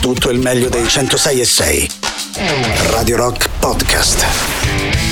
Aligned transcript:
tutto 0.00 0.30
il 0.30 0.38
meglio 0.38 0.68
dei 0.70 0.88
106 0.88 1.40
e 1.40 1.44
6. 1.44 1.90
Radio 2.90 3.16
Rock 3.16 3.48
Podcast. 3.58 4.24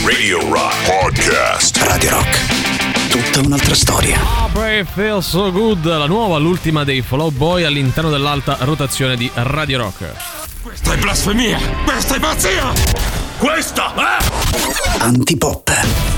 Radio 0.04 0.40
Rock 0.50 0.74
Podcast. 0.86 1.76
Radio 1.82 2.10
Rock. 2.10 3.10
Tutta 3.10 3.46
un'altra 3.46 3.74
storia. 3.74 4.18
Ah, 4.18 4.48
Pray 4.50 4.84
Feel 4.84 5.22
So 5.22 5.52
Good, 5.52 5.84
la 5.84 6.06
nuova, 6.06 6.38
l'ultima 6.38 6.84
dei 6.84 7.02
Fall 7.02 7.30
Boy 7.32 7.64
all'interno 7.64 8.08
dell'alta 8.08 8.56
rotazione 8.60 9.16
di 9.16 9.30
Radio 9.34 9.78
Rock. 9.78 10.10
Questa 10.62 10.94
è 10.94 10.96
blasfemia! 10.96 11.58
Questa 11.84 12.14
è 12.16 12.18
pazzia! 12.18 12.72
Questa 13.36 13.94
è... 13.94 15.02
Antipop. 15.02 16.17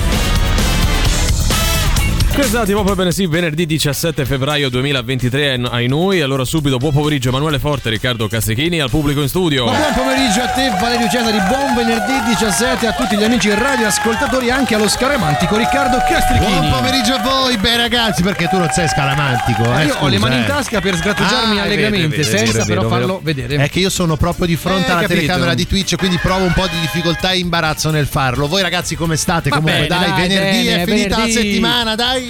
Scusate, 2.41 2.73
proprio 2.73 2.95
bene 2.97 3.13
sì, 3.13 3.27
venerdì 3.27 3.65
17 3.67 4.25
febbraio 4.25 4.71
2023 4.71 5.61
ai 5.71 5.87
noi. 5.87 6.21
Allora 6.21 6.45
subito, 6.45 6.79
buon 6.79 6.93
pomeriggio 6.93 7.29
Emanuele 7.29 7.59
Forte, 7.59 7.91
Riccardo 7.91 8.27
Cassechini 8.29 8.81
al 8.81 8.89
pubblico 8.91 9.21
in 9.21 9.29
studio. 9.29 9.67
Ma 9.67 9.73
buon 9.77 9.93
pomeriggio 9.95 10.41
a 10.41 10.49
te 10.49 10.71
Valerio 10.81 11.09
Cesari, 11.09 11.39
buon 11.47 11.75
venerdì 11.77 12.15
17 12.29 12.87
a 12.87 12.93
tutti 12.93 13.17
gli 13.17 13.23
amici 13.23 13.51
radioascoltatori 13.55 14.49
e 14.49 14.51
anche 14.51 14.75
allo 14.75 14.89
scaramantico 14.89 15.57
Riccardo 15.57 15.99
Castrichini. 15.99 16.51
Buon 16.51 16.71
pomeriggio 16.71 17.15
a 17.15 17.19
voi, 17.19 17.57
beh 17.57 17.77
ragazzi, 17.77 18.23
perché 18.23 18.49
tu 18.49 18.57
non 18.57 18.69
sei 18.73 18.89
scaramantico. 18.89 19.63
Eh, 19.79 19.85
io 19.85 19.97
ho 20.01 20.09
le 20.09 20.17
scusa, 20.17 20.29
mani 20.29 20.37
in 20.41 20.43
eh. 20.43 20.47
tasca 20.47 20.81
per 20.81 20.97
sgrattugiarmi 20.97 21.59
Ah, 21.59 21.63
allegramente, 21.63 22.17
vero, 22.17 22.23
è 22.23 22.37
senza 22.37 22.63
è 22.63 22.67
però 22.67 22.89
farlo 22.89 23.21
vedere. 23.23 23.57
È 23.57 23.69
che 23.69 23.79
io 23.81 23.91
sono 23.91 24.17
proprio 24.17 24.47
di 24.47 24.57
fronte 24.57 24.89
Eh, 24.89 24.91
alla 24.91 25.01
capito. 25.03 25.21
telecamera 25.21 25.55
di 25.55 25.67
Twitch, 25.69 25.95
quindi 25.97 26.19
provo 26.21 26.45
un 26.47 26.53
po' 26.53 26.67
di 26.67 26.81
difficoltà 26.81 27.31
e 27.33 27.39
imbarazzo 27.39 27.91
nel 27.91 28.07
farlo. 28.07 28.49
Voi 28.49 28.63
ragazzi 28.63 28.97
come 28.97 29.17
state? 29.17 29.51
Va 29.51 29.57
Comunque 29.57 29.87
bene, 29.87 30.01
dai, 30.01 30.11
dai, 30.11 30.29
venerdì 30.29 30.65
bene, 30.65 30.83
è 30.83 30.87
finita 30.87 31.17
venerdì. 31.17 31.35
la 31.35 31.41
settimana, 31.41 31.95
dai. 31.95 32.30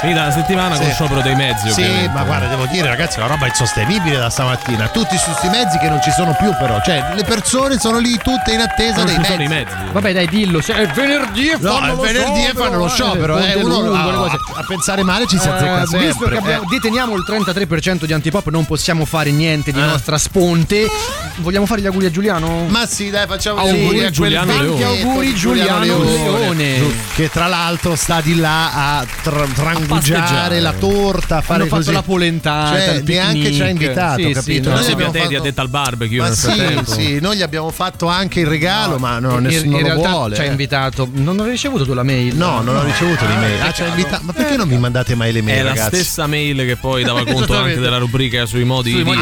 Finita 0.00 0.24
la 0.26 0.30
settimana 0.30 0.76
con 0.76 0.84
Sì. 0.86 0.92
sciopero 0.92 1.20
dei 1.22 1.34
mezzi, 1.34 1.70
Sì, 1.72 1.80
ovviamente. 1.80 2.10
ma 2.12 2.22
guarda, 2.24 2.46
devo 2.48 2.66
dire 2.66 2.86
ragazzi, 2.86 3.16
è 3.16 3.20
una 3.20 3.28
roba 3.32 3.46
insostenibile 3.46 4.18
da 4.18 4.28
stamattina. 4.28 4.88
Tutti 4.88 5.16
su 5.16 5.30
sti 5.32 5.48
mezzi 5.48 5.78
che 5.78 5.88
non 5.88 6.00
ci 6.02 6.10
sono 6.10 6.34
più 6.38 6.54
però, 6.58 6.80
cioè 6.84 7.02
le 7.14 7.24
persone 7.24 7.78
sono 7.78 7.98
lì 7.98 8.16
tutte 8.22 8.52
in 8.52 8.60
attesa 8.60 8.96
Non 8.98 9.06
dei 9.06 9.16
mezzi. 9.16 9.30
sono 9.30 9.42
i 9.42 9.48
mezzi. 9.48 9.72
Vabbè 9.92 10.12
dai 10.12 10.28
dillo, 10.28 10.60
se 10.60 10.74
è 10.74 10.86
venerdì 10.88 11.48
e 11.48 11.56
No, 11.58 11.70
fanno 11.72 11.86
è 11.86 11.94
lo 11.96 12.00
venerdì 12.02 12.44
e 12.44 12.52
fanno 12.54 12.76
lo 12.76 12.88
sciopero, 12.88 13.38
eh, 13.38 13.54
uno 13.54 13.80
lungo, 13.80 13.92
le 13.92 13.98
a, 13.98 14.14
cose. 14.16 14.36
a 14.56 14.64
pensare 14.68 15.02
male 15.02 15.26
ci 15.26 15.38
si 15.38 15.48
azzecca 15.48 15.82
Eh, 15.82 15.86
sempre. 15.86 16.06
visto 16.08 16.24
che 16.28 16.36
abbiamo- 16.36 16.62
eh. 16.64 16.66
deteniamo 16.68 17.14
il 17.16 17.24
33% 17.26 18.04
di 18.06 18.12
antipop, 18.12 18.48
non 18.50 18.66
possiamo 18.66 19.04
fare 19.06 19.30
niente 19.30 19.72
di 19.72 19.80
Eh. 19.80 19.84
nostra 19.84 20.18
sponte. 20.18 20.86
Vogliamo 21.38 21.64
fare 21.66 21.80
gli 21.80 21.86
auguri 21.86 22.06
a 22.06 22.10
Giuliano? 22.10 22.66
Ma 22.68 22.86
sì, 22.86 23.10
dai, 23.10 23.26
facciamo 23.26 23.60
Auguri, 23.60 23.76
gli 23.78 23.82
auguri 23.84 24.04
a 24.04 24.10
Giuliano 24.10 24.52
Leone. 24.60 24.84
Auguri, 24.84 25.34
Giuliano 25.34 25.78
Leone. 25.80 26.94
Che 27.14 27.30
tra 27.30 27.46
l'altro 27.46 27.94
sta 27.96 28.20
di 28.20 28.36
là 28.36 28.98
a 28.98 29.04
tra- 29.22 29.46
pasteggiare. 29.86 30.60
la 30.60 30.72
torta, 30.72 31.40
fare 31.40 31.60
Hanno 31.62 31.70
fatto 31.70 31.82
così. 31.82 31.92
la 31.94 32.02
polentata, 32.02 32.76
Cioè, 32.78 32.94
il 32.96 33.04
neanche 33.04 33.52
ci 33.52 33.62
ha 33.62 33.68
invitato, 33.68 34.20
Sì, 34.22 34.26
sì, 34.28 34.32
capito? 34.32 34.68
no. 34.68 34.74
Noi 34.76 34.84
Sì, 34.84 34.90
abbiamo 34.92 35.12
fatto- 35.12 35.36
ha 35.36 35.40
detto 35.40 35.60
al 35.60 35.68
barbecue 35.68 36.16
Ma 36.18 36.32
sì, 36.34 36.80
sì, 36.86 37.18
noi 37.20 37.36
gli 37.36 37.42
abbiamo 37.42 37.70
fatto 37.70 38.06
anche 38.08 38.40
il 38.40 38.46
regalo, 38.46 38.98
ma 38.98 39.18
no, 39.18 39.38
nessuno 39.38 39.78
in 39.78 39.86
lo 39.88 39.94
vuole. 39.94 40.34
ci 40.34 40.40
ha 40.40 40.44
eh. 40.44 40.48
invitato. 40.48 41.08
Non 41.12 41.38
hai 41.40 41.50
ricevuto 41.50 41.84
tu 41.84 41.92
la 41.94 42.02
mail? 42.02 42.36
No, 42.36 42.60
non 42.62 42.76
ho 42.76 42.82
ricevuto 42.82 43.24
l'email. 43.26 43.60
Ah, 43.62 43.72
ci 43.72 43.82
ha 43.82 43.86
invitato. 43.86 44.22
Ma 44.24 44.32
perché 44.32 44.56
non 44.56 44.68
mi 44.68 44.78
mandate 44.78 45.14
mai 45.14 45.32
le 45.32 45.42
mail, 45.42 45.58
È 45.58 45.62
la 45.62 45.86
stessa 45.86 46.26
mail 46.26 46.64
che 46.66 46.76
poi 46.76 47.04
dava 47.04 47.24
conto 47.24 47.56
anche 47.56 47.78
della 47.78 47.98
rubrica 47.98 48.46
sui 48.46 48.64
modi 48.64 48.92
di 48.92 49.02
dire. 49.02 49.14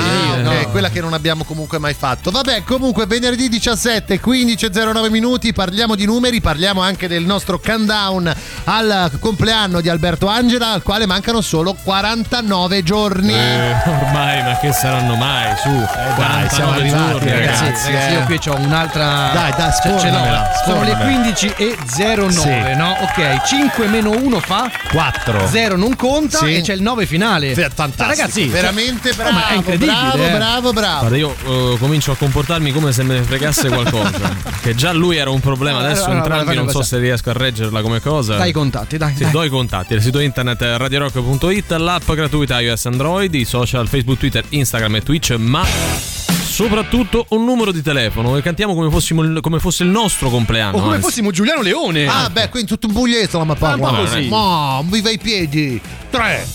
di 0.43 0.49
Ah, 0.49 0.67
quella 0.69 0.91
che 0.91 1.01
non 1.01 1.13
abbiamo 1.13 1.45
comunque 1.45 1.79
mai 1.79 1.95
fatto. 1.95 2.31
Vabbè, 2.31 2.63
comunque 2.65 3.07
venerdì 3.07 3.49
17, 3.49 4.21
15.09 4.21 5.11
minuti, 5.11 5.53
parliamo 5.53 5.95
di 5.95 6.05
numeri, 6.05 6.41
parliamo 6.41 6.81
anche 6.81 7.09
del 7.09 7.25
nostro 7.25 7.59
countdown 7.59 8.33
al 8.65 9.11
compleanno 9.21 9.81
di 9.81 9.89
Alberto 9.89 10.27
Angela, 10.55 10.73
al 10.73 10.83
quale 10.83 11.07
mancano 11.07 11.41
solo 11.41 11.75
49 11.83 12.83
giorni. 12.83 13.33
Eh, 13.33 13.73
ormai, 13.87 14.43
ma 14.43 14.57
che 14.59 14.73
saranno 14.73 15.17
mai? 15.17 15.57
Su, 15.57 15.69
Eh, 15.69 16.15
dai, 16.17 16.47
49 16.47 16.49
siamo 16.51 16.71
arrivati, 16.71 17.11
giorni, 17.13 17.31
ragazzi. 17.31 17.65
Ragazzi, 17.65 17.87
ragazzi, 17.93 18.13
eh. 18.13 18.19
io 18.19 18.25
qui 18.25 18.41
ho 18.47 18.57
un'altra. 18.57 19.31
Dai, 19.33 19.53
dai, 19.57 19.73
sfornamela, 19.73 20.51
Sono 20.65 20.83
le 20.83 20.91
sfornamela. 20.91 21.23
15 21.23 21.55
e 21.57 21.77
09, 21.97 22.31
Sì. 22.33 22.77
no? 22.77 22.97
Ok, 23.01 23.43
5 23.47 23.87
meno 23.89 24.11
1 24.11 24.41
fa 24.41 24.71
4. 24.91 25.47
0 25.49 25.77
non 25.77 25.97
conta 25.97 26.39
Sì. 26.39 26.57
e 26.57 26.61
c'è 26.63 26.75
il 26.75 26.83
9 26.83 27.07
finale. 27.07 27.55
Fantastico. 27.55 28.05
Ragazzi, 28.09 28.41
cioè- 28.43 28.51
veramente 28.51 29.13
ma 29.17 29.23
bravo. 29.25 29.39
è 29.49 29.55
incredibile, 29.55 29.93
bravo, 29.93 30.25
eh. 30.25 30.31
bravo, 30.31 30.73
bravo. 30.73 30.99
Guarda, 31.01 31.17
io 31.17 31.35
eh, 31.47 31.77
comincio 31.79 32.13
a 32.13 32.17
comportarmi 32.17 32.73
come 32.73 32.93
se 32.93 33.03
me 33.03 33.15
ne 33.19 33.23
fregasse 33.23 33.69
qualcosa. 33.69 34.13
che 34.63 34.75
già 34.75 34.93
lui 34.93 35.17
era 35.17 35.31
un 35.31 35.41
problema, 35.41 35.79
adesso 35.81 36.05
allora, 36.05 36.19
entrambi 36.19 36.45
fai 36.45 36.55
una 36.57 36.65
non 36.65 36.73
so 36.73 36.83
se 36.83 36.99
riesco 36.99 37.31
a 37.31 37.33
reggerla 37.33 37.81
come 37.83 38.01
cosa. 38.01 38.37
Dai 38.37 38.51
i 38.51 38.53
contatti, 38.53 38.97
dai. 38.97 39.15
Sì, 39.17 39.23
dai. 39.25 39.33
do 39.33 39.43
i 39.43 39.49
contatti, 39.49 39.95
il 39.95 40.03
sito 40.03 40.19
internet 40.21 40.43
è 40.53 40.77
radiorock.it, 40.77 41.71
l'app 41.73 42.11
gratuita 42.13 42.61
iOS 42.61 42.87
Android, 42.87 43.35
i 43.35 43.45
social 43.45 43.89
Facebook, 43.89 44.19
Twitter, 44.19 44.45
Instagram 44.49 44.97
e 44.97 45.03
Twitch, 45.03 45.31
ma 45.33 45.65
soprattutto 45.65 47.27
un 47.31 47.45
numero 47.45 47.73
di 47.73 47.83
telefono 47.83 48.37
e 48.37 48.43
cantiamo 48.43 48.75
come, 48.75 48.91
fossimo 48.91 49.41
come 49.41 49.59
fosse 49.59 49.83
il 49.83 49.89
nostro 49.89 50.29
compleanno. 50.29 50.77
O 50.77 50.81
come 50.81 50.95
anzi. 50.97 51.09
fossimo 51.09 51.31
Giuliano 51.31 51.63
Leone. 51.63 52.07
Ah, 52.07 52.31
beh, 52.31 52.49
quindi 52.49 52.69
tutto 52.69 52.87
un 52.87 52.93
buglietto 52.93 53.39
la 53.39 53.45
mappa. 53.45 53.75
un 53.75 53.81
po' 53.81 53.95
così. 53.95 54.29
Ma, 54.29 54.81
viva 54.85 55.11
i 55.11 55.19
piedi. 55.19 55.81
3, 56.11 56.47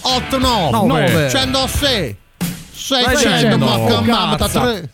8, 0.00 0.38
9, 0.38 0.70
Nove. 0.70 1.30
106, 1.30 2.16
600, 2.72 3.18
600, 3.18 3.58
ma 3.58 3.78
oh, 3.78 4.02
mamma, 4.02 4.36
cazzo. 4.36 4.60
3, 4.60 4.90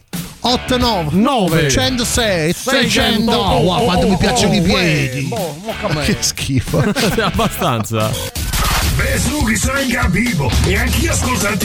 8, 0.47 0.77
9, 0.77 1.17
Nove. 1.17 1.71
106, 1.71 2.53
600. 2.53 2.91
600. 2.91 3.33
Wow, 3.33 3.85
quanto 3.85 4.09
mi 4.09 4.17
piacciono 4.19 4.53
i 4.53 4.59
oh, 4.59 4.63
piedi. 4.63 5.23
boh, 5.23 5.57
mocca 5.63 5.89
me. 5.89 6.05
Che 6.05 6.19
schifo. 6.21 6.85
Abbastanza. 7.19 8.11
Beh, 8.95 9.19
su, 9.19 9.43
che 9.45 9.57
sono 9.57 9.81
in 9.81 9.91
capivo 9.91 10.51
e 10.67 10.77
anch'io 10.77 11.13
ascolto 11.13 11.49
il 11.49 11.57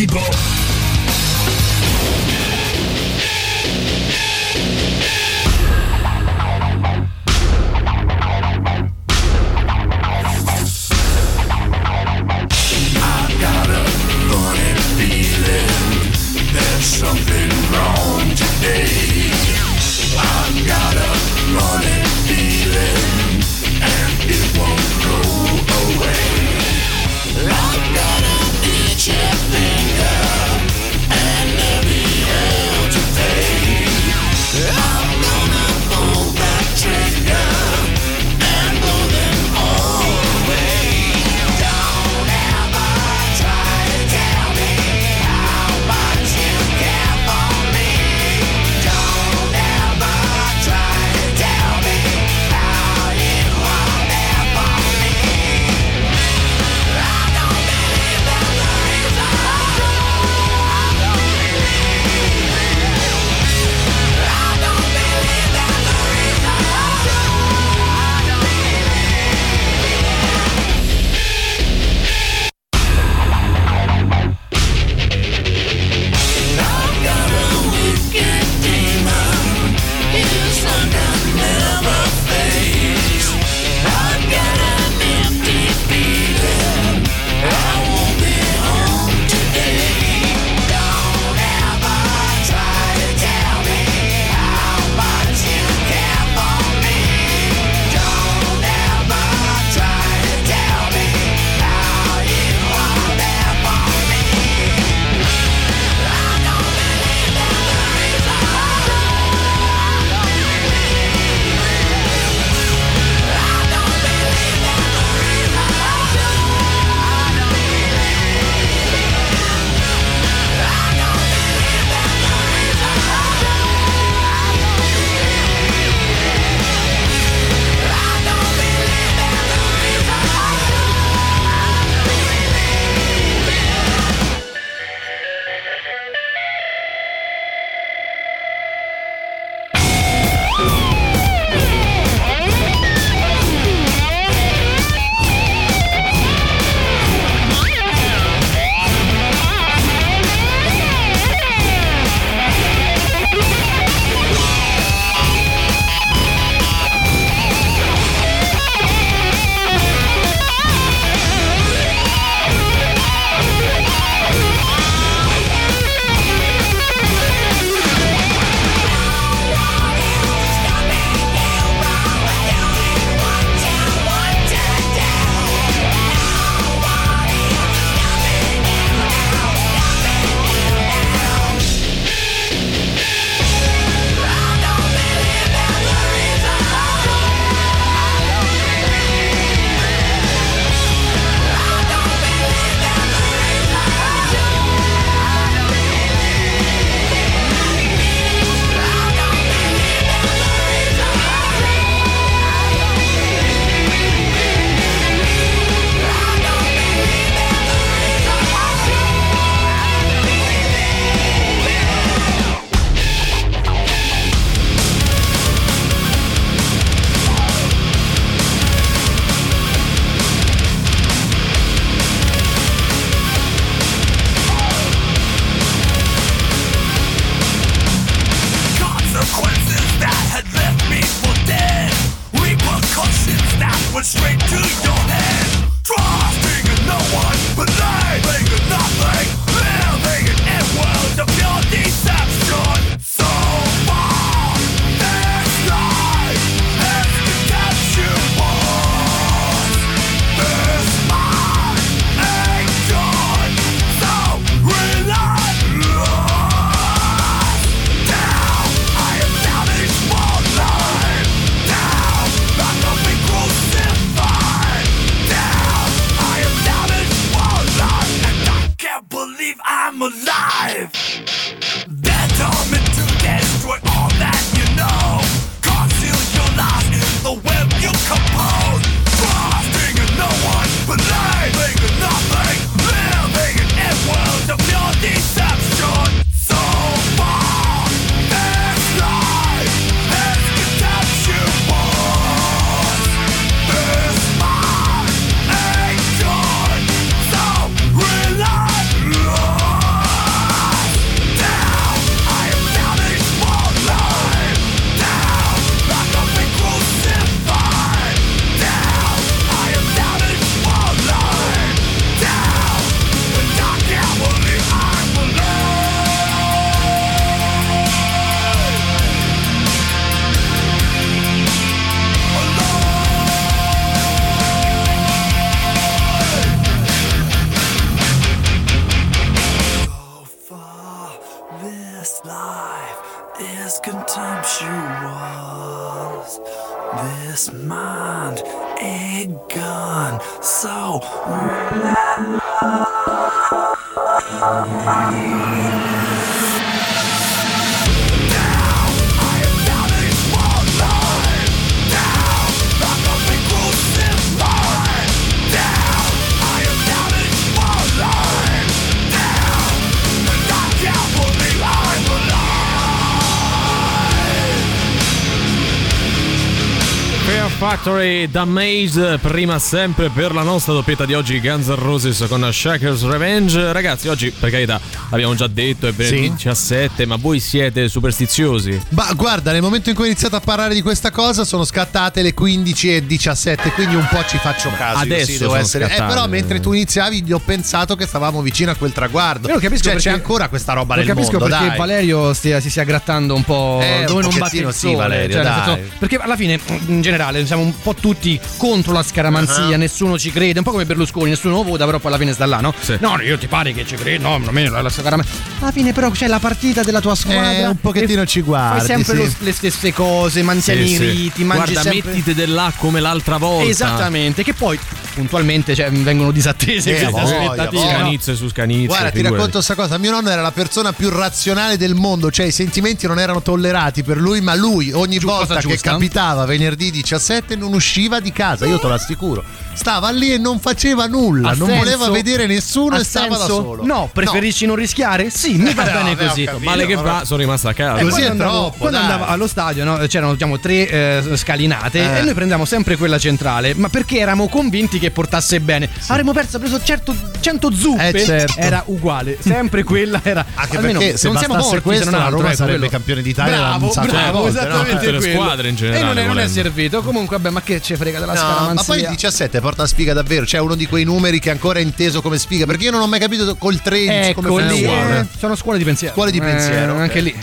Fear 367.90 367.98
Factory 367.98 368.30
da 368.30 368.46
Maze, 368.46 369.18
prima 369.20 369.58
sempre 369.58 370.10
per 370.10 370.34
la 370.34 370.44
nostra 370.44 370.74
doppietta 370.74 371.06
di 371.06 371.14
oggi 371.16 371.40
Guns 371.40 371.68
N' 371.68 371.76
Roses 371.76 372.24
con 372.28 372.48
Shaker's 372.52 373.04
Revenge. 373.04 373.72
Ragazzi, 373.74 374.08
oggi 374.08 374.30
per 374.32 374.52
carità 374.52 374.80
abbiamo 375.10 375.34
già 375.34 375.48
detto 375.48 375.88
è 375.88 375.92
venerdì 375.92 376.24
Sì. 376.26 376.32
17, 376.34 377.06
ma 377.08 377.16
voi 377.16 377.40
siete 377.40 377.88
superstiziosi? 377.90 378.80
Ma 378.90 379.12
guarda, 379.16 379.52
nel 379.52 379.62
momento 379.62 379.90
in 379.90 379.96
cui 379.96 380.04
ho 380.06 380.08
iniziato 380.08 380.36
a 380.36 380.40
parlare 380.40 380.74
di 380.76 380.82
questa 380.84 381.10
cosa 381.10 381.44
sono 381.44 381.64
scattate 381.64 382.22
le 382.22 382.34
15 382.34 382.96
e 382.96 383.06
17, 383.06 383.72
quindi 383.72 383.96
un 383.96 384.08
po' 384.10 384.24
ci 384.28 384.38
faccio 384.38 384.70
caso. 384.78 385.00
Adesso 385.00 385.32
sì, 385.32 385.38
devo 385.40 385.56
essere. 385.56 385.86
Eh, 385.86 385.96
però 386.04 386.28
mentre 386.28 386.60
tu 386.60 386.74
iniziavi 386.74 387.24
gli 387.24 387.32
ho 387.32 387.40
pensato 387.40 387.96
che 387.96 388.06
stavamo 388.06 388.42
vicino 388.42 388.70
a 388.72 388.76
quel 388.76 388.92
traguardo. 388.92 389.48
Io 389.48 389.58
capisco 389.60 389.84
cioè, 389.86 389.94
perché- 389.94 390.10
c'è 390.10 390.16
ancora 390.16 390.48
questa 390.48 390.74
roba 390.74 390.96
nel 390.96 391.06
capisco 391.06 391.40
mondo, 391.40 391.48
perché 391.48 391.68
dai. 391.70 391.78
Valerio 391.78 392.34
stia- 392.34 392.60
si 392.60 392.70
stia 392.70 392.84
grattando 392.84 393.34
un 393.34 393.44
po' 393.44 393.80
Eh, 393.82 394.00
un 394.02 394.06
dove 394.06 394.22
non 394.22 394.38
batte 394.38 394.58
il 394.58 394.68
sì, 394.74 394.80
sole. 394.80 394.96
Valerio, 394.96 395.34
cioè, 395.34 395.44
dai. 395.44 395.64
senso- 395.66 395.92
perché 395.98 396.16
alla 396.18 396.36
fine, 396.36 396.60
in 396.88 397.02
generale, 397.02 397.46
siamo 397.46 397.64
un 397.64 397.74
po' 397.82 397.94
tutti 397.96 398.40
contro 398.58 398.94
la 398.94 399.04
scaramanzia, 399.04 399.76
Ah. 399.76 399.78
nessuno 399.78 400.18
ci 400.18 400.32
crede, 400.32 400.60
un 400.60 400.66
po' 400.66 400.72
come 400.72 400.86
Berlusconi, 400.86 401.30
nessuno 401.30 401.56
lo 401.56 401.64
vota, 401.64 401.86
però 401.86 402.00
poi 402.00 402.12
alla 402.12 402.20
fine 402.20 402.34
sta 402.34 402.46
là, 402.46 402.60
no? 402.60 402.74
Sì. 402.80 402.98
No, 403.00 403.20
io 403.22 403.38
ti 403.38 403.48
pare 403.48 403.74
che 403.74 403.86
ci 403.86 403.96
credo, 403.96 404.28
no, 404.28 404.36
almeno 404.36 404.72
la, 404.72 404.82
la 404.82 404.90
scaramanzia. 404.90 405.34
Alla 405.60 405.72
fine 405.72 405.94
però 405.94 406.10
c'è 406.12 406.28
la 406.28 406.40
partita 406.40 406.84
della 406.84 407.02
tua 407.02 407.16
squadra. 407.16 407.52
Eh, 407.54 407.66
un 407.68 407.80
pochettino 407.80 408.26
ci 408.26 408.42
guardi, 408.42 408.80
Fai 408.80 408.88
sempre 408.88 409.16
sì. 409.16 409.22
lo- 409.24 409.34
le 409.46 409.52
stesse 409.54 409.94
cose, 409.94 410.42
mantieni 410.44 410.88
Sì, 410.88 410.94
i 410.94 410.96
sì. 410.96 411.06
riti, 411.10 411.44
mangi 411.44 411.72
Guarda, 411.74 411.90
sempre... 411.92 412.12
mettite 412.12 412.34
dell'à 412.36 412.72
come 412.78 413.00
l'altra 413.00 413.38
volta. 413.38 413.70
Esattamente, 413.70 414.44
che 414.44 414.54
poi 414.54 414.78
puntualmente 415.20 415.76
cioè, 415.76 415.92
vengono 415.92 416.32
disattese 416.32 416.96
Eh, 416.98 417.10
queste 417.10 417.20
aspettative. 417.36 417.66
voglia. 417.82 417.92
no? 417.92 417.98
Scanizze 418.00 418.36
su 418.36 418.48
scanizze. 418.50 418.86
Guarda, 418.88 419.06
ti 419.10 419.18
figurati. 419.18 419.36
racconto 419.36 419.52
questa 419.58 419.76
cosa. 419.76 419.98
Mio 419.98 420.12
nonno 420.12 420.30
era 420.30 420.42
la 420.42 420.52
persona 420.52 420.94
più 420.94 421.10
razionale 421.10 421.78
del 421.78 421.94
mondo, 421.96 422.32
cioè 422.32 422.46
i 422.46 422.52
sentimenti 422.52 423.06
non 423.08 423.20
erano 423.20 423.42
tollerati 423.42 424.04
per 424.04 424.18
lui, 424.18 424.40
ma 424.42 424.56
lui 424.56 424.92
ogni 424.94 425.18
Giu- 425.20 425.30
volta 425.30 425.56
che 425.56 425.68
giusta? 425.68 425.92
capitava 425.92 426.46
venerdì 426.46 426.90
17 426.92 427.56
non 427.56 427.74
usciva 427.74 428.20
di 428.20 428.32
casa, 428.32 428.66
io 428.66 428.80
te 428.80 428.88
lo 428.88 428.94
assicuro. 428.94 429.44
Stava 429.74 430.10
lì 430.10 430.34
e 430.34 430.38
non 430.38 430.60
faceva 430.60 431.06
nulla, 431.08 431.50
Ha 431.50 431.54
non 431.54 431.68
senso? 431.68 431.84
voleva 431.84 432.10
vedere 432.10 432.48
nessuno 432.48 432.96
Ha 432.96 433.00
e 433.00 433.04
stava 433.04 433.28
da 433.38 433.46
senso? 433.46 433.56
solo. 433.64 433.86
No, 433.86 434.10
preferisci 434.12 434.66
non 434.66 434.76
rischiare? 434.76 435.30
Sì, 435.30 435.56
mi 435.56 435.74
va 435.74 435.84
Eh, 435.90 435.92
bene 435.94 436.12
ho 436.12 436.16
così. 436.28 436.44
capito. 436.46 436.70
Male 436.70 436.86
che 436.86 436.96
va, 436.96 437.22
sono 437.26 437.40
rimasto 437.40 437.68
a 437.68 437.74
casa. 437.74 438.00
Eh, 438.00 438.04
Così 438.04 438.22
Quando 438.22 438.28
è 438.28 438.30
andavo- 438.32 438.60
troppo, 438.60 438.78
Quando 438.78 438.98
dai. 438.98 439.06
andavo 439.10 439.26
allo 439.32 439.48
stadio 439.48 439.84
no, 439.84 439.98
c'erano 440.08 440.34
diciamo, 440.34 440.60
tre 440.60 440.90
eh, 440.90 441.24
scalinate 441.38 442.00
Eh. 442.00 442.20
e 442.20 442.22
noi 442.24 442.34
prendevamo 442.34 442.66
sempre 442.66 442.98
quella 442.98 443.18
centrale, 443.18 443.74
ma 443.76 443.90
perché 443.90 444.18
eravamo 444.20 444.48
convinti 444.50 445.00
che 445.00 445.09
portasse 445.12 445.60
bene. 445.60 445.90
Avremmo 446.08 446.32
perso, 446.34 446.60
preso 446.60 446.82
certo, 446.84 447.16
100 447.40 447.72
zuppe, 447.74 448.10
Eh, 448.10 448.26
certo. 448.26 448.60
era 448.60 448.84
uguale, 448.88 449.38
sempre 449.40 449.84
quella 449.84 450.20
era. 450.24 450.46
Anche 450.56 450.78
almeno 450.78 451.00
perché 451.00 451.18
se 451.18 451.28
non 451.28 451.38
siamo 451.38 451.54
bastasse 451.56 451.74
morti, 451.76 451.88
questo, 451.90 452.06
se 452.06 452.12
non 452.12 452.20
altro, 452.22 452.36
Roma 452.38 452.48
ecco, 452.50 452.58
sarebbe 452.58 452.78
quello. 452.78 452.92
campione 452.92 453.22
d'Italia 453.22 453.52
da 453.58 453.62
Bravo, 453.78 453.92
bravo, 453.94 454.40
volte, 454.40 454.42
no? 454.42 454.48
esattamente 454.48 454.96
Tutte 454.96 455.12
le 455.12 455.18
quello. 455.20 455.34
squadre 455.42 455.70
in 455.70 455.76
generale, 455.76 456.02
E 456.02 456.06
non 456.06 456.18
è, 456.18 456.26
non 456.28 456.40
è 456.40 456.48
servito. 456.48 457.02
Comunque, 457.02 457.38
vabbè, 457.38 457.50
ma 457.50 457.62
che 457.62 457.82
ci 457.82 457.96
frega 457.96 458.20
della 458.20 458.34
No, 458.34 458.38
scaramanzia? 458.40 458.74
ma 458.74 458.84
poi 458.84 459.00
il 459.02 459.08
17 459.10 459.60
porta 459.62 459.88
sfiga 459.88 460.14
davvero, 460.14 460.46
c'è 460.46 460.60
uno 460.60 460.76
di 460.76 460.86
quei 460.88 461.04
numeri 461.04 461.40
che 461.40 461.50
ancora 461.50 461.80
è 461.80 461.82
inteso 461.82 462.22
come 462.22 462.38
sfiga, 462.38 462.66
perché 462.66 462.86
io 462.86 462.92
non 462.92 463.02
ho 463.02 463.08
mai 463.08 463.20
capito 463.20 463.56
col 463.56 463.82
13 463.82 464.30
Ecco 464.30 464.42
come 464.42 464.64
lì, 464.68 464.84
eh, 464.84 465.26
sono 465.38 465.56
scuole 465.56 465.78
di 465.78 465.84
pensiero. 465.84 466.14
Scuole 466.14 466.32
di 466.32 466.40
pensiero, 466.40 466.94
ok. 466.94 467.00
Anche 467.00 467.22
lì. 467.22 467.36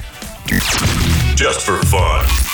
Just 1.35 1.61
for 1.61 1.85
fun. 1.87 2.46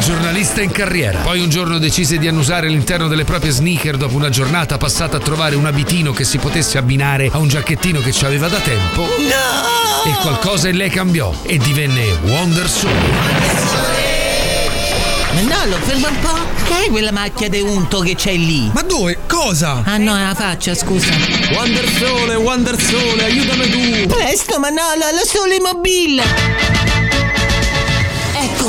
Giornalista 0.00 0.62
in 0.62 0.70
carriera. 0.70 1.20
Poi 1.20 1.40
un 1.40 1.50
giorno 1.50 1.78
decise 1.78 2.16
di 2.16 2.26
annusare 2.26 2.68
l'interno 2.68 3.06
delle 3.06 3.24
proprie 3.24 3.50
sneaker 3.50 3.98
dopo 3.98 4.16
una 4.16 4.30
giornata 4.30 4.78
passata 4.78 5.18
a 5.18 5.20
trovare 5.20 5.56
un 5.56 5.66
abitino 5.66 6.12
che 6.12 6.24
si 6.24 6.38
potesse 6.38 6.78
abbinare 6.78 7.28
a 7.30 7.36
un 7.36 7.48
giacchettino 7.48 8.00
che 8.00 8.10
ci 8.10 8.24
aveva 8.24 8.48
da 8.48 8.58
tempo. 8.60 9.02
No! 9.02 10.10
E 10.10 10.14
qualcosa 10.22 10.68
in 10.68 10.76
lei 10.76 10.88
cambiò 10.88 11.32
e 11.42 11.58
divenne 11.58 12.16
Wonder 12.22 12.68
Soul. 12.68 12.92
Manolo, 15.34 15.76
ferma 15.82 16.08
un 16.08 16.18
po'. 16.20 16.38
Che 16.64 16.86
è 16.86 16.88
quella 16.88 17.12
macchia 17.12 17.50
di 17.50 17.60
unto 17.60 18.00
che 18.00 18.14
c'è 18.14 18.32
lì? 18.32 18.70
Ma 18.72 18.82
dove? 18.82 19.18
Cosa? 19.28 19.82
Ah 19.84 19.98
no, 19.98 20.16
è 20.16 20.22
la 20.22 20.34
faccia, 20.34 20.74
scusa. 20.74 21.12
Wonder 21.52 21.86
Sole, 21.88 22.34
Wonder 22.36 22.80
Sole, 22.80 23.22
aiutami 23.24 23.68
tu. 23.68 24.06
Presto, 24.06 24.58
Manolo, 24.58 25.04
lo 25.12 25.24
sole 25.26 25.60
mobile. 25.60 26.89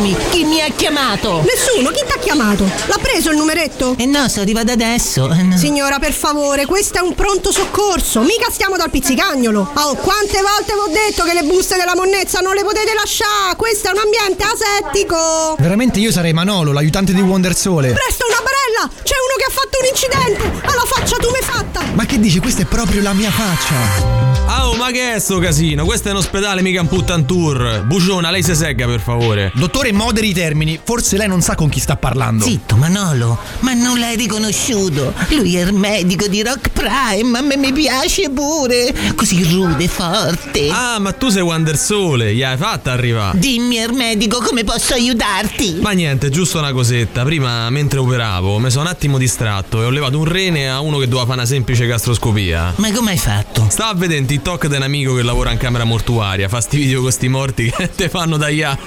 Eccomi, 0.01 0.17
chi 0.31 0.43
mi 0.45 0.59
ha 0.61 0.69
chiamato? 0.75 1.43
Nessuno, 1.45 1.91
chi 1.91 2.01
t'ha 2.07 2.17
chiamato? 2.17 2.63
L'ha 2.87 2.97
preso 2.99 3.29
il 3.29 3.37
numeretto? 3.37 3.93
Eh 3.99 4.07
no, 4.07 4.27
sono 4.29 4.41
arrivata 4.41 4.71
adesso. 4.71 5.31
Eh, 5.31 5.43
no. 5.43 5.55
Signora, 5.57 5.99
per 5.99 6.11
favore, 6.11 6.65
questo 6.65 6.97
è 6.97 7.01
un 7.01 7.13
pronto 7.13 7.51
soccorso, 7.51 8.21
mica 8.21 8.49
stiamo 8.49 8.77
dal 8.77 8.89
pizzicagnolo. 8.89 9.59
Oh, 9.75 9.95
quante 9.97 10.41
volte 10.41 10.73
vi 10.73 10.79
ho 10.79 10.91
detto 10.91 11.23
che 11.23 11.33
le 11.33 11.43
buste 11.43 11.75
della 11.77 11.93
monnezza 11.95 12.39
non 12.39 12.55
le 12.55 12.63
potete 12.63 12.93
lasciare? 12.95 13.55
Questo 13.55 13.89
è 13.89 13.91
un 13.91 13.99
ambiente 13.99 14.43
asettico. 14.43 15.55
Veramente 15.59 15.99
io 15.99 16.11
sarei 16.11 16.33
Manolo, 16.33 16.71
l'aiutante 16.71 17.13
di 17.13 17.21
Wonder 17.21 17.55
Sole. 17.55 17.91
Presto 17.91 18.25
una 18.27 18.41
barella! 18.41 18.91
C'è 19.03 19.15
uno 19.21 19.35
che 19.37 19.45
ha 19.45 19.53
fatto 19.53 19.77
un 19.81 19.85
incidente! 19.85 20.67
Alla 20.67 20.85
faccia 20.85 21.17
tumefatta! 21.17 21.83
Ma 21.93 22.05
che 22.05 22.19
dici? 22.19 22.39
Questa 22.39 22.63
è 22.63 22.65
proprio 22.65 23.03
la 23.03 23.13
mia 23.13 23.29
faccia. 23.29 24.31
Ah, 24.47 24.67
oh, 24.67 24.75
ma 24.75 24.91
che 24.91 25.13
è 25.13 25.19
sto 25.19 25.37
casino? 25.39 25.85
Questo 25.85 26.09
è 26.09 26.11
un 26.11 26.17
ospedale, 26.17 26.61
mica 26.61 26.81
un 26.81 26.87
puttan 26.87 27.25
tour. 27.25 27.83
Buciona, 27.85 28.31
lei 28.31 28.43
si 28.43 28.53
segga 28.53 28.85
per 28.85 28.99
favore. 28.99 29.51
Dottore, 29.55 29.90
moderi 29.91 30.29
i 30.29 30.33
termini. 30.33 30.79
Forse 30.83 31.17
lei 31.17 31.27
non 31.27 31.41
sa 31.41 31.55
con 31.55 31.69
chi 31.69 31.79
sta 31.79 31.95
parlando. 31.95 32.43
Zitto, 32.45 32.75
Manolo, 32.75 33.37
ma 33.59 33.73
non 33.73 33.99
l'hai 33.99 34.15
riconosciuto? 34.15 35.13
Lui 35.29 35.55
è 35.55 35.63
il 35.63 35.73
medico 35.73 36.27
di 36.27 36.41
Rock 36.43 36.69
Prime, 36.69 37.37
a 37.37 37.41
me 37.41 37.57
mi 37.57 37.71
piace 37.71 38.29
pure. 38.29 38.93
Così 39.15 39.43
rude, 39.43 39.87
forte. 39.87 40.69
Ah, 40.69 40.99
ma 40.99 41.11
tu 41.13 41.29
sei 41.29 41.41
Wander 41.41 41.77
Sole, 41.77 42.33
gli 42.33 42.43
hai 42.43 42.57
fatta 42.57 42.91
arrivare. 42.91 43.37
Dimmi, 43.37 43.77
Ermedico, 43.77 44.39
come 44.39 44.63
posso 44.63 44.93
aiutarti? 44.93 45.77
Ma 45.81 45.91
niente, 45.91 46.29
giusto 46.29 46.59
una 46.59 46.71
cosetta. 46.71 47.23
Prima, 47.23 47.69
mentre 47.69 47.99
operavo, 47.99 48.59
mi 48.59 48.69
sono 48.69 48.83
un 48.83 48.89
attimo 48.89 49.17
distratto 49.17 49.81
e 49.81 49.85
ho 49.85 49.89
levato 49.89 50.17
un 50.17 50.25
rene 50.25 50.69
a 50.69 50.79
uno 50.79 50.97
che 50.97 51.05
doveva 51.05 51.25
fare 51.25 51.39
una 51.39 51.47
semplice 51.47 51.85
gastroscopia. 51.85 52.73
Ma 52.77 52.91
come 52.91 53.11
hai 53.11 53.17
fatto? 53.17 53.67
Stava 53.69 53.91
a 53.91 53.95
vedere 53.95 54.19
un 54.19 54.25
TikTok 54.25 54.67
di 54.67 54.75
un 54.75 54.81
amico 54.81 55.15
che 55.15 55.23
lavora 55.23 55.51
in 55.51 55.57
camera 55.57 55.83
mortuaria, 55.83 56.47
fa 56.49 56.61
sti 56.61 56.77
video 56.77 57.01
con 57.01 57.11
sti 57.11 57.27
morti 57.27 57.71
che 57.75 57.89
te 57.93 58.09
fanno 58.09 58.39
ia. 58.47 58.77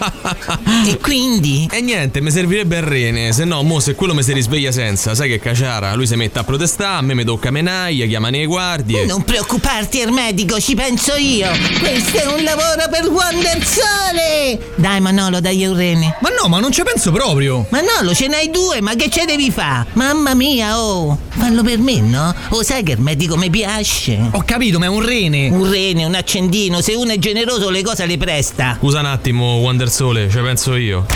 E 0.87 0.99
quindi? 0.99 1.67
E 1.73 1.81
niente, 1.81 2.21
mi 2.21 2.31
servirebbe 2.31 2.77
il 2.77 2.83
rene, 2.83 3.33
se 3.33 3.45
no, 3.45 3.63
mo 3.63 3.81
se 3.81 3.95
quello 3.95 4.13
mi 4.13 4.23
si 4.23 4.35
risveglia 4.35 4.71
senza, 4.71 5.15
sai 5.15 5.31
che 5.31 5.39
caciara, 5.39 5.95
lui 5.95 6.07
si 6.07 6.15
mette 6.15 6.39
a 6.39 6.45
protestare, 6.45 6.99
a 6.99 7.01
me 7.01 7.15
mi 7.15 7.25
tocca 7.25 7.51
menaglia, 7.51 8.05
chiamano 8.05 8.37
le 8.37 8.45
guardie. 8.45 9.07
Non 9.07 9.25
preoccuparti, 9.25 10.01
Ermedico, 10.01 10.61
ci 10.61 10.75
penso 10.75 11.15
io. 11.17 11.49
Questo 11.79 12.19
è 12.19 12.27
un 12.27 12.45
lavoro 12.45 12.87
per 12.91 13.09
Wonder 13.09 13.65
Sole. 13.65 14.73
Dai, 14.77 15.01
Manolo, 15.01 15.41
dai 15.41 15.65
un 15.65 15.75
rene. 15.75 16.19
Ma 16.21 16.29
no, 16.29 16.49
ma 16.49 16.61
non 16.61 16.71
ci 16.71 16.83
penso 16.83 17.11
proprio. 17.13 17.67
Manolo, 17.71 18.15
ce 18.15 18.29
n'hai 18.29 18.51
due, 18.51 18.83
ma 18.83 18.95
che 18.95 19.09
ce 19.09 19.25
devi 19.25 19.51
fare? 19.51 19.87
Mamma 19.95 20.35
mia, 20.35 20.79
oh. 20.79 21.19
Fallo 21.31 21.63
per 21.63 21.79
me, 21.79 22.01
no? 22.01 22.35
Oh, 22.51 22.63
sai 22.63 22.83
che 22.83 22.93
il 22.93 23.01
medico 23.01 23.37
mi 23.37 23.49
piace. 23.49 24.19
Ho 24.33 24.43
capito, 24.45 24.79
ma 24.79 24.85
è 24.85 24.89
un 24.89 25.05
rene. 25.05 25.49
Un 25.49 25.69
rene, 25.69 26.05
un 26.05 26.15
accendino, 26.15 26.83
se 26.83 26.93
uno 26.93 27.13
è 27.13 27.19
generoso 27.19 27.71
le 27.71 27.83
cose 27.83 28.05
le 28.07 28.19
presta. 28.19 28.77
Scusa 28.79 29.01
un 29.01 29.07
attimo, 29.07 29.57
Wander 29.57 29.91
Sole, 29.91 30.29
ci 30.31 30.39
penso 30.39 30.74
io. 30.77 31.07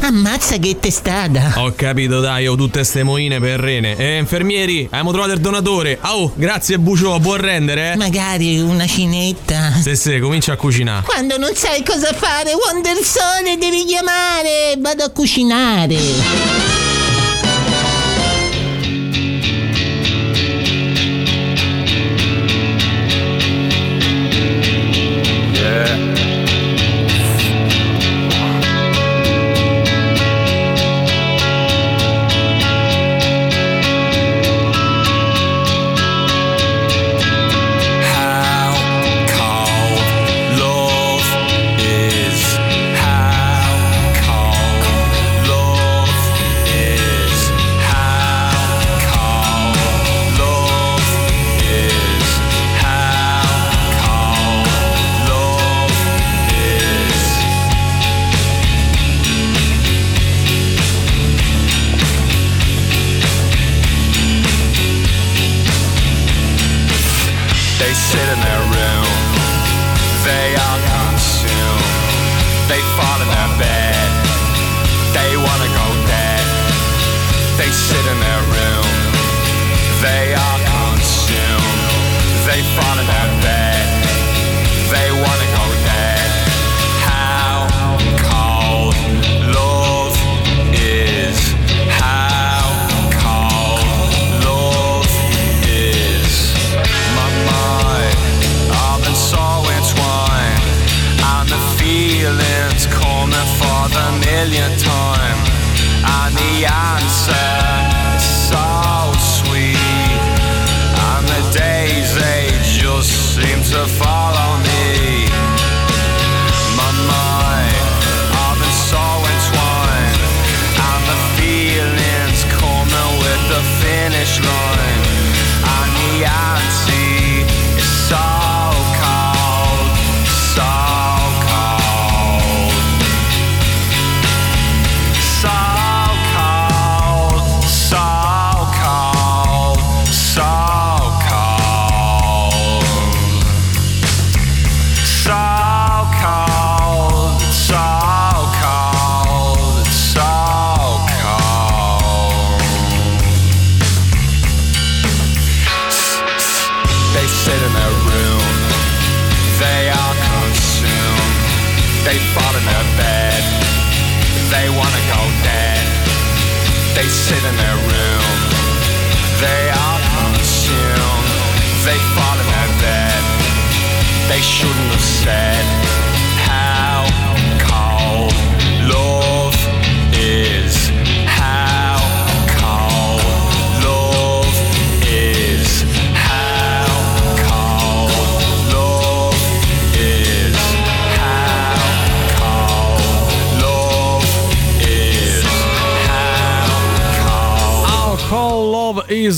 Ammazza 0.00 0.56
che 0.56 0.78
testata. 0.80 1.52
Ho 1.56 1.72
capito, 1.76 2.20
dai, 2.20 2.46
ho 2.48 2.56
tutte 2.56 2.82
ste 2.82 3.02
moine 3.04 3.38
per 3.38 3.60
rene. 3.60 3.96
E 3.96 4.18
infermieri, 4.18 4.86
abbiamo 4.86 5.12
trovato 5.12 5.32
il 5.32 5.40
donatore. 5.40 5.98
Oh, 6.02 6.32
grazie 6.34 6.78
Bucio, 6.78 7.18
buon 7.20 7.40
rendere, 7.40 7.92
eh? 7.92 7.96
Magari 7.96 8.58
una 8.58 8.86
cinetta. 8.86 9.70
Se 9.80 9.94
se, 9.94 10.18
comincia 10.18 10.54
a 10.54 10.56
cucinare. 10.56 11.04
Quando 11.04 11.38
non 11.38 11.54
sai 11.54 11.84
cosa 11.84 12.12
fare, 12.12 12.50
Wonder 12.52 12.96
Sole 12.96 13.56
devi 13.58 13.84
chiamare. 13.84 14.74
Vado 14.78 15.04
a 15.04 15.10
cucinare. 15.10 16.81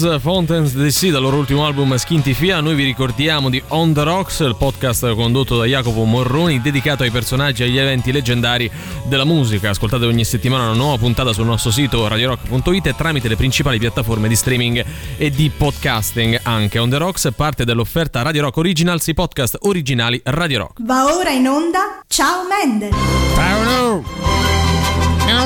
Is 0.05 0.21
Fountains 0.21 0.75
DC 0.75 1.11
dal 1.11 1.23
loro 1.23 1.37
ultimo 1.37 1.65
album 1.65 1.97
Skinty 1.97 2.35
Fia. 2.35 2.61
Noi 2.61 2.75
vi 2.75 2.85
ricordiamo 2.85 3.49
di 3.49 3.63
On 3.69 3.93
the 3.93 4.03
Rocks, 4.03 4.41
il 4.41 4.55
podcast 4.57 5.15
condotto 5.15 5.57
da 5.57 5.65
Jacopo 5.65 6.05
Morroni, 6.05 6.61
dedicato 6.61 7.05
ai 7.05 7.11
personaggi 7.11 7.63
e 7.63 7.67
agli 7.67 7.79
eventi 7.79 8.13
leggendari 8.13 8.71
della 9.05 9.25
musica. 9.25 9.71
Ascoltate 9.71 10.05
ogni 10.05 10.25
settimana 10.25 10.65
una 10.65 10.75
nuova 10.75 10.99
puntata 10.99 11.33
sul 11.33 11.47
nostro 11.47 11.71
sito 11.71 12.07
radiorock.it 12.07 12.87
e 12.87 12.95
tramite 12.95 13.29
le 13.29 13.37
principali 13.37 13.79
piattaforme 13.79 14.29
di 14.29 14.37
streaming 14.37 14.85
e 15.17 15.31
di 15.31 15.51
podcasting. 15.57 16.41
Anche 16.43 16.79
On 16.79 16.91
the 16.91 16.99
Rocks 16.99 17.27
è 17.27 17.33
parte 17.33 17.65
dell'offerta 17.65 18.23
Radio 18.23 18.43
Rock 18.43 18.59
Originals, 18.59 19.07
i 19.07 19.15
podcast 19.15 19.59
originali 19.63 20.21
Radio 20.25 20.59
Rock. 20.59 20.83
Va 20.83 21.15
ora 21.15 21.31
in 21.31 21.49
onda 21.49 22.03
Ciao 22.07 22.43
Mendel. 22.47 22.91
Ciao 23.35 24.54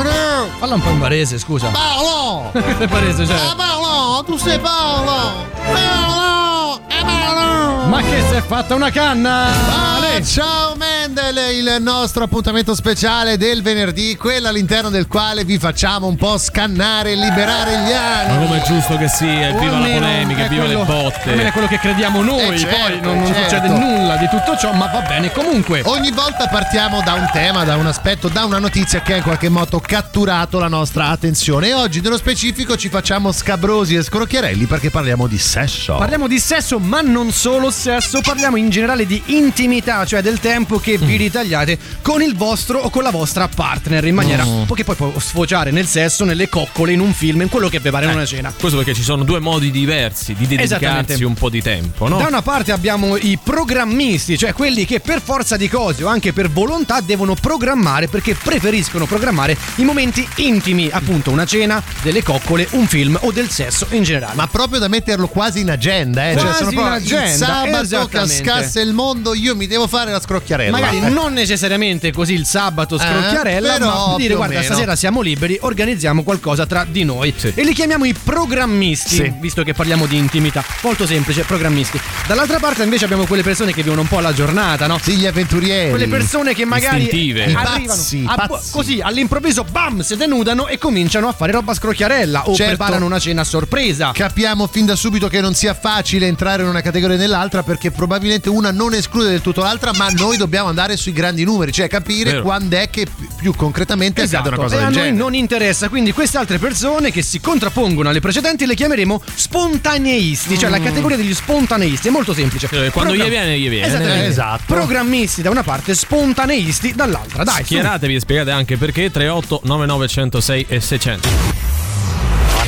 no! 0.02 0.48
Falla 0.58 0.74
un 0.74 0.80
po' 0.80 0.90
in 0.90 0.98
barese, 0.98 1.38
scusa. 1.38 1.68
Paolo! 1.68 2.50
Che 2.52 2.86
barese, 2.88 3.26
cioè. 3.26 3.36
Ah, 3.36 3.54
Paolo, 3.56 4.24
tu 4.24 4.36
sei 4.36 4.58
Paolo! 4.58 5.46
Paolo! 5.72 6.47
Eh, 6.88 7.02
Paolo! 7.02 7.86
Ma 7.86 8.00
che 8.02 8.22
si 8.28 8.34
è 8.34 8.42
fatta 8.42 8.74
una 8.74 8.90
canna? 8.90 9.46
Ah, 9.46 10.22
ciao 10.22 10.74
Mendel, 10.76 11.36
il 11.54 11.76
nostro 11.80 12.24
appuntamento 12.24 12.74
speciale 12.74 13.36
del 13.38 13.62
venerdì, 13.62 14.16
quello 14.16 14.48
all'interno 14.48 14.90
del 14.90 15.06
quale 15.06 15.44
vi 15.44 15.58
facciamo 15.58 16.06
un 16.06 16.16
po' 16.16 16.36
scannare 16.38 17.12
e 17.12 17.14
liberare 17.16 17.70
gli 17.78 17.92
Ma 17.92 18.18
animi. 18.20 18.46
come 18.46 18.62
è 18.62 18.66
giusto 18.66 18.96
che 18.96 19.08
sia, 19.08 19.52
viva 19.52 19.78
la 19.78 19.86
polemica, 19.86 20.46
viva 20.48 20.64
quello- 20.64 20.80
le 20.80 20.84
botte. 20.84 21.30
Almeno 21.30 21.48
è 21.48 21.52
quello 21.52 21.66
che 21.68 21.78
crediamo 21.78 22.22
noi, 22.22 22.40
Eh, 22.54 22.58
certo, 22.58 22.76
poi 22.76 23.00
non, 23.00 23.18
non 23.18 23.26
certo. 23.32 23.42
succede 23.42 23.68
nulla 23.68 24.16
di 24.16 24.28
tutto 24.28 24.56
ciò, 24.58 24.72
ma 24.72 24.86
va 24.86 25.00
bene 25.00 25.30
comunque. 25.32 25.82
Ogni 25.84 26.10
volta 26.10 26.46
partiamo 26.48 27.00
da 27.02 27.14
un 27.14 27.28
tema, 27.32 27.64
da 27.64 27.76
un 27.76 27.86
aspetto, 27.86 28.28
da 28.28 28.44
una 28.44 28.58
notizia 28.58 29.00
che 29.02 29.14
ha 29.14 29.16
in 29.16 29.22
qualche 29.22 29.48
modo 29.48 29.80
catturato 29.80 30.58
la 30.58 30.68
nostra 30.68 31.08
attenzione. 31.08 31.68
E 31.68 31.74
oggi, 31.74 32.00
nello 32.00 32.16
specifico, 32.18 32.76
ci 32.76 32.88
facciamo 32.88 33.30
scabrosi 33.32 33.94
e 33.94 34.02
scrocchiarelli 34.02 34.66
perché 34.66 34.90
parliamo 34.90 35.26
di 35.26 35.38
sesso. 35.38 35.94
Parliamo 35.96 36.26
di 36.26 36.38
sesso, 36.40 36.56
ma 36.78 37.00
non 37.00 37.30
solo 37.30 37.70
sesso, 37.70 38.20
parliamo 38.20 38.56
in 38.56 38.68
generale 38.68 39.06
di 39.06 39.22
intimità, 39.26 40.04
cioè 40.04 40.22
del 40.22 40.40
tempo 40.40 40.78
che 40.78 40.98
Mm. 40.98 41.04
vi 41.04 41.16
ritagliate 41.16 41.78
con 42.02 42.20
il 42.22 42.34
vostro 42.34 42.80
o 42.80 42.90
con 42.90 43.02
la 43.04 43.10
vostra 43.10 43.46
partner 43.48 44.04
in 44.06 44.14
maniera 44.14 44.44
Mm. 44.44 44.62
che 44.74 44.82
poi 44.84 44.94
può 44.96 45.12
sfociare 45.18 45.70
nel 45.70 45.86
sesso, 45.86 46.24
nelle 46.24 46.48
coccole, 46.48 46.92
in 46.92 47.00
un 47.00 47.12
film, 47.12 47.42
in 47.42 47.48
quello 47.48 47.68
che 47.68 47.78
vi 47.78 47.90
pare 47.90 48.06
in 48.06 48.12
una 48.12 48.24
cena. 48.26 48.52
Questo 48.58 48.76
perché 48.78 48.94
ci 48.94 49.02
sono 49.02 49.22
due 49.22 49.38
modi 49.38 49.70
diversi 49.70 50.34
di 50.34 50.46
dedicarsi 50.46 51.22
un 51.24 51.34
po' 51.34 51.48
di 51.48 51.62
tempo, 51.62 52.08
no? 52.08 52.18
Da 52.18 52.26
una 52.26 52.42
parte 52.42 52.72
abbiamo 52.72 53.16
i 53.16 53.38
programmisti, 53.42 54.36
cioè 54.36 54.52
quelli 54.52 54.84
che 54.84 54.98
per 55.00 55.20
forza 55.22 55.56
di 55.56 55.68
cose 55.68 56.02
o 56.04 56.08
anche 56.08 56.32
per 56.32 56.50
volontà 56.50 57.00
devono 57.00 57.34
programmare 57.34 58.08
perché 58.08 58.34
preferiscono 58.34 59.06
programmare 59.06 59.56
i 59.76 59.84
momenti 59.84 60.26
intimi, 60.36 60.88
appunto 60.90 61.30
una 61.30 61.44
cena, 61.46 61.82
delle 62.02 62.22
coccole, 62.22 62.66
un 62.72 62.86
film 62.86 63.16
o 63.22 63.30
del 63.32 63.48
sesso 63.50 63.86
in 63.90 64.02
generale. 64.02 64.34
Ma 64.34 64.46
proprio 64.46 64.78
da 64.80 64.88
metterlo 64.88 65.28
quasi 65.28 65.60
in 65.60 65.70
agenda, 65.70 66.30
eh? 66.30 66.36
cioè 66.38 66.47
Sono 66.54 66.70
proprio 66.70 66.86
in 66.86 66.92
agenda, 66.92 67.46
sabato 67.46 68.08
cascasse 68.08 68.80
il 68.80 68.92
mondo, 68.92 69.34
io 69.34 69.54
mi 69.56 69.66
devo 69.66 69.86
fare 69.86 70.10
la 70.10 70.20
scrocchiarella. 70.20 70.70
Magari 70.70 70.98
Eh. 70.98 71.08
non 71.08 71.32
necessariamente 71.32 72.12
così 72.12 72.34
il 72.34 72.44
sabato 72.46 72.96
Eh, 72.96 72.98
scrocchiarella, 72.98 73.72
però 73.74 74.08
ma 74.10 74.16
dire 74.16 74.34
guarda 74.34 74.54
meno." 74.54 74.66
stasera 74.66 74.96
siamo 74.96 75.20
liberi, 75.20 75.58
organizziamo 75.60 76.22
qualcosa 76.22 76.66
tra 76.66 76.84
di 76.88 77.04
noi. 77.04 77.32
Sì. 77.36 77.52
E 77.54 77.62
li 77.64 77.72
chiamiamo 77.74 78.04
i 78.04 78.14
programmisti, 78.14 79.16
Sì. 79.16 79.32
visto 79.40 79.62
che 79.62 79.74
parliamo 79.74 80.06
di 80.06 80.16
intimità. 80.16 80.64
Molto 80.82 81.06
semplice, 81.06 81.42
programmisti. 81.42 82.00
Dall'altra 82.26 82.58
parte 82.58 82.82
invece 82.82 83.04
abbiamo 83.04 83.26
quelle 83.26 83.42
persone 83.42 83.72
che 83.72 83.82
vivono 83.82 84.00
un 84.02 84.08
po' 84.08 84.20
la 84.20 84.32
giornata, 84.32 84.86
no? 84.86 84.98
Sì, 85.02 85.16
gli 85.16 85.26
avventurieri. 85.26 85.90
Quelle 85.90 86.08
persone 86.08 86.54
che 86.54 86.64
magari 86.64 87.02
Istintive. 87.02 87.42
Arrivano 87.54 87.86
pazzi, 87.86 88.24
a- 88.26 88.46
pazzi. 88.46 88.70
così 88.72 89.00
all'improvviso, 89.00 89.64
bam, 89.64 90.00
si 90.00 90.16
denudano 90.16 90.66
e 90.68 90.78
cominciano 90.78 91.28
a 91.28 91.32
fare 91.32 91.52
roba 91.52 91.74
scrocchiarella 91.74 92.48
o 92.48 92.54
Certo. 92.54 92.76
preparano 92.76 93.04
una 93.06 93.18
cena 93.18 93.42
a 93.42 93.44
sorpresa. 93.44 94.10
Capiamo 94.14 94.66
fin 94.66 94.86
da 94.86 94.96
subito 94.96 95.28
che 95.28 95.40
non 95.40 95.54
sia 95.54 95.74
facile 95.74 96.26
entrare 96.38 96.62
in 96.62 96.68
una 96.68 96.80
categoria 96.82 97.16
o 97.16 97.18
nell'altra 97.18 97.64
perché 97.64 97.90
probabilmente 97.90 98.48
una 98.48 98.70
non 98.70 98.94
esclude 98.94 99.28
del 99.28 99.40
tutto 99.40 99.62
l'altra, 99.62 99.92
ma 99.92 100.08
noi 100.10 100.36
dobbiamo 100.36 100.68
andare 100.68 100.96
sui 100.96 101.12
grandi 101.12 101.42
numeri, 101.42 101.72
cioè 101.72 101.88
capire 101.88 102.30
Vero. 102.30 102.42
quando 102.42 102.76
è 102.76 102.88
che 102.90 103.06
pi- 103.06 103.26
più 103.40 103.52
concretamente 103.56 104.22
accade 104.22 104.46
una 104.48 104.56
cosa 104.56 104.76
Esatto. 104.76 104.76
e 104.76 104.92
del 104.92 104.98
a 104.98 105.00
noi 105.00 105.08
genere. 105.08 105.16
non 105.24 105.34
interessa, 105.34 105.88
quindi 105.88 106.12
queste 106.12 106.38
altre 106.38 106.58
persone 106.58 107.10
che 107.10 107.22
si 107.22 107.40
contrappongono 107.40 108.08
alle 108.08 108.20
precedenti 108.20 108.66
le 108.66 108.76
chiameremo 108.76 109.20
spontaneisti, 109.34 110.56
cioè 110.56 110.70
la 110.70 110.78
categoria 110.80 111.16
degli 111.16 111.34
spontaneisti, 111.34 112.06
è 112.06 112.10
molto 112.12 112.32
semplice. 112.32 112.68
Eh, 112.70 112.90
quando 112.90 113.16
gli 113.16 113.28
viene, 113.28 113.58
gli 113.58 113.68
viene. 113.68 113.86
Esattamente. 113.88 114.24
Eh, 114.24 114.28
esatto. 114.28 114.62
Programmisti 114.66 115.42
da 115.42 115.50
una 115.50 115.64
parte, 115.64 115.92
spontaneisti 115.96 116.94
dall'altra. 116.94 117.42
Dai, 117.42 117.56
su. 117.58 117.64
Schieratevi 117.64 118.14
e 118.14 118.20
spiegate 118.20 118.50
anche 118.52 118.76
perché 118.76 119.10
38 119.10 119.62
99 119.64 120.06
106 120.06 120.66
e 120.68 120.80
600. 120.80 121.67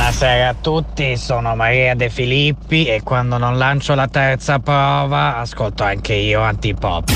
Buonasera 0.01 0.49
a 0.49 0.55
tutti, 0.55 1.15
sono 1.19 1.55
Maria 1.55 1.95
De 1.95 2.09
Filippi 2.09 2.87
e 2.87 3.03
quando 3.03 3.37
non 3.37 3.59
lancio 3.59 3.95
la 3.95 4.09
terza 4.09 4.59
prova 4.59 5.37
ascolto 5.37 5.85
anche 5.85 6.15
io 6.15 6.41
antipop. 6.41 7.11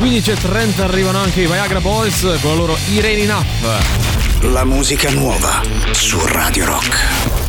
15.30 0.00 0.80
arrivano 0.80 1.18
anche 1.18 1.42
i 1.42 1.46
Viagra 1.46 1.78
Boys 1.78 2.22
con 2.40 2.52
la 2.52 2.56
loro 2.56 2.78
Irene 2.88 3.22
Enough. 3.22 3.46
La 4.40 4.64
musica 4.64 5.10
nuova 5.10 5.60
su 5.92 6.18
Radio 6.24 6.64
Rock. 6.64 7.39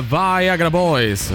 Viagra 0.00 0.70
Boys. 0.70 1.30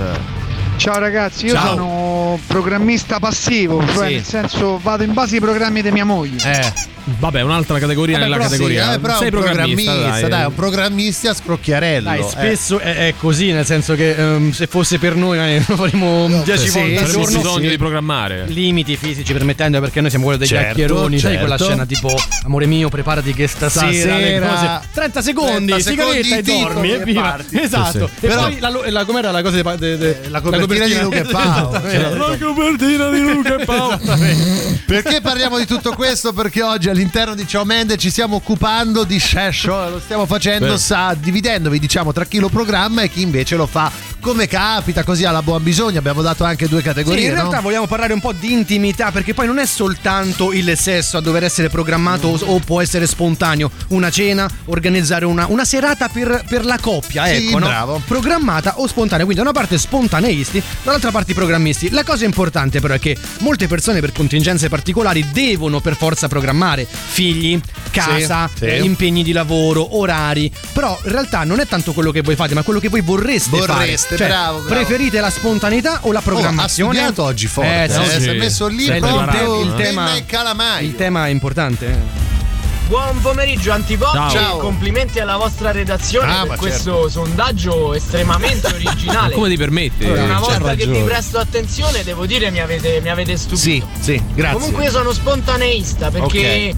Ciao 0.78 0.99
ragazzi, 0.99 1.45
io 1.45 1.54
Ciao. 1.54 1.67
sono 1.75 2.39
programmista 2.47 3.19
passivo, 3.19 3.80
cioè 3.93 4.08
Sì. 4.08 4.13
nel 4.15 4.23
senso 4.25 4.78
vado 4.82 5.04
in 5.04 5.13
base 5.13 5.36
ai 5.36 5.41
programmi 5.41 5.82
di 5.82 5.91
mia 5.91 6.04
moglie. 6.06 6.41
Eh, 6.43 6.73
vabbè, 7.06 7.41
un'altra 7.41 7.80
categoria 7.80 8.18
Vabbè, 8.18 8.30
nella 8.30 8.38
però 8.38 8.48
sì, 8.50 8.58
categoria. 8.58 8.94
eh, 8.94 9.00
però 9.00 9.13
Sei 9.18 9.22
è 9.30 9.34
un 9.34 9.39
programmista, 9.41 9.91
programmista, 9.91 10.28
dai. 10.28 10.39
dai, 10.39 10.46
un 10.48 10.56
programmista 10.56 11.30
a 11.30 11.34
scrocchiarello. 11.34 12.10
Dai, 12.10 12.20
eh. 12.20 12.24
spesso 12.24 12.80
è, 12.80 13.08
è 13.08 13.13
così, 13.18 13.52
nel 13.52 13.65
senso 13.65 13.96
che 13.96 14.12
ehm, 14.15 14.52
se 14.52 14.68
fosse 14.68 14.98
per 15.00 15.15
noi 15.15 15.38
eh, 15.39 15.63
lo 15.68 15.76
faremo 15.76 16.28
10 16.44 16.68
sì, 16.70 16.80
volte 16.80 17.00
al 17.04 17.10
giorno. 17.10 17.38
bisogno 17.38 17.70
di 17.70 17.78
programmare. 17.78 18.46
Limiti 18.48 18.96
fisici 18.98 19.34
permettendo, 19.34 19.80
perché 19.80 20.02
noi 20.02 20.10
siamo 20.10 20.26
quello 20.26 20.39
dei 20.39 20.48
Certo, 20.48 20.63
chiacchieroni, 20.76 21.20
sai 21.20 21.32
certo. 21.32 21.46
quella 21.48 21.63
scena 21.63 21.86
tipo 21.86 22.13
Amore 22.44 22.65
mio, 22.65 22.89
preparati 22.89 23.34
che 23.34 23.48
stasera, 23.48 23.88
Stasera, 23.91 24.18
le 24.18 24.39
cose. 24.39 24.80
30 24.94 25.22
secondi, 25.22 25.65
30 25.72 25.89
sigaretta 25.89 26.24
secondi, 26.36 26.52
e 26.52 26.63
dormi 26.63 26.91
e 26.91 27.04
via. 27.04 27.38
Esatto. 27.52 28.10
Sì, 28.20 28.26
E 28.26 28.28
Però- 28.28 28.41
poi 28.44 28.60
la, 28.60 28.70
la, 28.89 29.06
com'era 29.06 29.32
la 29.32 29.41
cosa 29.41 29.62
de, 29.62 29.76
de- 29.78 29.98
de- 29.98 30.20
Eh, 30.26 30.30
la 30.30 30.41
copertina 30.41 30.86
di 30.86 31.00
Luca 31.00 31.18
e 31.18 31.24
Paolo, 31.24 31.82
certo. 31.89 32.15
La 32.18 32.38
copertina 32.38 33.10
di 33.10 33.20
Luca 33.22 33.56
e 33.60 33.65
Paolo. 33.65 34.00
Perché 34.86 35.22
parliamo 35.22 35.58
di 35.58 35.65
tutto 35.65 35.91
questo? 35.94 36.34
Perché 36.34 36.62
oggi 36.62 36.89
all'interno 36.95 37.36
di 37.36 37.45
Ciao 37.45 37.65
Mende 37.65 37.97
ci 37.97 38.10
stiamo 38.10 38.38
occupando 38.38 39.03
di 39.03 39.19
Shesho, 39.19 39.89
lo 39.91 39.99
stiamo 39.99 40.25
facendo 40.25 40.71
Beh. 40.71 40.77
sa, 40.77 41.13
dividendovi 41.13 41.77
diciamo 41.77 42.13
tra 42.13 42.23
chi 42.25 42.39
lo 42.39 42.47
programma 42.47 43.01
e 43.01 43.10
chi 43.10 43.21
invece 43.21 43.58
lo 43.58 43.65
fa 43.67 43.91
come 44.25 44.47
capita, 44.47 45.03
così 45.03 45.23
alla 45.23 45.43
buon 45.43 45.62
bisogno. 45.62 45.99
Abbiamo 45.99 46.23
dato 46.23 46.43
anche 46.45 46.67
due 46.67 46.79
Sì, 46.79 46.86
categorie, 46.86 47.25
in 47.25 47.36
no? 47.36 47.41
realtà 47.41 47.60
vogliamo 47.60 47.86
parlare 47.86 48.12
un 48.12 48.19
po' 48.19 48.31
di 48.31 48.53
intimità 48.53 49.12
perché 49.12 49.36
poi 49.36 49.45
non 49.45 49.60
è 49.60 49.67
soltanto 49.67 50.51
il 50.51 50.75
sesso 50.75 51.17
a 51.17 51.21
dover 51.21 51.43
essere 51.43 51.69
programmato 51.69 52.29
o, 52.29 52.39
o 52.55 52.58
può 52.58 52.81
essere 52.81 53.05
spontaneo. 53.05 53.69
Una 53.89 54.10
cena, 54.10 54.49
organizzare 54.65 55.25
una, 55.25 55.45
una 55.47 55.63
serata 55.63 56.08
per, 56.08 56.43
per 56.49 56.65
la 56.65 56.79
coppia, 56.81 57.27
Sì, 57.27 57.49
ecco, 57.49 57.60
no? 57.60 57.67
bravo. 57.67 58.01
Programmata 58.03 58.79
o 58.79 58.88
spontanea. 58.88 59.25
Quindi 59.25 59.43
da 59.43 59.47
una 59.47 59.60
parte 59.60 59.77
spontaneisti, 59.77 60.60
dall'altra 60.81 61.12
parte 61.12 61.34
i 61.34 61.36
programmisti. 61.36 61.91
La 61.91 62.03
cosa 62.03 62.25
importante 62.25 62.79
però 62.79 62.95
è 62.95 62.99
che 62.99 63.15
molte 63.41 63.67
persone 63.67 63.99
per 63.99 64.12
contingenze 64.12 64.69
particolari 64.69 65.23
devono 65.31 65.81
per 65.81 65.95
forza 65.95 66.27
programmare 66.27 66.85
figli, 66.89 67.60
casa, 67.91 68.50
Sì, 68.54 68.60
sì. 68.60 68.65
eh, 68.65 68.82
impegni 68.82 69.24
di 69.24 69.32
lavoro, 69.32 69.98
orari. 69.98 70.52
Però 70.74 71.00
in 71.04 71.12
realtà 71.12 71.43
non 71.43 71.60
è 71.60 71.67
tanto 71.67 71.93
quello 71.93 72.12
che 72.12 72.21
voi 72.21 72.36
fate, 72.36 72.54
ma 72.54 72.63
quello 72.63 72.80
che 72.80 72.89
voi 72.89 73.02
vorreste, 73.02 73.50
Vorreste, 73.58 74.15
fare. 74.15 74.17
Cioè, 74.17 74.28
bravo, 74.28 74.60
bravo. 74.60 74.74
Preferite 74.74 75.19
la 75.19 75.30
spontaneità 75.30 76.00
o 76.02 76.12
la 76.12 76.21
programmazione? 76.21 77.00
Oh, 77.06 77.08
ha 77.08 77.13
oggi 77.24 77.48
forte, 77.48 77.84
Eh, 77.84 77.89
sì, 77.89 78.00
eh, 78.15 78.19
si 78.19 78.30
è 78.30 78.34
messo 78.34 78.67
lì 78.67 78.84
Sì, 78.84 78.93
proprio 79.00 79.62
il 79.62 79.74
tema, 79.76 80.12
il 80.80 80.95
tema 80.95 81.28
è 81.28 81.30
importante. 81.30 82.24
Buon 82.88 83.19
pomeriggio 83.21 83.71
Antipop 83.71 84.13
Ciao. 84.13 84.28
e 84.28 84.32
Ciao. 84.32 84.58
complimenti 84.60 85.19
alla 85.19 85.38
vostra 85.38 85.71
redazione 85.71 86.32
Ah, 86.32 86.39
per 86.41 86.50
ma 86.50 86.56
questo 86.58 87.10
sondaggio 87.10 87.95
estremamente 87.95 88.67
Ma 88.69 88.76
originale. 88.76 89.34
come 89.34 89.50
ti 89.50 89.58
permetti? 89.58 90.04
Una 90.06 90.28
C'ha 90.36 90.39
volta 90.39 90.69
che 90.76 90.86
vi 90.86 90.91
ragione. 90.91 91.04
presto 91.06 91.38
attenzione 91.39 92.04
devo 92.04 92.28
dire 92.28 92.52
mi 92.52 92.60
avete, 92.60 93.00
mi 93.02 93.10
avete 93.10 93.38
stupito. 93.38 93.60
Sì, 93.60 93.84
sì, 94.00 94.21
grazie. 94.36 94.58
Comunque 94.60 94.84
io 94.84 94.91
sono 94.91 95.12
spontaneista 95.13 96.12
perché 96.12 96.76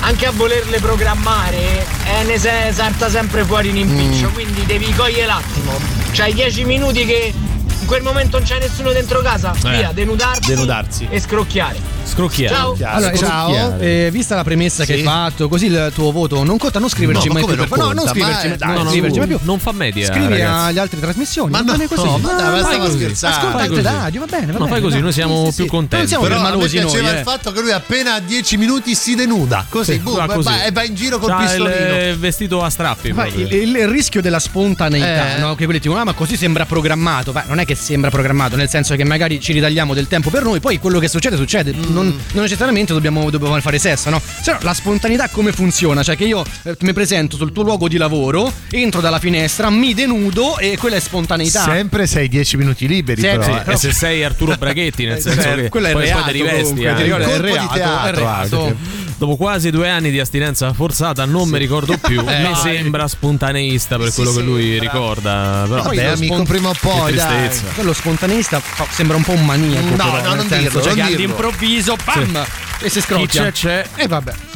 anche 0.00 0.26
a 0.26 0.32
volerle 0.32 0.80
programmare 0.80 1.86
eh, 2.20 2.24
ne 2.24 2.36
se- 2.38 2.72
salta 2.72 3.08
sempre 3.08 3.44
fuori 3.44 3.68
un 3.68 3.76
impiccio, 3.76 4.30
Mm. 4.30 4.32
quindi 4.32 4.66
devi 4.66 4.92
cogliere 4.94 5.26
l'attimo. 5.26 5.78
C'hai 6.10 6.34
10 6.34 6.64
minuti 6.64 7.06
che 7.06 7.32
in 7.78 7.86
quel 7.86 8.02
momento 8.02 8.38
non 8.38 8.46
c'è 8.46 8.58
nessuno 8.58 8.90
dentro 8.90 9.20
casa, 9.22 9.52
Eh, 9.64 9.70
via, 9.76 9.92
denudarsi, 9.92 10.48
denudarsi. 10.50 11.06
e 11.08 11.20
scrocchiare. 11.20 11.91
Scrocchiare. 12.04 12.54
Ciao. 12.54 12.76
Allora, 12.94 13.16
ciao. 13.16 13.54
ciao. 13.54 13.78
Eh, 13.78 14.08
vista 14.12 14.34
la 14.34 14.44
premessa 14.44 14.84
che 14.84 14.92
Sì. 14.94 14.98
hai 15.00 15.04
fatto, 15.04 15.48
così 15.48 15.66
il 15.66 15.90
tuo 15.94 16.10
voto 16.12 16.42
non 16.44 16.58
conta, 16.58 16.78
non 16.78 16.88
scriverci 16.88 17.28
No, 17.28 17.32
ma 17.34 17.40
mai 17.40 17.48
più. 17.48 17.56
non 17.56 17.68
per- 17.68 17.78
no, 17.78 17.84
non 17.86 17.94
conta? 17.96 18.10
scriverci, 18.10 18.48
Ma- 18.48 18.56
dai, 18.56 18.68
No, 18.68 18.74
non 18.74 18.84
no, 18.84 18.90
scriverci 18.90 19.18
mai 19.18 19.28
più. 19.28 19.38
non 19.42 19.58
fa 19.58 19.72
media. 19.72 20.06
Scrivi 20.06 20.28
ragazzi. 20.28 20.68
alle 20.68 20.80
altre 20.80 21.00
trasmissioni. 21.00 21.50
Ma 21.52 21.62
va 21.62 21.76
no, 21.76 21.86
così. 21.88 22.04
no, 22.04 22.18
ma 22.18 22.32
dai, 22.32 22.50
ma 22.50 22.58
stavo 22.58 22.84
così. 22.84 22.96
scherzando. 22.98 23.36
Ascolta 23.36 23.58
altre 23.58 23.82
radio, 23.82 24.20
va 24.20 24.26
bene. 24.26 24.52
Va 24.52 24.58
No, 24.58 24.66
fai 24.66 24.80
così, 24.80 25.00
noi 25.00 25.12
siamo 25.12 25.50
più 25.54 25.66
contenti. 25.66 25.96
Non 25.96 26.06
siamo 26.06 26.22
Però 26.24 26.36
a 26.46 26.56
me 26.56 26.68
piaceva 26.68 27.10
eh. 27.14 27.18
il 27.18 27.22
fatto 27.24 27.52
che 27.52 27.60
lui 27.60 27.72
appena 27.72 28.14
a 28.14 28.20
10 28.20 28.56
minuti 28.56 28.94
si 28.94 29.14
denuda. 29.14 29.64
Così, 29.68 29.92
Sì, 29.92 29.98
boom, 30.00 30.20
e 30.64 30.70
va 30.72 30.84
in 30.84 30.94
giro 30.94 31.18
col 31.18 31.34
pistolino. 31.36 32.16
vestito 32.18 32.62
a 32.62 32.68
strappi. 32.70 33.08
Il, 33.08 33.88
rischio 33.88 34.20
della 34.20 34.38
spontaneità, 34.38 35.36
Eh. 35.36 35.40
no? 35.40 35.54
Che 35.54 35.64
quelli 35.64 35.80
dicono, 35.80 36.00
ah, 36.00 36.04
ma 36.04 36.12
così 36.12 36.36
sembra 36.36 36.66
programmato. 36.66 37.32
Non 37.46 37.58
è 37.58 37.64
che 37.64 37.74
sembra 37.74 38.10
programmato, 38.10 38.56
nel 38.56 38.68
senso 38.68 38.94
che 38.96 39.04
magari 39.04 39.40
ci 39.40 39.52
ritagliamo 39.52 39.94
del 39.94 40.08
tempo 40.08 40.30
per 40.30 40.42
noi, 40.42 40.60
poi 40.60 40.78
quello 40.78 40.98
che 40.98 41.08
succede, 41.08 41.36
succede. 41.36 41.74
Mm. 41.92 41.94
Non, 41.94 42.20
non 42.32 42.42
necessariamente 42.42 42.92
dobbiamo, 42.92 43.30
dobbiamo 43.30 43.60
fare 43.60 43.78
sesso, 43.78 44.10
no? 44.10 44.20
Se 44.42 44.52
no, 44.52 44.58
la 44.62 44.74
spontaneità 44.74 45.28
come 45.28 45.52
funziona? 45.52 46.02
Cioè, 46.02 46.16
che 46.16 46.24
io 46.24 46.44
eh, 46.64 46.76
mi 46.80 46.92
presento 46.92 47.36
sul 47.36 47.52
tuo 47.52 47.62
luogo 47.62 47.88
di 47.88 47.96
lavoro, 47.96 48.50
entro 48.70 49.00
dalla 49.00 49.18
finestra, 49.18 49.70
mi 49.70 49.94
denudo 49.94 50.58
e 50.58 50.76
quella 50.78 50.96
è 50.96 51.00
spontaneità. 51.00 51.62
Sempre 51.64 52.06
sei 52.06 52.28
10 52.28 52.56
minuti 52.56 52.86
liberi, 52.88 53.20
Sì, 53.20 53.26
però. 53.28 53.42
sì, 53.42 53.50
eh. 53.50 53.72
E 53.72 53.76
se 53.76 53.92
sei 53.92 54.24
Arturo 54.24 54.56
Braghetti, 54.56 55.04
nel 55.04 55.18
Eh, 55.18 55.20
senso 55.20 55.40
certo, 55.42 55.60
che 55.62 55.68
quello 55.68 55.86
è 55.88 55.92
poi, 55.92 56.02
reato 56.04 56.22
poi 56.22 56.32
ti 56.32 56.38
rivesti. 56.38 56.62
comunque, 56.62 56.90
eh. 56.90 56.94
ti 56.94 57.02
ricordi, 57.02 57.24
è 57.30 57.38
reato, 57.40 57.74
teatro 57.74 58.08
è 58.08 58.14
reato. 58.18 58.62
anche. 58.64 58.76
Dopo 59.22 59.36
quasi 59.36 59.70
due 59.70 59.88
anni 59.88 60.10
di 60.10 60.18
astinenza 60.18 60.72
forzata, 60.72 61.24
non 61.26 61.48
mi 61.48 61.56
ricordo 61.58 61.96
più. 61.96 62.24
Eh, 62.28 62.42
mi 62.42 62.54
sembra 62.56 63.06
spontaneista 63.06 63.96
per 63.96 64.08
Sì, 64.08 64.14
quello 64.16 64.30
sì, 64.32 64.36
che 64.38 64.42
lui 64.42 64.78
ricorda. 64.80 65.64
Però 65.68 65.82
Vabbè, 65.82 66.04
amico, 66.06 66.34
spon- 66.34 66.44
prima 66.46 66.68
o 66.70 66.74
poi. 66.80 67.14
Quello 67.74 67.92
spontaneista 67.92 68.58
fa- 68.58 68.86
sembra 68.90 69.16
un 69.16 69.22
po' 69.22 69.32
un 69.32 69.44
maniaco. 69.44 69.86
No, 69.90 70.10
però, 70.10 70.22
no, 70.22 70.34
non 70.34 70.48
senso, 70.48 70.56
dirlo, 70.56 70.82
cioè 70.82 70.94
non 70.94 70.96
che 70.96 71.16
dirlo. 71.16 71.24
all'improvviso, 71.24 71.81
bam! 72.04 72.46
E 72.80 72.88
si 72.88 73.00
scrocchia. 73.00 73.26
Chi 73.26 73.52
c'è, 73.60 73.84
c'è. 73.84 74.02
E 74.02 74.06
vabbè. 74.06 74.51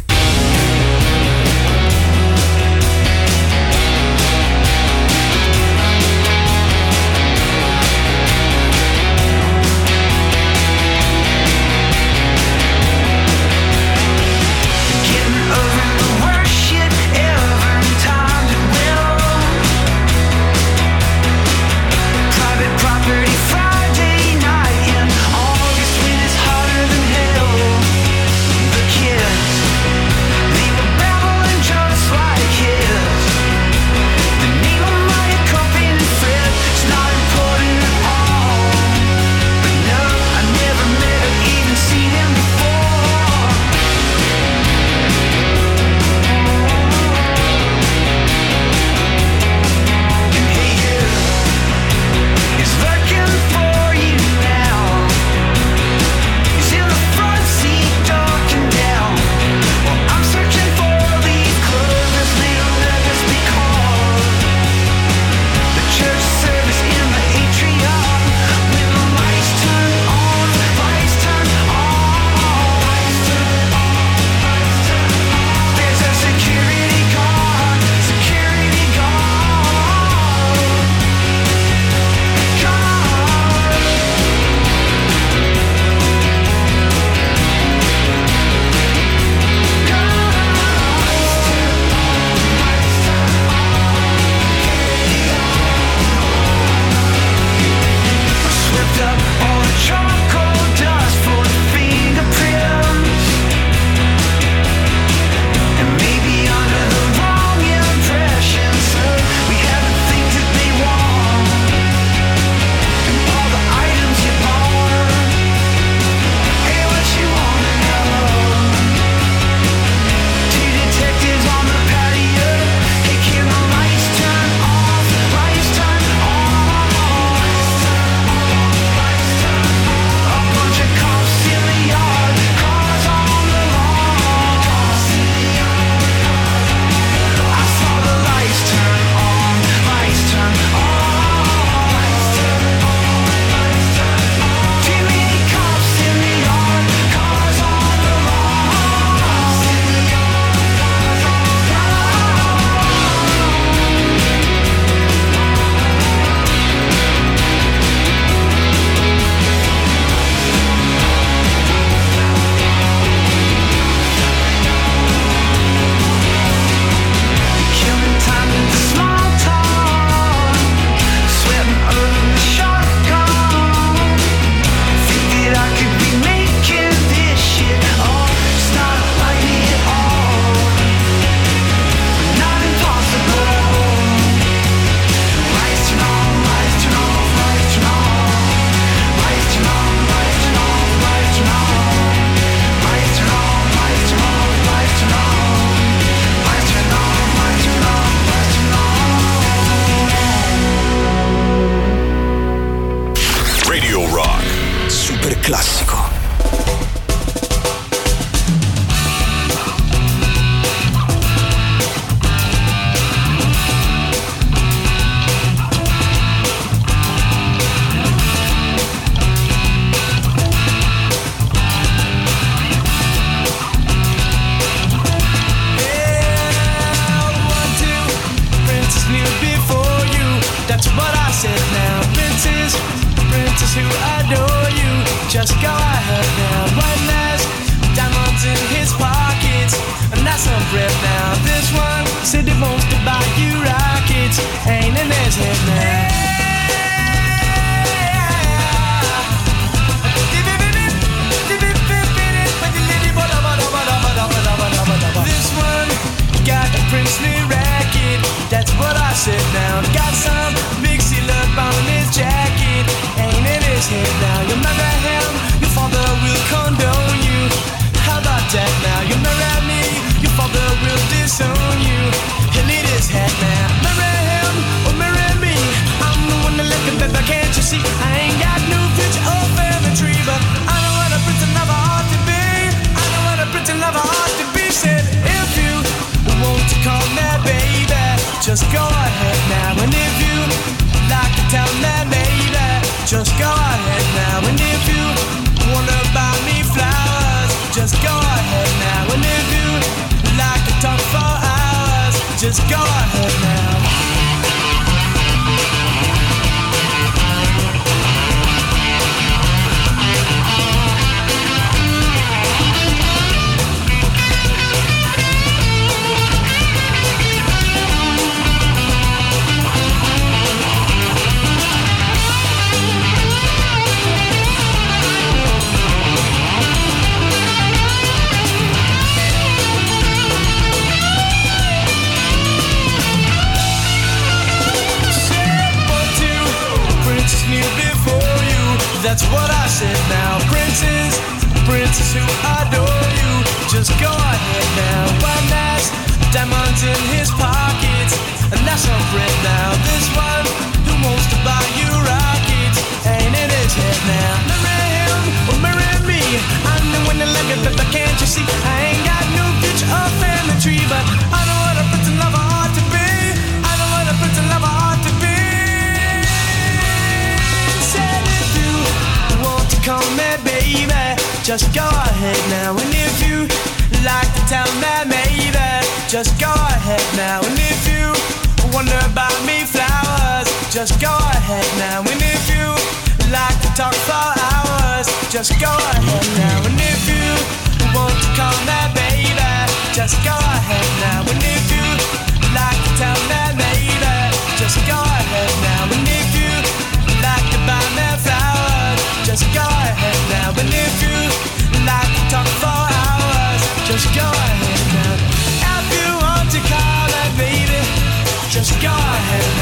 Just 408.87 409.51
go 409.51 409.56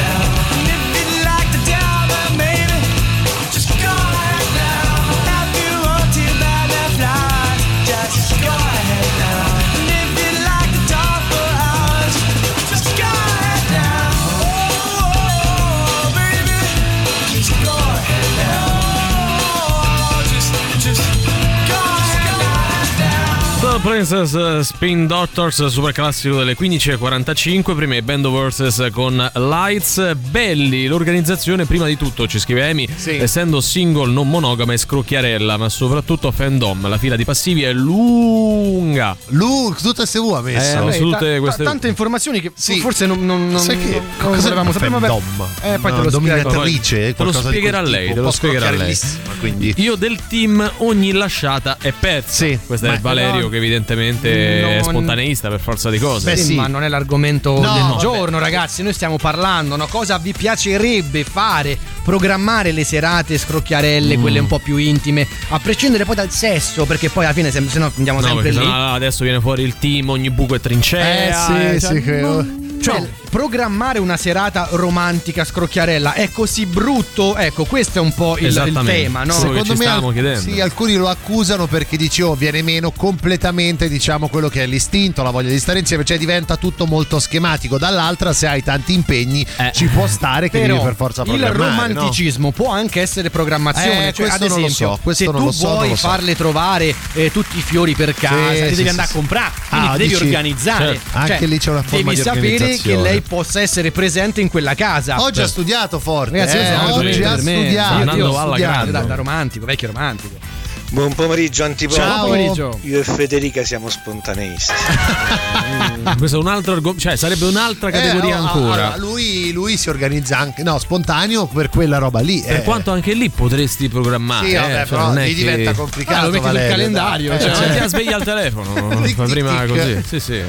Princess 23.84 24.32
eh, 24.32 24.64
Spin 24.64 25.06
Doctors, 25.06 25.66
super 25.66 25.92
classico 25.92 26.38
delle 26.38 26.56
15.45. 26.56 27.76
Prima 27.76 27.96
i 27.96 28.00
Band 28.00 28.24
of 28.24 28.32
Horses 28.32 28.88
con 28.90 29.30
Lights. 29.34 30.14
Belli, 30.14 30.86
l'organizzazione, 30.86 31.66
prima 31.66 31.86
di 31.86 31.98
tutto, 31.98 32.26
ci 32.26 32.38
scrive 32.38 32.66
Amy, 32.70 32.88
essendo 33.04 33.60
single 33.60 34.10
non 34.10 34.30
monogama 34.30 34.72
e 34.72 34.78
scrocchiarella, 34.78 35.58
ma 35.58 35.68
soprattutto 35.68 36.30
fandom. 36.30 36.88
La 36.88 36.96
fila 36.96 37.14
di 37.14 37.26
passivi 37.26 37.62
è 37.62 37.74
lunga. 37.74 39.14
Lu, 39.28 39.74
tutte 39.80 40.06
SV 40.06 40.32
ha 40.34 40.40
messo. 40.40 40.88
Eh, 40.88 40.98
tutte 40.98 41.34
ta- 41.34 41.40
queste- 41.40 41.64
tante 41.64 41.86
informazioni 41.86 42.40
che 42.40 42.52
forse 42.80 43.04
non, 43.04 43.26
non, 43.26 43.50
non, 43.50 43.60
Sai 43.60 43.78
che 43.78 43.90
non- 43.90 44.02
cosa 44.16 44.40
volevamo 44.44 44.72
sapere. 44.72 44.92
vabbè. 44.92 45.06
fandom? 45.08 45.46
Eh, 45.62 45.78
poi 45.78 45.90
No, 45.90 45.96
te 45.98 46.04
lo 46.04 46.10
dominatrice, 46.10 47.14
Te 47.14 47.22
lo 47.22 47.32
spiegherà 47.32 47.82
lei, 47.82 48.04
tipo, 48.06 48.14
te 48.14 48.20
lo 48.22 48.30
spiegherà 48.30 48.70
lei. 48.70 48.96
quindi. 49.40 49.74
Io 49.76 49.94
del 49.96 50.18
team 50.26 50.72
ogni 50.78 51.12
lasciata 51.12 51.76
è 51.78 51.92
pezza. 51.92 52.46
Questo 52.66 52.86
è 52.86 52.98
Valerio 52.98 53.42
no. 53.42 53.48
che 53.50 53.72
evidentemente 53.74 54.60
è 54.62 54.74
Non- 54.76 54.84
spontaneista 54.84 55.48
per 55.48 55.60
forza 55.60 55.90
di 55.90 55.98
cose. 55.98 56.36
Sì, 56.36 56.54
Ma 56.54 56.66
non 56.66 56.82
è 56.82 56.88
l'argomento 56.88 57.52
No, 57.60 57.72
del 57.72 57.82
vabbè. 57.82 58.00
giorno, 58.00 58.38
ragazzi. 58.38 58.82
Noi 58.82 58.92
stiamo 58.92 59.16
parlando. 59.16 59.76
No? 59.76 59.86
Cosa 59.86 60.18
vi 60.18 60.32
piacerebbe 60.32 61.24
fare? 61.24 61.76
Programmare 62.04 62.72
le 62.72 62.84
serate 62.84 63.38
scrocchiarelle, 63.38 64.16
Mm. 64.16 64.20
quelle 64.20 64.38
un 64.38 64.46
po' 64.46 64.58
più 64.58 64.76
intime, 64.76 65.26
a 65.48 65.58
prescindere 65.58 66.04
poi 66.04 66.14
dal 66.14 66.30
sesso, 66.30 66.84
perché 66.84 67.08
poi 67.08 67.24
alla 67.24 67.32
fine, 67.34 67.50
se, 67.50 67.62
se 67.68 67.78
no, 67.78 67.90
andiamo 67.96 68.20
No, 68.20 68.26
sempre 68.26 68.50
lì. 68.50 68.56
sennò 68.56 68.92
adesso 68.92 69.24
viene 69.24 69.40
fuori 69.40 69.62
il 69.62 69.76
team, 69.78 70.10
ogni 70.10 70.30
buco 70.30 70.54
è 70.54 70.60
trincea. 70.60 71.00
Eh, 71.04 71.28
eh, 71.28 71.80
sì, 71.80 71.86
cioè, 71.86 71.94
sì, 71.94 72.00
credo. 72.02 72.26
non- 72.32 72.78
Cioè, 72.82 73.08
programmare 73.34 73.98
una 73.98 74.16
serata 74.16 74.68
romantica 74.70 75.44
scrocchiarella 75.44 76.12
è 76.12 76.30
così 76.30 76.66
brutto? 76.66 77.36
Ecco, 77.36 77.64
questo 77.64 77.98
è 77.98 78.00
un 78.00 78.14
po' 78.14 78.38
il, 78.38 78.46
il 78.46 78.80
tema, 78.84 79.24
no? 79.24 79.32
Secondo 79.32 79.74
me 79.74 80.36
sì, 80.36 80.60
alcuni 80.60 80.94
lo 80.94 81.08
accusano 81.08 81.66
perché 81.66 81.96
dici 81.96 82.22
oh 82.22 82.36
viene 82.36 82.62
meno 82.62 82.92
completamente 82.92 83.88
diciamo 83.88 84.28
quello 84.28 84.48
che 84.48 84.62
è 84.62 84.66
l'istinto, 84.66 85.24
la 85.24 85.30
voglia 85.30 85.48
di 85.48 85.58
stare 85.58 85.80
insieme, 85.80 86.04
cioè 86.04 86.16
diventa 86.16 86.56
tutto 86.56 86.86
molto 86.86 87.18
schematico. 87.18 87.76
Dall'altra 87.76 88.32
se 88.32 88.46
hai 88.46 88.62
tanti 88.62 88.92
impegni 88.92 89.44
ci 89.72 89.86
può 89.86 90.06
stare 90.06 90.48
che 90.48 90.60
Però 90.60 90.74
devi 90.74 90.84
per 90.86 90.94
forza 90.94 91.22
il 91.22 91.26
programmare. 91.30 91.58
no? 91.58 91.64
romanticismo 91.98 92.52
può 92.52 92.70
anche 92.70 93.00
essere 93.00 93.30
programmazione. 93.30 94.10
Eh, 94.10 94.12
cioè, 94.12 94.28
ad 94.28 94.38
questo 94.38 94.46
non 94.46 94.60
lo 94.60 94.66
esempio, 94.66 94.94
so, 94.94 94.98
questo 95.02 95.24
se 95.24 95.30
non 95.32 95.40
tu 95.40 95.46
lo 95.46 95.52
so, 95.52 95.66
non 95.66 95.74
vuoi 95.74 95.88
lo 95.88 95.96
so. 95.96 96.06
farle 96.06 96.36
trovare 96.36 96.94
eh, 97.14 97.32
tutti 97.32 97.58
i 97.58 97.62
fiori 97.62 97.96
per 97.96 98.14
casa, 98.14 98.36
Sì, 98.36 98.50
ti 98.50 98.54
sì, 98.54 98.60
devi 98.62 98.74
sì, 98.82 98.88
andare 98.90 99.08
sì. 99.08 99.12
a 99.12 99.16
comprare, 99.16 99.52
quindi 99.68 99.86
Ah, 99.88 99.90
ti 99.90 99.98
devi 99.98 100.08
dici- 100.10 100.22
organizzare. 100.22 100.84
certo, 100.86 101.18
anche 101.18 101.38
Cioè, 101.38 101.46
lì 101.48 101.58
c'è 101.58 101.70
una 101.70 101.82
forma 101.82 101.98
devi 102.04 102.14
di 102.14 102.22
sapere 102.22 102.42
che 102.42 102.54
organizzazione. 102.54 103.02
lei 103.02 103.22
possa 103.28 103.60
essere 103.60 103.90
presente 103.90 104.40
in 104.40 104.48
quella 104.48 104.74
casa. 104.74 105.20
Oggi 105.22 105.40
ha 105.40 105.46
studiato 105.46 105.98
forte. 105.98 106.38
Ragazzi, 106.38 106.56
eh, 106.56 106.74
un 106.74 106.90
oggi 106.90 107.22
ha 107.22 107.36
studiato. 107.38 108.16
Io- 108.16 108.28
ho 108.28 108.38
alla 108.38 108.46
studiato 108.52 108.72
grande. 108.72 108.90
da, 108.92 109.00
da 109.00 109.14
romantico, 109.14 109.66
vecchio 109.66 109.88
romantico. 109.88 110.62
Buon 110.90 111.12
pomeriggio 111.14 111.64
Antipolo. 111.64 111.98
Ciao. 111.98 112.26
Buon 112.26 112.26
pomeriggio. 112.28 112.78
Io 112.82 113.00
e 113.00 113.02
Federica 113.04 113.64
siamo 113.64 113.88
spontaneisti. 113.88 114.72
Questo 116.18 116.36
è 116.36 116.40
un 116.40 116.46
altro 116.46 116.72
argomento, 116.74 117.00
cioè 117.00 117.16
sarebbe 117.16 117.46
un'altra 117.46 117.88
Eh, 117.88 117.92
categoria 117.92 118.40
oh, 118.40 118.46
ancora. 118.46 118.92
allora, 118.92 118.96
lui, 118.96 119.50
lui 119.52 119.76
si 119.76 119.88
organizza 119.88 120.38
anche, 120.38 120.62
no, 120.62 120.78
spontaneo 120.78 121.46
per 121.46 121.68
quella 121.68 121.98
roba 121.98 122.20
lì. 122.20 122.42
per 122.46 122.56
eh. 122.58 122.62
quanto 122.62 122.92
anche 122.92 123.12
lì 123.14 123.28
potresti 123.28 123.88
programmare. 123.88 124.46
Sì, 124.48 124.54
vabbè, 124.54 124.66
eh, 124.72 124.74
cioè, 124.76 124.86
però 124.86 125.06
non 125.06 125.18
è 125.18 125.26
lì 125.26 125.34
che- 125.34 125.40
diventa 125.40 125.72
complicato. 125.72 126.18
Ah, 126.18 126.24
lo 126.26 126.30
metti 126.30 126.44
sul 126.48 126.68
calendario, 126.68 127.28
dai. 127.30 127.40
Cioè, 127.40 127.48
Eh, 127.50 127.68
non 127.70 127.78
ti 127.82 127.88
sveglia 127.88 128.16
al 128.16 128.22
telefono, 128.24 128.74
fa 128.90 129.02
tic, 129.02 129.22
prima 129.30 129.60
tic. 129.64 129.68
così. 129.68 130.02
Sì, 130.06 130.20
sì. 130.20 130.42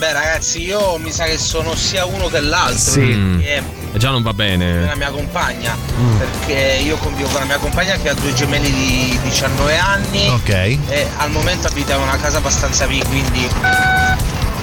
Beh 0.00 0.14
ragazzi, 0.14 0.62
io 0.64 0.96
mi 0.96 1.12
sa 1.12 1.24
che 1.24 1.36
sono 1.36 1.74
sia 1.74 2.06
uno 2.06 2.28
che 2.28 2.40
l'altro. 2.40 2.78
Sì. 2.92 3.00
perché 3.36 3.62
E 3.92 3.98
già 3.98 4.08
non 4.08 4.22
va 4.22 4.30
la 4.30 4.34
bene. 4.34 4.94
mia 4.96 5.10
compagna. 5.10 5.76
Mm. 5.76 6.16
Perché 6.16 6.80
io 6.82 6.96
convivo 6.96 7.28
con 7.28 7.40
la 7.40 7.44
mia 7.44 7.58
compagna 7.58 7.96
che 7.96 8.08
ha 8.08 8.14
due 8.14 8.32
gemelli 8.32 8.72
di 8.72 9.18
19 9.24 9.76
anni. 9.76 10.26
Ok. 10.28 10.48
E 10.48 11.06
al 11.18 11.30
momento 11.30 11.66
abitiamo 11.66 12.00
in 12.04 12.08
una 12.08 12.16
casa 12.16 12.38
abbastanza 12.38 12.86
piccola, 12.86 13.10
quindi 13.10 13.46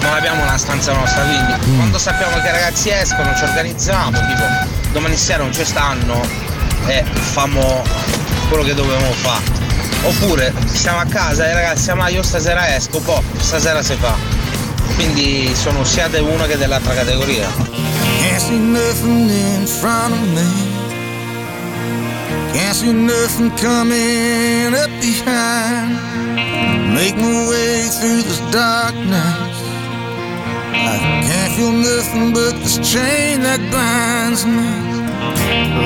non 0.02 0.12
abbiamo 0.12 0.42
una 0.42 0.58
stanza 0.58 0.92
nostra, 0.94 1.22
quindi 1.22 1.54
Mm. 1.68 1.76
quando 1.78 2.00
sappiamo 2.00 2.34
che 2.42 2.48
i 2.48 2.52
ragazzi 2.52 2.90
escono 2.90 3.36
ci 3.36 3.44
organizziamo, 3.44 4.18
tipo 4.18 4.44
domani 4.92 5.16
sera 5.18 5.44
non 5.44 5.54
ci 5.54 5.64
stanno 5.64 6.20
e 6.88 7.04
famo 7.04 7.84
quello 8.50 8.64
che 8.64 8.74
dovevamo 8.74 9.12
fare. 9.12 9.44
Oppure 10.02 10.52
stiamo 10.74 10.98
a 10.98 11.06
casa 11.06 11.48
e 11.48 11.54
ragazzi, 11.54 11.94
ma 11.94 12.08
io 12.08 12.24
stasera 12.24 12.74
esco, 12.76 13.00
boh, 13.02 13.22
stasera 13.38 13.84
si 13.84 13.96
fa. 14.00 14.16
Quindi 14.96 15.54
sono 15.56 15.84
sia 15.84 16.08
di 16.08 16.20
una 16.20 16.46
che 16.46 16.58
dell'altra 16.58 16.94
categoria. 16.94 17.48
Can't 18.20 18.40
see 18.40 18.58
nothing 18.58 19.30
in 19.30 19.66
front 19.68 20.14
of 20.14 20.20
me. 20.34 20.76
Can't 22.54 22.76
see 22.76 22.92
nothing 22.92 23.52
coming 23.60 24.74
up 24.74 24.90
behind. 25.00 25.98
Make 26.94 27.16
my 27.16 27.48
way 27.48 27.88
through 28.00 28.24
this 28.24 28.42
darkness. 28.52 29.56
I 30.74 31.22
can't 31.28 31.54
feel 31.54 31.72
nothing 31.72 32.34
but 32.34 32.54
this 32.64 32.78
chain 32.80 33.42
that 33.42 33.60
binds 33.72 34.46
me. 34.46 34.98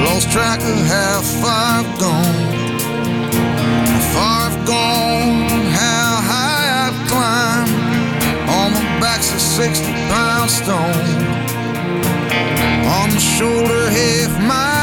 Lost 0.06 0.32
track 0.32 0.60
of 0.60 0.78
how 0.88 1.22
far 1.42 1.80
I've 1.80 2.00
gone. 2.00 2.52
How 3.86 4.00
far 4.14 4.50
I've 4.50 4.66
gone, 4.66 5.41
On 9.22 9.28
my 9.28 9.34
back's 9.34 9.36
a 9.36 9.40
60 9.40 9.92
pound 10.10 10.50
stone. 10.50 11.22
On 12.88 13.10
my 13.12 13.20
shoulder, 13.20 13.90
half 13.92 14.42
mile 14.48 14.81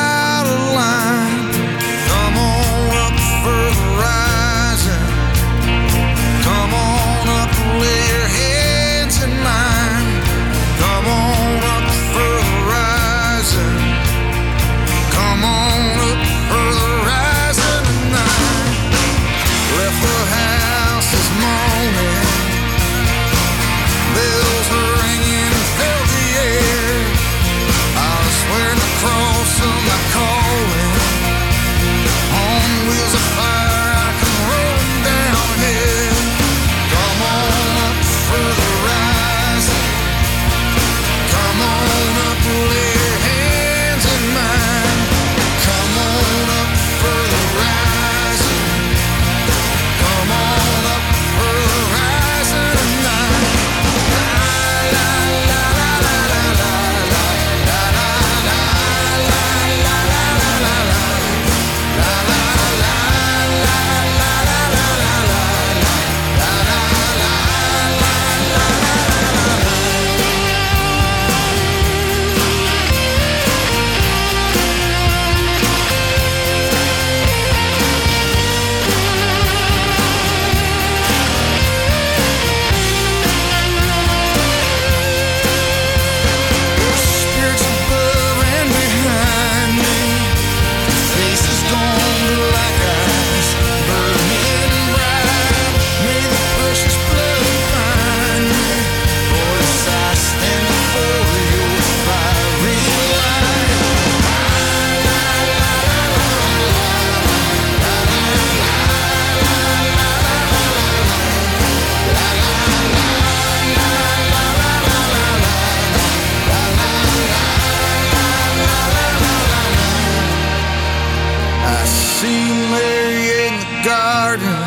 see 122.19 122.51
Mary 122.75 123.31
in 123.47 123.55
the 123.63 123.71
garden, 123.87 124.59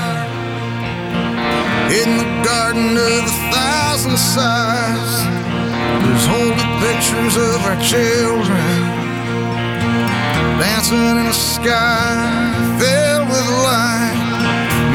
in 1.99 2.10
the 2.22 2.30
garden 2.47 2.95
of 2.95 3.24
a 3.28 3.36
thousand 3.52 4.18
sighs. 4.18 5.14
There's 6.02 6.28
holy 6.32 6.68
pictures 6.80 7.36
of 7.36 7.60
our 7.68 7.80
children 7.84 8.72
dancing 10.64 11.04
in 11.12 11.28
a 11.28 11.34
sky 11.34 12.16
filled 12.80 13.28
with 13.28 13.47
light. 13.68 14.20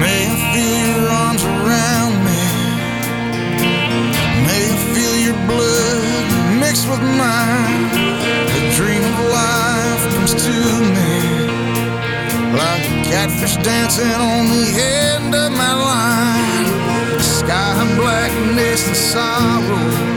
May 0.01 0.21
I 0.25 0.37
feel 0.53 0.79
your 0.89 1.05
arms 1.25 1.45
around 1.45 2.15
me. 2.25 2.45
May 4.49 4.65
I 4.73 4.79
feel 4.95 5.15
your 5.27 5.41
blood 5.51 6.27
mixed 6.63 6.89
with 6.89 7.05
mine. 7.21 7.85
The 8.55 8.63
dream 8.79 9.03
of 9.13 9.19
life 9.41 10.03
comes 10.15 10.33
to 10.47 10.57
me. 10.97 11.26
Catfish 13.11 13.57
dancing 13.63 14.15
on 14.15 14.47
the 14.47 14.67
end 14.81 15.35
of 15.35 15.53
my 15.53 15.75
line. 15.75 17.21
Sky 17.21 17.83
and 17.83 17.97
blackness 17.97 18.87
and 18.89 18.97
sorrow. 18.97 20.16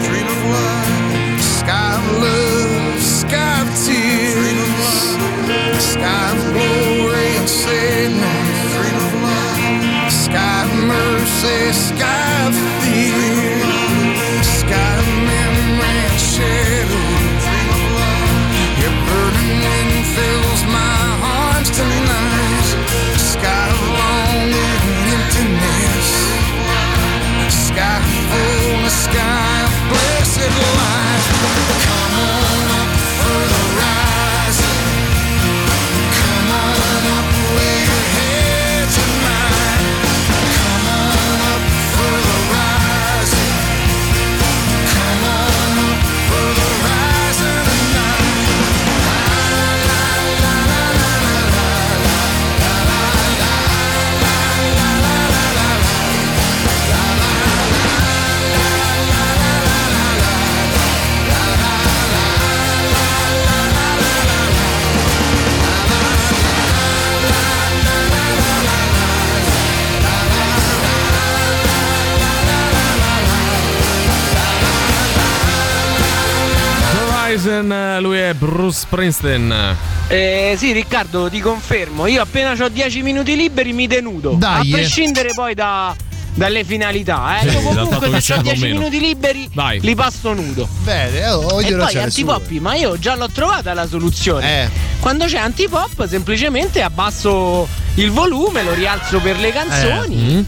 Springsteen. 78.90 79.76
Eh, 80.08 80.56
sì, 80.58 80.72
Riccardo, 80.72 81.30
ti 81.30 81.40
confermo. 81.40 82.08
Io 82.08 82.24
appena 82.24 82.56
ho 82.60 82.68
10 82.70 83.04
minuti 83.04 83.36
liberi 83.36 83.72
mi 83.72 83.86
denudo. 83.86 84.32
Dai, 84.32 84.62
A 84.62 84.64
eh. 84.68 84.72
prescindere 84.82 85.32
poi 85.36 85.54
da- 85.54 85.96
dalle 86.34 86.64
finalità. 86.64 87.40
Eh. 87.40 87.50
Sì, 87.50 87.56
Io 87.56 87.62
comunque 87.62 88.10
se 88.10 88.16
ho 88.16 88.20
serve 88.20 88.40
o 88.40 88.44
10 88.54 88.62
meno. 88.64 88.80
minuti 88.80 89.00
liberi 89.00 89.50
Vai. 89.54 89.80
li 89.82 89.94
passo 89.94 90.34
nudo. 90.34 90.68
Bene, 90.84 91.30
oh, 91.30 91.62
E 91.62 91.66
ognuno 91.66 91.86
poi 91.86 91.98
antipoppi, 92.00 92.60
ma 92.60 92.74
io 92.74 92.98
già 92.98 93.16
l'ho 93.16 93.30
trovata 93.30 93.74
la 93.76 93.88
soluzione. 93.88 94.64
Eh. 94.64 94.70
Quando 95.00 95.26
c'è 95.26 95.38
antipop, 95.38 96.08
semplicemente 96.08 96.82
abbasso 96.82 97.68
il 97.96 98.10
volume, 98.10 98.64
lo 98.64 98.74
rialzo 98.74 99.20
per 99.20 99.38
le 99.38 99.52
canzoni. 99.52 100.16
Mm. 100.16 100.42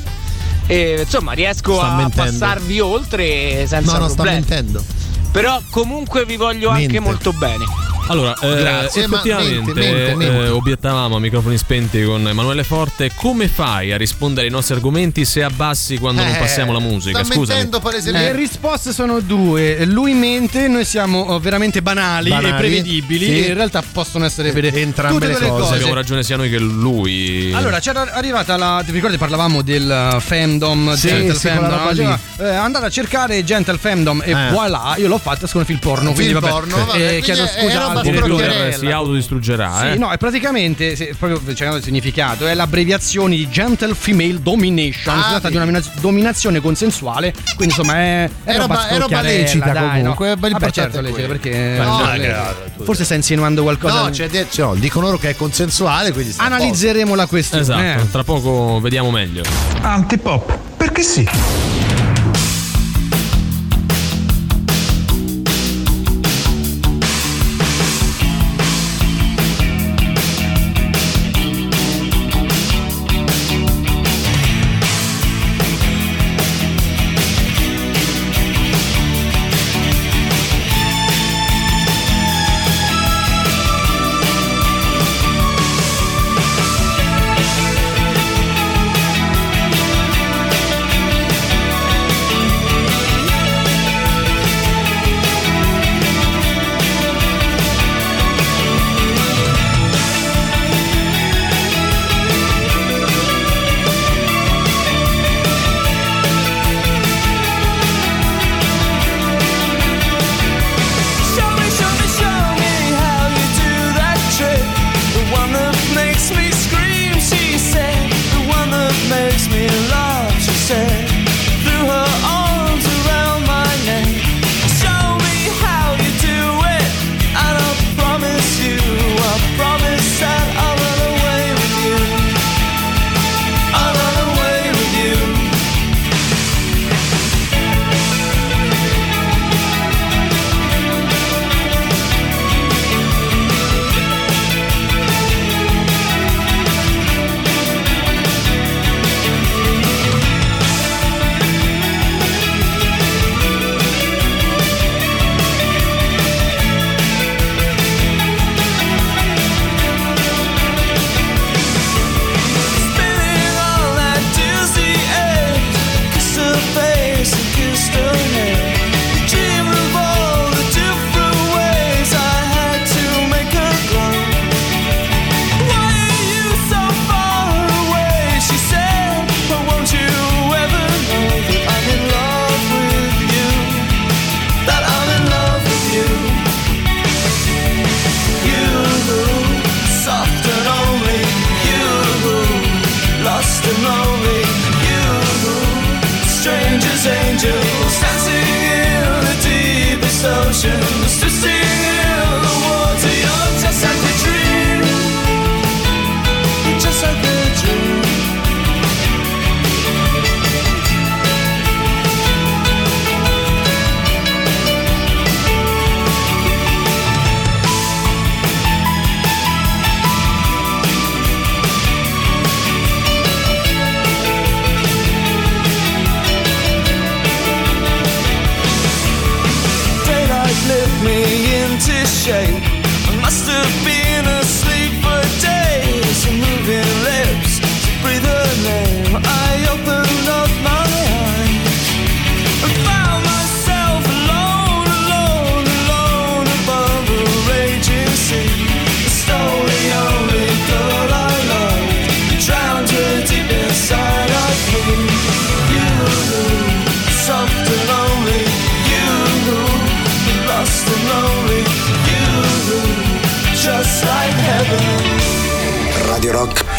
E 0.65 1.01
insomma 1.03 1.33
riesco 1.33 1.75
Sta 1.75 1.89
a 1.91 1.95
mentendo. 1.95 2.31
passarvi 2.31 2.79
oltre 2.79 3.67
senza 3.67 3.93
No, 3.93 3.97
no, 3.99 4.05
sta 4.07 4.23
problemi. 4.23 4.39
mentendo. 4.47 4.83
Però 5.31 5.61
comunque 5.69 6.25
vi 6.25 6.37
voglio 6.37 6.69
anche 6.69 6.81
Mente. 6.87 6.99
molto 6.99 7.31
bene. 7.33 7.65
Allora, 8.07 8.33
eh, 8.41 8.55
Grazie, 8.55 9.03
effettivamente 9.05 9.73
mente, 9.73 9.79
mente, 9.79 10.15
mente. 10.15 10.43
eh, 10.45 10.49
obiettavamo 10.49 11.15
a 11.15 11.19
microfoni 11.19 11.57
spenti 11.57 12.03
con 12.03 12.27
Emanuele 12.27 12.63
Forte. 12.65 13.11
Come 13.15 13.47
fai 13.47 13.93
a 13.93 13.97
rispondere 13.97 14.47
ai 14.47 14.51
nostri 14.51 14.75
argomenti 14.75 15.23
se 15.23 15.43
abbassi 15.43 15.97
quando 15.97 16.21
non 16.23 16.33
Eh, 16.33 16.37
passiamo 16.37 16.73
la 16.73 16.79
musica? 16.79 17.19
palesemente. 17.79 18.31
Le 18.33 18.37
risposte 18.37 18.91
sono 18.91 19.19
due. 19.21 19.85
Lui 19.85 20.13
mente, 20.13 20.67
noi 20.67 20.83
siamo 20.83 21.21
oh, 21.21 21.39
veramente 21.39 21.81
banali, 21.81 22.29
Banali, 22.29 22.49
e 22.49 22.53
prevedibili. 22.55 23.25
sì. 23.25 23.45
E 23.45 23.47
in 23.49 23.53
realtà 23.53 23.81
possono 23.91 24.25
essere 24.25 24.51
vere 24.51 24.73
Entrambe 24.73 25.27
le 25.27 25.33
cose. 25.35 25.47
cose. 25.47 25.73
Abbiamo 25.75 25.93
ragione 25.93 26.23
sia 26.23 26.35
noi 26.35 26.49
che 26.49 26.59
lui. 26.59 27.53
Allora, 27.53 27.79
c'era 27.79 28.09
arrivata 28.13 28.57
la. 28.57 28.81
Ti 28.85 28.91
ricordi 28.91 29.17
parlavamo 29.17 29.61
del 29.61 30.11
uh, 30.15 30.19
fandom, 30.19 30.95
Sì, 30.95 31.07
Gentle 31.07 31.35
sì, 31.35 31.47
Fandom? 31.47 31.93
lì. 31.93 32.43
eh, 32.45 32.49
andate 32.49 32.85
a 32.87 32.89
cercare 32.89 33.41
Gentle 33.45 33.77
Fandom 33.77 34.21
e 34.25 34.31
Eh. 34.31 34.49
voilà, 34.51 34.95
io 34.97 35.07
l'ho 35.07 35.17
fatta 35.17 35.47
con 35.47 35.63
film 35.65 35.79
porno. 35.79 36.09
Un 36.09 36.15
quindi 36.15 36.33
film 36.33 36.43
vabbè, 36.43 36.53
porno, 36.53 36.85
vabbè, 36.85 36.97
eh, 36.97 37.05
quindi 37.07 37.21
chiedo 37.21 37.43
è- 37.43 37.47
scusa 37.47 38.00
il 38.09 38.19
computer 38.19 38.75
si 38.75 38.87
autodistruggerà, 38.87 39.89
eh? 39.89 39.93
Sì, 39.93 39.99
no, 39.99 40.11
è 40.11 40.17
praticamente, 40.17 40.95
se, 40.95 41.15
proprio 41.17 41.39
cercando 41.47 41.77
il 41.77 41.83
significato, 41.83 42.47
è 42.47 42.53
l'abbreviazione 42.53 43.35
di 43.35 43.49
Gentle 43.49 43.93
Female 43.93 44.41
Domination. 44.41 45.17
Ah, 45.17 45.23
si 45.23 45.29
tratta 45.29 45.47
sì. 45.47 45.49
di 45.49 45.55
una 45.55 45.65
mina- 45.65 45.83
dominazione 45.99 46.59
consensuale, 46.59 47.33
quindi 47.55 47.73
insomma 47.75 47.95
è, 47.95 48.29
è, 48.43 48.51
È 48.51 48.57
roba- 48.57 48.87
è 48.87 48.97
roba 48.97 49.21
lecita 49.21 49.71
dai, 49.71 49.99
comunque, 49.99 50.27
no? 50.27 50.35
Vabbè, 50.35 50.47
l'importante 50.47 50.71
certo, 50.73 51.01
lecita, 51.01 51.27
perché 51.27 51.75
No, 51.77 51.97
no, 51.97 52.05
cazzo, 52.05 52.83
forse 52.83 53.03
stai 53.03 53.17
insinuando 53.17 53.63
qualcosa. 53.63 54.01
No, 54.01 54.11
cioè, 54.11 54.29
no, 54.57 54.75
dicono 54.75 55.05
loro 55.05 55.17
che 55.17 55.29
è 55.29 55.35
consensuale, 55.35 56.11
quindi 56.11 56.31
sta. 56.33 56.43
Analizzeremo 56.43 57.15
la 57.15 57.25
questione. 57.25 57.63
Esatto, 57.63 58.01
eh. 58.01 58.11
tra 58.11 58.23
poco 58.23 58.79
vediamo 58.81 59.11
meglio. 59.11 59.43
Antipop, 59.81 60.57
perché 60.77 61.01
sì. 61.03 61.27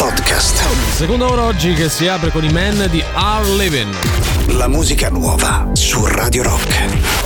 Podcast. 0.03 0.57
Seconda 0.91 1.31
ora 1.31 1.43
oggi 1.43 1.71
che 1.71 1.87
si 1.87 2.09
apre 2.09 2.29
con 2.29 2.43
i 2.43 2.51
men 2.51 2.87
di 2.91 3.01
Are 3.13 3.47
Living. 3.51 3.95
La 4.47 4.67
musica 4.67 5.07
nuova 5.07 5.69
su 5.71 6.05
Radio 6.05 6.43
Rock. 6.43 7.22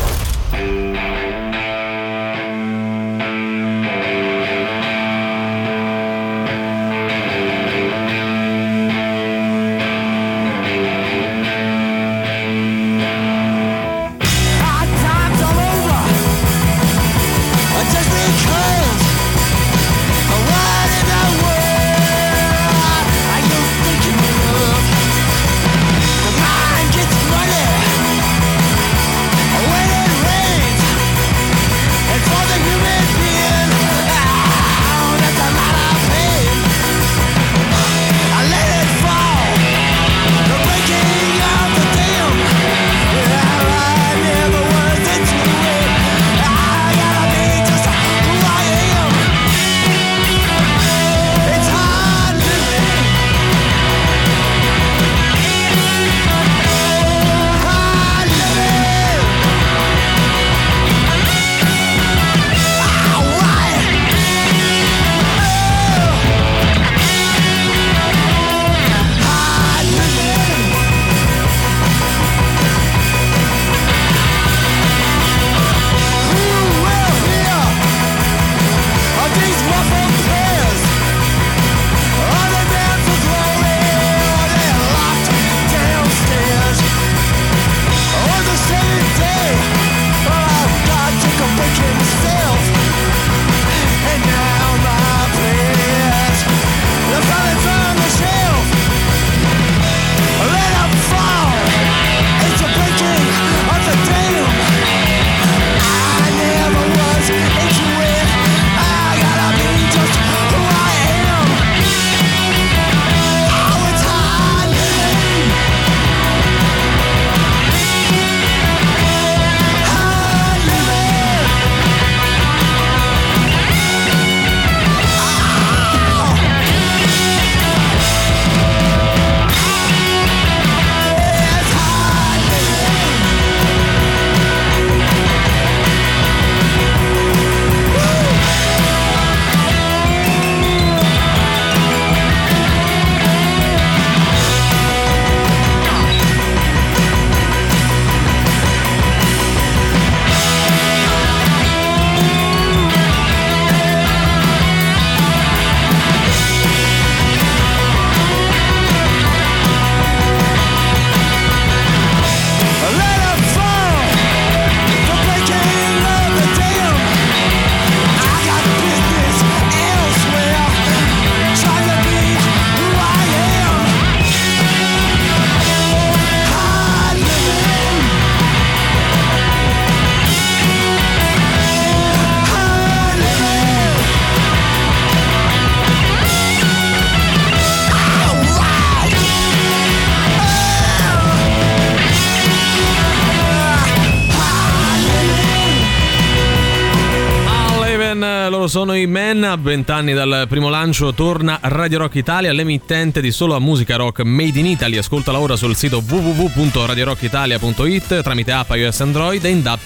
I 198.98 199.08
Men. 199.08 199.44
A 199.44 199.58
vent'anni 199.58 200.14
dal 200.14 200.46
primo 200.48 200.70
lancio 200.70 201.14
torna 201.14 201.58
Radio 201.62 202.00
Rock 202.00 202.16
Italia, 202.16 202.52
l'emittente 202.54 203.22
di 203.22 203.32
solo 203.32 203.60
musica 203.60 203.96
rock 203.96 204.22
made 204.24 204.60
in 204.60 204.66
Italy. 204.66 204.98
Ascoltala 204.98 205.40
ora 205.40 205.56
sul 205.56 205.76
sito 205.76 206.04
www.radiorockitalia.it 206.08 208.22
tramite 208.22 208.52
app 208.52 208.72
iOS 208.72 209.02
Android 209.02 209.44
e 209.44 209.50
in 209.50 209.62
DAB+. 209.62 209.80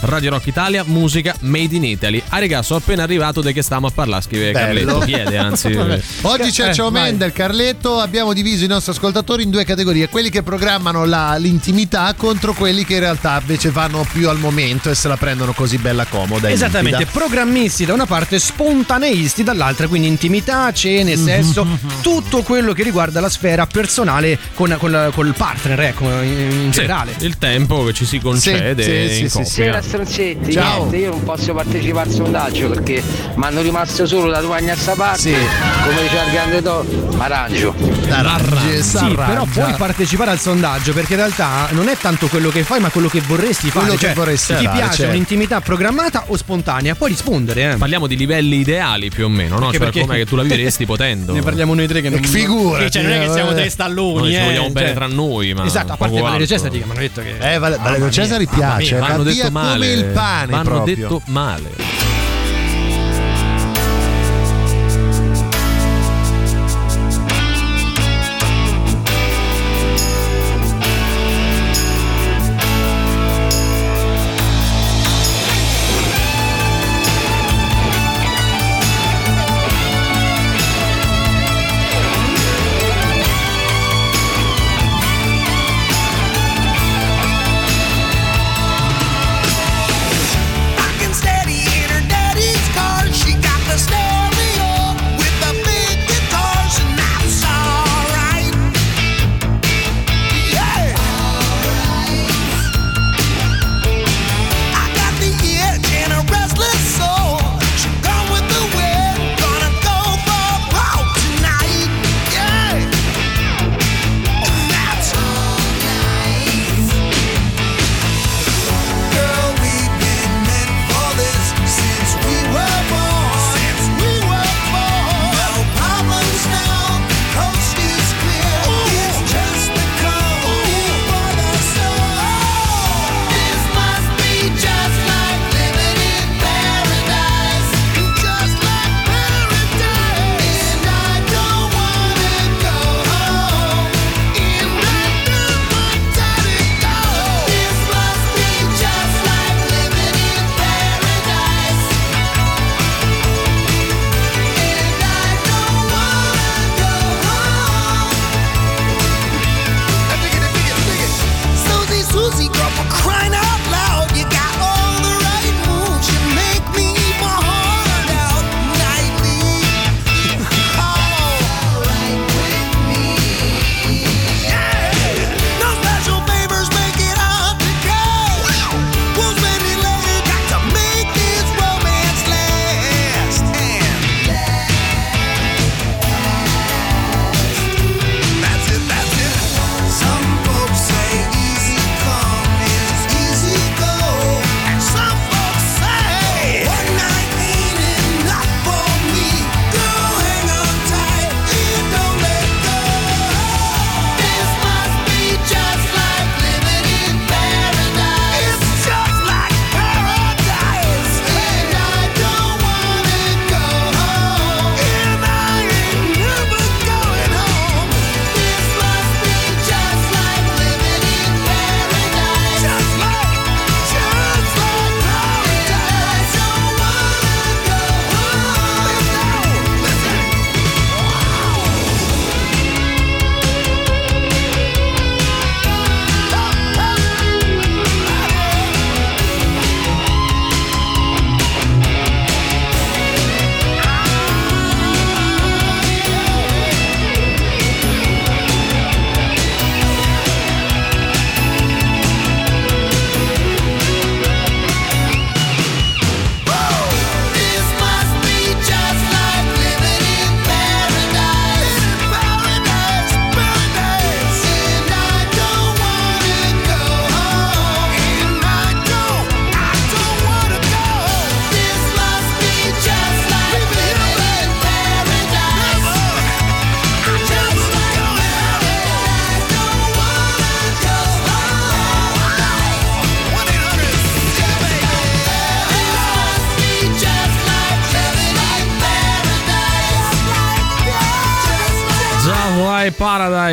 Radio 0.00 0.30
Rock 0.30 0.46
Italia, 0.46 0.82
musica 0.86 1.34
made 1.40 1.74
in 1.74 1.84
Italy. 1.84 2.22
Ah, 2.28 2.38
regà, 2.38 2.62
sono 2.62 2.78
appena 2.78 3.02
arrivato 3.02 3.40
di 3.40 3.52
che 3.52 3.62
stiamo 3.62 3.86
a 3.86 3.90
parlare, 3.90 4.22
scrive 4.22 4.52
Bello. 4.52 4.98
Carletto. 4.98 5.06
Chiede, 5.06 5.38
anzi. 5.38 5.74
Oggi 6.22 6.50
c'è 6.50 6.68
Eh, 6.70 6.74
Ciao. 6.74 6.90
Mendel, 6.90 7.32
Carletto. 7.32 7.98
Abbiamo 8.00 8.32
diviso 8.32 8.64
i 8.64 8.68
nostri 8.68 8.92
ascoltatori 8.92 9.42
in 9.42 9.50
due 9.50 9.64
categorie: 9.64 10.08
quelli 10.08 10.30
che 10.30 10.42
programmano 10.42 11.04
la- 11.04 11.36
l'intimità 11.36 12.14
contro 12.16 12.52
quelli 12.54 12.84
che 12.84 12.94
in 12.94 13.00
realtà 13.00 13.38
invece 13.40 13.70
vanno 13.70 14.06
più 14.12 14.28
al 14.28 14.38
momento 14.38 14.90
e 14.90 14.94
se 14.94 15.08
la 15.08 15.16
prendono 15.16 15.52
così 15.52 15.78
bella 15.78 16.04
comoda. 16.06 16.50
Esattamente, 16.50 16.98
limpida. 16.98 17.18
programmisti 17.18 17.84
da 17.84 17.92
una 17.94 18.06
parte, 18.06 18.25
spontaneisti 18.38 19.42
dall'altra, 19.42 19.86
quindi 19.88 20.08
intimità, 20.08 20.72
cene, 20.72 21.16
sesso, 21.16 21.66
tutto 22.00 22.42
quello 22.42 22.72
che 22.72 22.82
riguarda 22.82 23.20
la 23.20 23.28
sfera 23.28 23.66
personale 23.66 24.38
con, 24.54 24.74
con- 24.78 25.10
col 25.14 25.34
partner, 25.36 25.80
ecco, 25.80 26.04
in, 26.04 26.50
in 26.64 26.72
Sì, 26.72 26.80
generale. 26.80 27.14
il 27.18 27.38
tempo 27.38 27.84
che 27.84 27.92
ci 27.92 28.04
si 28.04 28.18
concede 28.20 28.82
Sì, 28.82 29.14
sì, 29.14 29.22
in 29.22 29.30
sì. 29.30 29.44
Sera 29.44 29.80
stronzetti, 29.82 30.52
Ciao. 30.52 30.78
niente, 30.78 30.96
io 30.96 31.10
non 31.10 31.22
posso 31.22 31.52
partecipare 31.54 32.08
al 32.08 32.14
sondaggio 32.14 32.68
perché 32.68 33.02
mi 33.34 33.44
hanno 33.44 33.62
rimasto 33.62 34.06
solo 34.06 34.30
da 34.30 34.40
due 34.40 34.56
anni 34.58 34.70
a 34.70 34.76
sta 34.76 34.94
parte. 34.94 35.20
Sì. 35.20 35.32
Come 35.34 36.02
diceva 36.02 36.24
il 36.24 36.30
grande 36.32 36.62
Do, 36.62 36.84
m'arrangio. 37.16 37.74
Arrangi, 38.08 38.82
Sì, 38.82 39.14
però 39.14 39.44
puoi 39.44 39.72
partecipare 39.74 40.30
al 40.30 40.38
sondaggio 40.40 40.92
perché 40.92 41.12
in 41.14 41.18
realtà 41.18 41.68
non 41.70 41.88
è 41.88 41.96
tanto 41.96 42.26
quello 42.28 42.50
che 42.50 42.62
fai, 42.64 42.80
ma 42.80 42.88
quello 42.90 43.08
che 43.08 43.20
vorresti 43.20 43.68
fare. 43.70 43.84
Quello 43.86 43.98
che 43.98 44.06
Cioè, 44.06 44.14
vorresti 44.14 44.54
ti 44.56 44.64
fare, 44.64 44.76
piace 44.78 44.96
certo. 44.96 45.10
un'intimità 45.12 45.60
programmata 45.60 46.24
o 46.28 46.36
spontanea? 46.36 46.94
Puoi 46.94 47.10
rispondere, 47.10 47.72
eh. 47.72 47.76
Parliamo 47.76 48.06
di 48.06 48.15
livelli 48.16 48.58
ideali 48.60 49.10
più 49.10 49.24
o 49.26 49.28
meno, 49.28 49.58
no? 49.58 49.70
Cioè, 49.70 49.78
perché- 49.78 50.00
com'è 50.00 50.16
che 50.16 50.26
tu 50.26 50.36
la 50.36 50.42
vivresti 50.42 50.84
potendo. 50.86 51.32
Ne 51.32 51.42
parliamo 51.42 51.74
noi 51.74 51.86
tre 51.86 52.00
che 52.00 52.08
non 52.08 52.22
Figurati, 52.22 52.84
che, 52.84 52.90
cioè, 52.90 53.02
non 53.02 53.12
è 53.12 53.20
che 53.26 53.32
siamo 53.32 53.50
eh, 53.50 53.54
tre 53.54 53.70
stalloni, 53.70 54.18
Noi 54.18 54.30
ci 54.30 54.36
eh, 54.36 54.44
vogliamo 54.44 54.70
bene 54.70 54.86
cioè- 54.86 54.94
tra 54.96 55.06
noi, 55.06 55.54
ma 55.54 55.64
Esatto, 55.64 55.92
a 55.92 55.96
parte 55.96 56.20
Valerio. 56.20 56.46
Cesari 56.46 56.78
che 56.78 56.84
mi 56.84 56.90
hanno 56.90 57.00
detto 57.00 57.20
che 57.22 57.36
Eh, 57.54 57.58
Vale- 57.58 57.76
Valerio 57.76 58.10
Cesari 58.10 58.46
piace, 58.46 58.96
Vanno 58.98 59.16
va 59.22 59.30
detto 59.30 59.50
male. 59.50 59.86
come 59.86 60.00
il 60.00 60.04
pane 60.12 60.50
Vanno 60.52 60.62
proprio. 60.70 60.94
detto 60.94 61.22
male. 61.26 62.05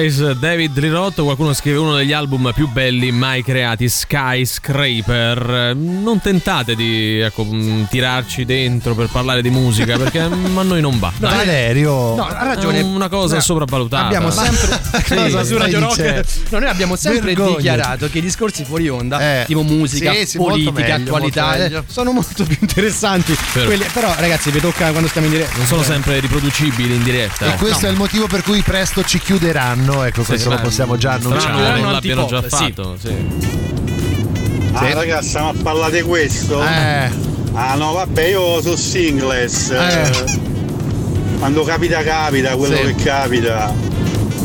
Paradise, 0.03 0.35
David 0.37 0.79
Roth, 0.89 1.21
qualcuno 1.21 1.53
scrive 1.53 1.77
uno 1.77 1.95
degli 1.95 2.11
album 2.11 2.51
più 2.53 2.67
belli 2.67 3.11
mai 3.11 3.41
creati, 3.41 3.87
Skyscraper. 3.87 5.73
Non 5.75 6.19
tentate 6.19 6.75
di 6.75 7.19
ecco, 7.19 7.45
mh, 7.45 7.87
tirarci 7.89 8.43
dentro 8.43 8.95
per 8.95 9.07
parlare 9.07 9.41
di 9.41 9.49
musica 9.49 9.97
perché 9.97 10.19
a 10.19 10.27
noi 10.27 10.81
non 10.81 10.99
va. 10.99 11.11
No, 11.19 11.27
Dai. 11.29 11.37
Valerio. 11.37 12.15
No, 12.15 12.25
ha 12.27 12.43
ragione. 12.43 12.79
È 12.79 12.83
una 12.83 13.07
cosa 13.07 13.35
No, 13.35 13.41
sopravvalutata. 13.41 14.05
Abbiamo 14.05 14.29
sempre 14.29 14.81
Sì. 15.05 15.15
Cosa 15.15 15.43
su 15.45 15.57
Radio 15.57 15.79
Rock. 15.79 16.23
No, 16.49 16.59
noi 16.59 16.67
abbiamo 16.69 16.95
sempre 16.97 17.33
Vergogna. 17.33 17.55
dichiarato 17.57 18.09
che 18.09 18.17
i 18.17 18.21
discorsi 18.21 18.65
fuori 18.65 18.89
onda, 18.89 19.41
Eh, 19.41 19.43
tipo 19.45 19.63
musica, 19.63 20.13
sì, 20.13 20.25
sì, 20.25 20.37
molto 20.37 20.53
politica, 20.71 20.97
meglio, 20.97 21.03
attualità, 21.15 21.43
molto 21.45 21.57
eh, 21.57 21.63
meglio. 21.63 21.83
sono 21.87 22.11
molto 22.11 22.43
più 22.43 22.57
interessanti. 22.59 23.35
Vero. 23.53 23.67
Quelli- 23.67 23.85
però, 23.93 24.13
ragazzi, 24.17 24.51
vi 24.51 24.59
tocca 24.59 24.89
quando 24.91 25.07
stiamo 25.07 25.27
in 25.27 25.33
diretta. 25.33 25.57
Non 25.57 25.65
sono 25.65 25.83
sempre 25.83 26.19
riproducibili 26.19 26.93
in 26.95 27.03
diretta. 27.03 27.53
E 27.53 27.55
questo 27.57 27.85
è 27.85 27.89
il 27.89 27.95
motivo 27.95 28.27
per 28.27 28.43
cui 28.43 28.61
presto 28.61 29.01
ci 29.03 29.19
chiuderanno. 29.19 29.92
Ecco, 30.01 30.23
questo 30.23 30.49
lo 30.49 30.59
possiamo 30.61 30.97
già 30.97 31.13
annunciare. 31.13 31.81
non 31.81 31.91
l'abbiano 31.91 32.25
già 32.25 32.37
antipop, 32.37 32.57
sì. 32.57 32.65
fatto. 32.73 32.97
Sì. 32.99 33.51
Ah 34.73 34.93
ragazzi, 34.93 35.37
ma 35.37 35.53
parlate 35.61 35.97
di 35.97 36.07
questo? 36.07 36.63
Eh, 36.63 37.09
Ah 37.55 37.75
no, 37.75 37.91
vabbè, 37.93 38.23
io 38.29 38.59
sono 38.61 38.75
singles. 38.75 39.69
Eh. 39.69 39.75
eh, 39.77 40.39
Quando 41.37 41.63
capita 41.63 42.01
capita, 42.01 42.55
quello 42.55 42.75
Sì. 42.77 42.81
che 42.95 42.95
capita, 43.03 43.71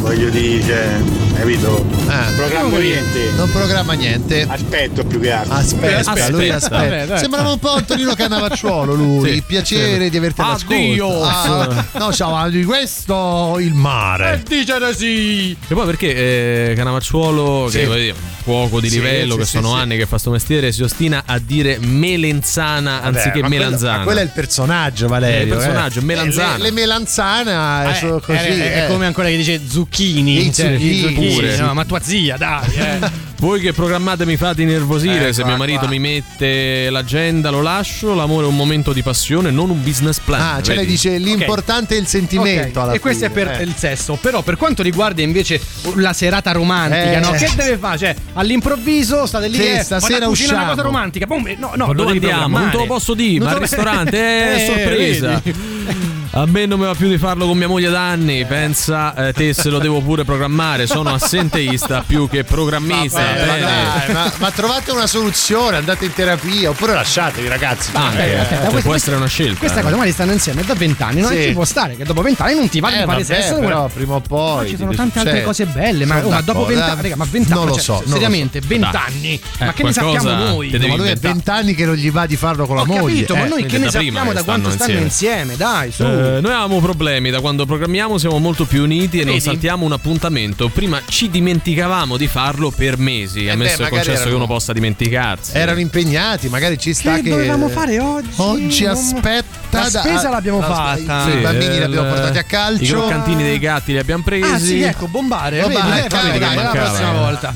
voglio 0.01 0.29
dire, 0.29 1.01
capito? 1.39 1.86
eh. 2.09 2.32
Programmo 2.36 2.76
niente. 2.78 3.30
Non 3.36 3.51
programma 3.51 3.93
niente. 3.95 4.47
Aspetto 4.49 5.05
più 5.05 5.20
che 5.20 5.30
altro. 5.32 5.55
Aspetta, 5.55 5.99
Aspetta. 6.11 6.28
lui 6.30 6.49
Aspetta. 6.51 6.57
aspetta. 6.76 6.78
Vabbè, 6.97 7.07
dai. 7.07 7.18
Sembrava 7.18 7.51
un 7.51 7.59
po' 7.59 7.70
Antonino 7.74 8.14
Cannavacciuolo 8.14 8.95
lui. 8.95 9.32
Sì. 9.32 9.43
Piacere 9.47 10.11
di 10.11 10.16
averti 10.16 10.41
Addio. 10.41 11.22
Ah, 11.22 11.84
no, 11.99 12.12
ciao, 12.12 12.32
ma 12.32 12.49
di 12.49 12.64
questo 12.64 13.57
il 13.61 13.74
mare. 13.74 14.43
Dicere 14.47 14.95
sì! 14.95 15.57
E 15.66 15.74
poi 15.74 15.86
perché 15.86 16.70
eh, 16.70 16.74
Canavacciuolo, 16.74 17.68
Sì. 17.70 17.78
che 17.78 17.84
dire, 17.86 18.11
un 18.11 18.14
cuoco 18.45 18.80
di 18.80 18.89
Sì, 18.89 18.97
livello, 18.97 19.32
sì, 19.34 19.39
che 19.41 19.45
sì, 19.45 19.51
sono 19.57 19.74
sì. 19.74 19.80
anni 19.80 19.97
che 19.97 20.07
fa 20.07 20.18
sto 20.18 20.30
mestiere, 20.30 20.72
si 20.72 20.82
ostina 20.82 21.22
a 21.26 21.39
dire 21.39 21.78
melenzana 21.80 23.01
Vabbè, 23.03 23.16
anziché 23.18 23.41
ma 23.41 23.49
quello- 23.49 23.64
melanzana. 23.64 23.99
ma 23.99 24.05
quello 24.05 24.20
è 24.20 24.22
il 24.22 24.30
personaggio, 24.34 25.09
Valerio. 25.09 25.39
È 25.39 25.43
il 25.43 25.49
personaggio, 25.49 25.99
eh. 25.99 26.03
melanzana. 26.03 26.57
Le, 26.57 26.62
le 26.64 26.70
melanzana 26.70 27.91
eh, 27.91 27.95
sono 27.99 28.20
così. 28.20 28.39
è, 28.39 28.72
è 28.72 28.84
eh. 28.84 28.86
come 28.89 29.07
ancora 29.07 29.28
che 29.28 29.36
dice 29.36 29.61
zucchini. 29.66 30.47
I 30.47 30.53
cioè, 30.55 30.72
zucchini. 30.72 31.28
Pure. 31.35 31.57
no, 31.59 31.74
ma 31.74 31.85
tua 31.85 32.01
zia, 32.01 32.37
dai. 32.37 32.74
Eh. 32.74 33.26
Voi 33.39 33.61
che 33.61 33.72
programmate 33.72 34.26
mi 34.26 34.37
fate 34.37 34.62
innervosire, 34.62 35.26
Ecco, 35.26 35.33
se 35.33 35.45
mio 35.45 35.57
marito 35.57 35.79
qua. 35.81 35.89
mi 35.91 36.01
mette 36.01 36.91
l'agenda 36.91 37.51
lo 37.51 37.62
lascio, 37.62 38.12
l'amore 38.12 38.47
è 38.47 38.49
un 38.49 38.57
momento 38.57 38.93
di 38.93 39.01
passione, 39.01 39.53
non 39.53 39.70
un 39.70 39.81
business 39.81 40.18
plan. 40.18 40.41
Ah, 40.41 40.55
cioè 40.61 40.74
lei 40.74 40.85
Vedi? 40.85 40.87
dice 40.91 41.16
l'importante 41.18 41.95
è 41.95 42.01
il 42.01 42.09
sentimento. 42.09 42.81
Ok, 42.81 42.85
alla 42.85 42.93
e 42.95 42.99
questo 42.99 43.26
è 43.26 43.31
fine, 43.31 43.45
per 43.45 43.61
eh. 43.61 43.62
il 43.62 43.74
sesso. 43.76 44.18
Però 44.20 44.43
per 44.43 44.57
quanto 44.57 44.83
riguarda 44.83 45.22
invece 45.22 45.61
la 45.95 46.12
serata 46.12 46.51
romantica, 46.51 47.12
Eh. 47.12 47.20
no? 47.20 47.31
Che 47.31 47.49
deve 47.55 47.76
fare? 47.79 47.99
Cioè, 47.99 48.16
all'improvviso 48.33 49.24
state 49.24 49.47
lì 49.47 49.55
Sì, 49.57 49.66
eh, 49.68 49.83
stasera 49.85 50.24
a 50.24 50.29
cucinare 50.29 50.55
una 50.55 50.62
usciamo. 50.64 50.68
cosa 50.70 50.83
romantica. 50.83 51.26
Boom, 51.26 51.47
eh, 51.47 51.57
no, 51.57 51.72
no, 51.76 51.93
dove 51.93 52.11
andiamo? 52.11 52.59
Non 52.59 52.70
te 52.70 52.76
lo 52.76 52.87
posso 52.87 53.14
dire, 53.14 53.45
ma 53.45 53.51
al 53.53 53.59
ristorante 53.61 54.18
è 54.18 54.55
Eh, 54.59 54.66
sorpresa. 54.66 56.16
A 56.31 56.45
me 56.47 56.66
non 56.66 56.79
mi 56.79 56.85
va 56.85 56.95
più 56.95 57.09
di 57.09 57.16
farlo 57.18 57.47
con 57.47 57.57
mia 57.57 57.66
moglie 57.66 57.89
da 57.91 58.11
anni. 58.11 58.45
Pensa 58.45 59.14
eh, 59.29 59.33
te 59.33 59.53
se 59.55 59.70
lo 59.70 59.79
devo 59.79 60.01
pure 60.03 60.24
programmare. 60.24 60.87
Sono 60.87 61.09
assenteista 61.14 62.05
più 62.07 62.29
che 62.29 62.45
programmista. 62.45 63.20
Eh, 63.35 63.47
ma, 63.47 63.53
Bene. 63.55 63.61
dai, 63.61 64.12
ma- 64.12 64.33
ma 64.37 64.51
trovate 64.51 64.91
una 64.93 65.07
soluzione, 65.07 65.79
andate 65.79 66.05
in 66.05 66.12
terapia 66.12 66.68
oppure 66.70 66.93
lasciatevi 66.93 67.49
ragazzi. 67.49 67.91
Ah, 67.95 68.12
Eh, 68.14 68.31
eh, 68.31 68.41
eh, 68.41 68.45
può 68.61 68.70
questa- 68.70 68.95
essere 68.95 69.16
una 69.16 69.26
scelta. 69.26 69.59
Questa 69.59 69.79
eh. 69.79 69.83
cosa, 69.83 69.95
magari 69.95 70.12
stanno 70.12 70.33
insieme 70.33 70.62
da 70.62 70.74
vent'anni, 70.74 71.20
no? 71.22 71.29
Sì. 71.29 71.43
Ci 71.43 71.53
può 71.53 71.64
stare 71.64 71.97
che 71.97 72.05
dopo 72.05 72.20
vent'anni 72.22 72.55
non 72.55 72.68
ti 72.68 72.79
va 72.81 72.91
di 72.91 72.99
Eh, 72.99 73.05
fare 73.05 73.24
sesso. 73.24 73.59
però 73.59 73.89
prima 73.89 74.14
o 74.14 74.20
poi 74.20 74.62
Ma 74.64 74.68
ci 74.68 74.76
sono 74.76 74.95
tante 74.95 75.18
altre 75.20 75.43
cose 75.43 75.64
belle, 75.66 76.05
ma, 76.05 76.24
oh, 76.24 76.29
ma 76.31 76.41
dopo 76.43 76.66
vent'anni, 76.66 77.09
eh. 77.11 77.16
ma 77.16 77.26
vent'anni, 77.29 77.59
Non 77.59 77.68
lo 77.68 77.74
cioè, 77.74 77.83
so, 77.83 78.03
non 78.05 78.12
seriamente, 78.14 78.61
vent'anni. 78.61 79.41
ma 79.59 79.70
Eh, 79.70 79.72
che 79.72 79.83
ne 79.83 79.93
sappiamo 79.93 80.31
noi? 80.31 80.70
ma 80.70 80.95
lui 80.97 81.09
è 81.09 81.16
vent'anni 81.16 81.74
che 81.74 81.87
non 81.87 81.95
gli 81.95 82.11
va 82.11 82.26
di 82.26 82.37
farlo 82.37 82.66
con 82.66 82.76
la 82.76 82.83
Ho 82.83 82.87
moglie. 82.87 83.24
capito, 83.24 83.35
ma 83.35 83.45
eh. 83.47 83.49
noi 83.49 83.64
che 83.66 83.79
ne 83.79 83.91
sappiamo 83.91 84.33
da 84.35 84.43
quanto 84.43 84.70
stanno 84.70 84.99
insieme? 84.99 85.57
Dai, 85.57 85.91
su. 85.91 86.16
Eh, 86.19 86.41
noi 86.41 86.51
avevamo 86.53 86.81
problemi 86.81 87.31
da 87.31 87.41
quando 87.41 87.64
programmiamo, 87.64 88.19
siamo 88.19 88.39
molto 88.39 88.64
più 88.64 88.83
uniti 88.83 89.21
e 89.21 89.25
non 89.25 89.35
Vedi? 89.35 89.45
saltiamo 89.45 89.85
un 89.85 89.93
appuntamento. 89.93 90.69
Prima 90.69 91.01
ci 91.09 91.31
dimenticavamo 91.31 92.16
di 92.16 92.27
farlo 92.27 92.71
per 92.71 92.99
mesi, 92.99 93.45
Eh 93.45 93.51
ammesso 93.51 93.79
beh, 93.83 93.87
e 93.87 93.89
concesso 93.89 94.11
che 94.14 94.21
erano- 94.23 94.37
uno 94.37 94.47
possa 94.47 94.73
dimenticarsi. 94.73 95.57
Erano 95.57 95.79
impegnati, 95.81 96.49
magari 96.49 96.77
ci 96.79 96.93
sta 96.93 97.14
Che 97.16 97.23
che. 97.23 97.31
dovevamo 97.31 97.69
fare 97.69 98.01
oggi? 98.01 98.29
Oggi 98.37 98.85
Non- 98.85 98.93
aspetta. 98.95 99.57
La 99.71 99.89
da- 99.91 100.01
spesa 100.01 100.29
l'abbiamo 100.31 100.61
la- 100.61 100.66
fatta. 100.66 101.25
sì, 101.31 101.37
I 101.37 101.41
bambini 101.41 101.71
li 101.71 101.77
il- 101.77 101.83
abbiamo 101.85 102.09
portati 102.09 102.39
a 102.39 102.41
I 102.41 102.47
calcio. 102.47 102.93
croccantini 102.99 103.43
dei 103.43 103.59
gatti 103.59 103.93
li 103.93 103.99
abbiamo 103.99 104.23
presi. 104.25 104.45
Ah, 104.53 104.59
sì, 104.59 104.83
ecco, 104.83 105.07
bombare. 105.07 105.61
Bombare, 105.61 106.03
vedi, 106.03 106.14
eh, 106.14 106.19
vedi 106.23 106.33
che 106.33 106.39
dai, 106.39 106.57
la 106.57 106.71
prossima 106.71 107.12
volta. 107.12 107.55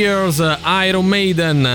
Years, 0.00 0.40
uh, 0.40 0.58
Iron 0.64 1.10
Maiden. 1.10 1.66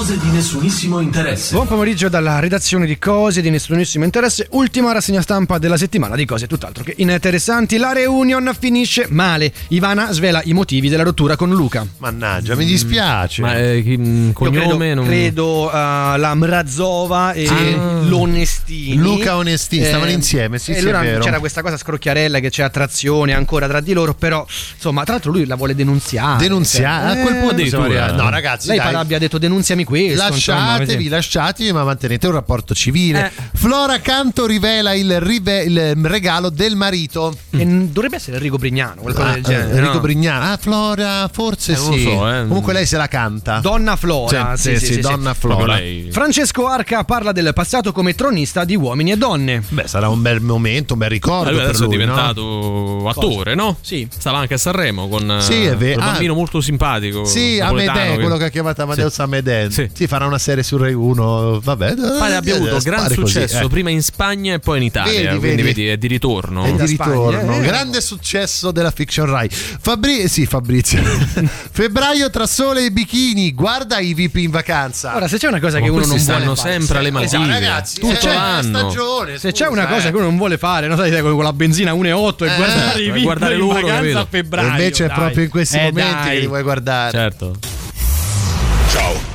Cose 0.00 0.16
di 0.18 0.30
nessunissimo 0.30 1.00
interesse. 1.00 1.52
Buon 1.52 1.66
pomeriggio 1.66 2.08
dalla 2.08 2.38
redazione 2.38 2.86
di 2.86 2.96
Cose 2.98 3.42
di 3.42 3.50
nessunissimo 3.50 4.02
interesse. 4.02 4.46
Ultima 4.52 4.92
rassegna 4.92 5.20
stampa 5.20 5.58
della 5.58 5.76
settimana 5.76 6.16
di 6.16 6.24
cose 6.24 6.46
tutt'altro 6.46 6.82
che 6.82 6.94
interessanti. 6.96 7.76
La 7.76 7.92
reunion 7.92 8.50
finisce 8.58 9.04
male. 9.10 9.52
Ivana 9.68 10.10
svela 10.12 10.40
i 10.44 10.54
motivi 10.54 10.88
della 10.88 11.02
rottura 11.02 11.36
con 11.36 11.50
Luca. 11.50 11.86
Mannaggia, 11.98 12.56
mi 12.56 12.64
dispiace. 12.64 13.42
Ma 13.42 13.58
eh, 13.58 13.82
chi- 13.82 14.00
Io 14.00 14.32
cognome 14.32 14.86
credo, 14.86 14.94
non... 14.94 15.04
credo, 15.04 15.66
uh, 15.66 15.70
la 16.16 16.32
Mrazova 16.34 17.32
e 17.34 17.46
Ah. 17.46 18.00
l'Onestini. 18.00 18.96
Luca 18.96 19.36
Onestini, 19.36 19.84
stavano 19.84 20.10
insieme, 20.12 20.58
sì, 20.58 20.70
e 20.70 20.76
sì, 20.76 20.80
allora 20.80 21.02
è 21.02 21.04
vero. 21.04 21.24
C'era 21.24 21.38
questa 21.40 21.60
cosa 21.60 21.76
scrocchiarella 21.76 22.38
che 22.38 22.48
c'è 22.48 22.62
attrazione 22.62 23.34
ancora 23.34 23.68
tra 23.68 23.80
di 23.80 23.92
loro, 23.92 24.14
però 24.14 24.46
insomma, 24.74 25.02
tra 25.04 25.12
l'altro 25.12 25.30
lui 25.30 25.44
la 25.44 25.56
vuole 25.56 25.74
denunziare. 25.74 26.38
Denunziare? 26.38 27.12
Cioè, 27.12 27.18
A 27.18 27.22
quel 27.22 27.36
punto 27.36 27.60
eh, 27.60 27.68
siamo 27.68 27.84
arrivati. 27.84 28.16
No, 28.16 28.30
ragazzi, 28.30 28.68
Lei 28.68 28.78
dai. 28.78 28.86
pare 28.86 28.96
abbia 28.98 29.18
detto 29.18 29.36
denunziami 29.36 29.88
questo. 29.90 30.26
insomma, 30.32 30.58
Lasciatevi, 30.58 30.94
così. 30.96 31.08
lasciatevi, 31.08 31.72
ma 31.72 31.84
mantenete 31.84 32.26
un 32.26 32.32
rapporto 32.32 32.74
civile. 32.74 33.26
Eh. 33.34 33.42
Flora 33.54 33.98
Canto 34.00 34.46
rivela 34.46 34.94
il, 34.94 35.20
rive- 35.20 35.62
il 35.64 35.94
regalo 36.02 36.48
del 36.50 36.76
marito. 36.76 37.36
N- 37.50 37.88
dovrebbe 37.92 38.16
essere 38.16 38.36
Enrico 38.36 38.56
Brignano, 38.56 39.02
qualcosa 39.02 39.28
Ah, 39.28 39.32
del 39.34 39.42
genere. 39.42 39.70
eh, 39.72 39.76
Enrico 39.76 39.92
no? 39.94 40.00
Brignano. 40.00 40.52
Ah, 40.52 40.56
Flora, 40.60 41.28
forse 41.32 41.72
Eh, 41.72 41.76
non 41.76 41.86
lo 41.90 41.96
sì. 41.96 42.02
so, 42.02 42.32
eh. 42.32 42.46
Comunque 42.46 42.72
lei 42.72 42.86
se 42.86 42.96
la 42.96 43.08
canta. 43.08 43.58
Donna 43.58 43.96
Flora. 43.96 44.56
Sì, 44.56 44.78
sì, 44.78 44.86
sì, 44.94 45.00
Donna 45.00 45.34
Flora. 45.34 45.78
Francesco 46.10 46.66
Arca 46.66 47.04
parla 47.04 47.32
del 47.32 47.52
passato 47.54 47.92
come 47.92 48.14
tronista 48.14 48.64
di 48.64 48.76
uomini 48.76 49.12
e 49.12 49.16
donne. 49.16 49.62
Beh, 49.68 49.86
sarà 49.86 50.08
un 50.08 50.22
bel 50.22 50.40
momento, 50.40 50.92
un 50.94 50.98
bel 51.00 51.08
ricordo 51.10 51.50
lui 51.50 51.58
per 51.60 51.68
adesso 51.68 51.84
lui, 51.84 51.94
è 51.94 52.04
no? 52.04 52.12
diventato 52.14 53.08
attore, 53.08 53.54
no? 53.54 53.76
Sì. 53.80 54.06
Stava 54.10 54.38
anche 54.38 54.54
a 54.54 54.58
Sanremo 54.58 55.08
con 55.08 55.38
Sì, 55.40 55.64
è 55.64 55.70
eh, 55.72 55.76
vero. 55.76 55.94
quel 55.94 56.08
Ah. 56.08 56.10
bambino 56.12 56.34
molto 56.34 56.60
simpatico. 56.60 57.24
Sì, 57.24 57.58
Amedeo, 57.60 58.14
che- 58.14 58.20
quello 58.20 58.36
che 58.36 58.44
ha 58.44 58.48
chiamato 58.48 58.82
Amadeus 58.82 59.14
Sì. 59.14 59.20
Amedeo. 59.22 59.68
Sì. 59.88 59.90
Sì, 59.94 60.06
farà 60.06 60.26
una 60.26 60.38
serie 60.38 60.62
su 60.62 60.76
Rai 60.76 60.92
1. 60.94 61.60
Vabbè, 61.62 61.94
Pare 61.94 62.34
abbia 62.34 62.54
eh, 62.54 62.56
avuto 62.56 62.76
eh, 62.76 62.80
gran 62.80 62.98
spare 63.00 63.14
così, 63.14 63.32
successo 63.32 63.64
eh. 63.64 63.68
prima 63.68 63.90
in 63.90 64.02
Spagna 64.02 64.54
e 64.54 64.58
poi 64.58 64.78
in 64.78 64.84
Italia. 64.84 65.12
Vedi, 65.12 65.38
quindi 65.38 65.62
vedi. 65.62 65.62
vedi, 65.62 65.86
è 65.88 65.96
di 65.96 66.06
ritorno. 66.06 66.64
È 66.64 66.72
di 66.72 66.86
ritorno, 66.86 67.40
Spagna, 67.40 67.56
eh. 67.56 67.60
grande 67.66 68.00
successo 68.00 68.70
della 68.70 68.90
fiction 68.90 69.26
Rai. 69.26 69.48
Fabri- 69.50 70.28
sì, 70.28 70.46
Fabrizio. 70.46 71.02
Febbraio 71.70 72.30
tra 72.30 72.46
sole 72.46 72.86
e 72.86 72.90
bikini. 72.90 73.52
Guarda 73.52 73.98
i 73.98 74.14
VIP 74.14 74.36
in 74.36 74.50
vacanza. 74.50 75.16
Ora, 75.16 75.28
se 75.28 75.38
c'è 75.38 75.48
una 75.48 75.60
cosa 75.60 75.78
Ma 75.78 75.84
che 75.84 75.90
uno 75.90 76.00
non 76.00 76.08
vuole 76.08 76.22
stanno 76.22 76.54
fare, 76.54 76.70
sempre 76.72 76.98
alle 76.98 77.06
se- 77.28 77.36
Maldive. 77.38 77.46
ragazzi, 77.60 78.00
tutto 78.00 78.28
eh, 78.28 78.32
l'anno. 78.34 78.78
stagione. 78.78 79.38
Se 79.38 79.52
c'è 79.52 79.66
scusa, 79.66 79.70
una 79.80 79.86
cosa 79.86 80.08
eh. 80.08 80.10
che 80.10 80.16
uno 80.16 80.26
non 80.26 80.36
vuole 80.36 80.58
fare, 80.58 80.86
no, 80.86 80.96
sai, 80.96 81.20
con 81.20 81.42
la 81.42 81.52
benzina 81.52 81.92
1,8 81.92 82.44
e 82.44 82.52
Eh, 82.52 82.56
guardare 82.56 83.00
i 83.00 83.04
video 83.10 83.22
guardare 83.22 83.54
in 83.54 83.60
loro, 83.60 83.80
vacanza 83.80 84.20
a 84.20 84.26
febbraio. 84.28 84.66
E 84.68 84.70
invece 84.70 85.04
è 85.06 85.10
proprio 85.12 85.44
in 85.44 85.50
questi 85.50 85.76
Eh, 85.76 85.82
momenti 85.84 86.12
dai. 86.12 86.34
che 86.34 86.40
li 86.40 86.46
vuoi 86.46 86.62
guardare. 86.62 87.10
Certo. 87.10 87.79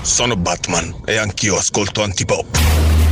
Sono 0.05 0.35
Batman 0.35 0.93
e 1.03 1.17
anch'io 1.17 1.57
ascolto 1.57 2.03
Antipop. 2.03 3.04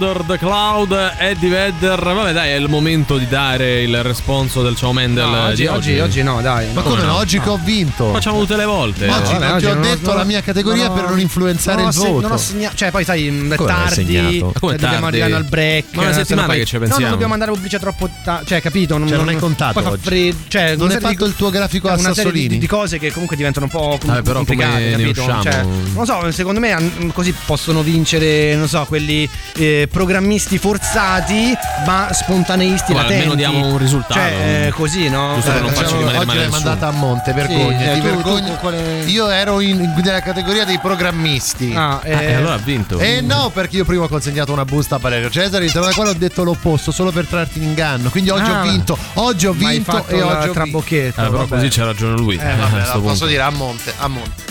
Louder 0.00 0.22
the 0.26 0.38
Cloud, 0.38 0.92
Eddie 1.18 1.50
Vedder. 1.50 1.98
Vabbè, 2.02 2.32
dai, 2.32 2.52
è 2.52 2.54
il 2.54 2.70
momento 2.70 3.18
di 3.18 3.28
dare 3.28 3.82
il 3.82 4.02
responso 4.02 4.62
del 4.62 4.74
ciao 4.74 4.94
Mendel. 4.94 5.28
No, 5.28 5.44
oggi, 5.48 5.54
di 5.62 5.66
oggi, 5.66 5.98
oggi 6.00 6.22
no, 6.22 6.40
dai. 6.40 6.68
Ma 6.72 6.80
come 6.80 7.02
no? 7.02 7.16
Oggi 7.16 7.38
che 7.38 7.48
ho 7.50 7.60
vinto. 7.62 8.10
Facciamo 8.10 8.38
tutte 8.40 8.56
le 8.56 8.64
volte. 8.64 9.06
Oggi 9.08 9.32
vabbè, 9.34 9.44
non 9.46 9.54
oggi 9.56 9.64
ti 9.66 9.70
ho 9.70 9.74
non 9.74 9.82
detto 9.82 10.10
ho- 10.10 10.14
la 10.14 10.24
mia 10.24 10.40
categoria 10.40 10.86
non 10.86 10.96
per 10.96 11.08
non 11.10 11.20
influenzare 11.20 11.82
il 11.82 11.92
se- 11.92 11.98
voto. 12.08 12.20
Non 12.22 12.32
ho 12.32 12.36
segnato, 12.38 12.76
cioè 12.76 12.90
poi 12.90 13.04
sai, 13.04 13.28
mh, 13.30 13.52
è 13.52 13.56
Come 13.56 13.68
tardi. 13.68 14.40
Ma 14.42 14.52
come 14.58 14.74
eh, 14.74 14.76
dobbiamo 14.78 15.00
tardi? 15.00 15.20
arrivare 15.20 15.34
al 15.34 15.44
break. 15.50 15.84
Ma 15.92 16.00
una 16.02 16.10
eh, 16.10 16.14
settimana 16.14 16.46
poi- 16.46 16.58
che 16.60 16.64
ci 16.64 16.74
No, 16.74 16.78
pensiamo. 16.80 17.02
non 17.02 17.10
dobbiamo 17.12 17.32
andare 17.34 17.50
pubblicità 17.52 17.80
troppo. 17.82 18.08
ta- 18.24 18.42
cioè, 18.46 18.62
capito? 18.62 18.96
Non, 18.96 19.06
Cioè, 19.06 19.16
non 19.18 19.28
hai 19.28 19.36
contato 19.36 19.82
Poi 19.82 19.92
oggi? 19.92 20.02
freddo. 20.02 20.36
Cioè, 20.48 20.76
Non 20.76 20.90
hai 20.92 21.00
fatto 21.00 21.24
il 21.26 21.36
tuo 21.36 21.50
grafico 21.50 21.88
a 21.88 21.92
una 21.98 22.14
serie 22.14 22.14
di, 22.14 22.38
Sassolini? 22.38 22.58
di 22.58 22.66
cose 22.66 22.98
che 22.98 23.12
comunque 23.12 23.36
diventano 23.36 23.66
un 23.66 23.70
po' 23.72 23.98
complicate, 23.98 24.92
come 24.92 25.12
capito? 25.12 25.22
Cioè, 25.42 25.62
non 25.62 25.92
lo 25.94 26.04
so, 26.06 26.30
secondo 26.32 26.58
me 26.58 27.10
così 27.12 27.34
possono 27.44 27.82
vincere, 27.82 28.54
non 28.54 28.66
so, 28.66 28.86
quelli 28.88 29.28
eh, 29.56 29.88
programmisti 29.90 30.56
forzati, 30.58 31.52
ma 31.86 32.08
spontaneisti 32.12 32.92
latenti. 32.92 33.12
almeno 33.14 33.34
diamo 33.34 33.66
un 33.66 33.78
risultato. 33.78 34.14
Cioè, 34.14 34.66
eh, 34.66 34.70
così, 34.70 35.08
no? 35.08 35.32
Giusto 35.34 35.50
per 35.52 35.60
non 35.62 35.70
Eh, 35.70 35.74
diciamo- 35.74 35.90
rimanere 35.98 36.16
Oggi 36.18 36.26
male 36.26 36.38
l'hai 36.38 36.48
nessuno. 36.48 36.64
mandata 36.70 36.86
a 36.86 36.98
monte, 36.98 37.32
vergogna. 37.32 37.78
Sì, 37.94 38.00
eh, 38.06 38.20
tu- 38.22 38.56
quale- 38.60 39.02
Io 39.06 39.28
ero 39.28 39.60
in, 39.60 39.92
nella 40.02 40.20
categoria 40.20 40.64
dei 40.64 40.78
programmisti. 40.78 41.74
Ah, 41.74 41.88
Ah, 41.90 42.00
e 42.04 42.34
allora 42.34 42.54
ha 42.54 42.58
vinto. 42.58 42.98
Eh 42.98 43.20
no, 43.20 43.50
perché 43.52 43.76
io 43.76 43.84
prima 43.84 44.04
ho 44.04 44.08
consegnato 44.08 44.52
una 44.52 44.64
busta 44.64 44.96
a 44.96 44.98
Valerio 44.98 45.28
Cesari, 45.30 45.70
tra 45.70 45.80
la 45.80 45.92
quale 45.92 46.10
ho 46.10 46.14
detto 46.14 46.42
l'opposto, 46.44 46.90
solo 46.92 47.10
per 47.10 47.26
trarti 47.26 47.58
in 47.58 47.64
inganno. 47.64 48.10
Quindi 48.10 48.30
oggi 48.30 48.50
Ah, 48.50 48.60
ho 48.60 48.62
vinto, 48.62 48.96
oggi 49.14 49.46
ho 49.46 49.52
vinto 49.52 50.06
e 50.08 50.22
oggi 50.22 50.22
ho 50.22 50.38
vinto. 50.38 50.52
trabocchetto. 50.52 51.20
Eh, 51.20 51.24
però 51.24 51.38
vabbè. 51.38 51.48
così 51.48 51.68
c'ha 51.68 51.84
ragione 51.84 52.16
lui. 52.16 52.36
Eh 52.36 52.54
vabbè, 52.54 52.98
posso 53.02 53.26
dire 53.26 53.42
a 53.42 53.50
monte, 53.50 53.92
a 53.98 54.06
monte. 54.08 54.42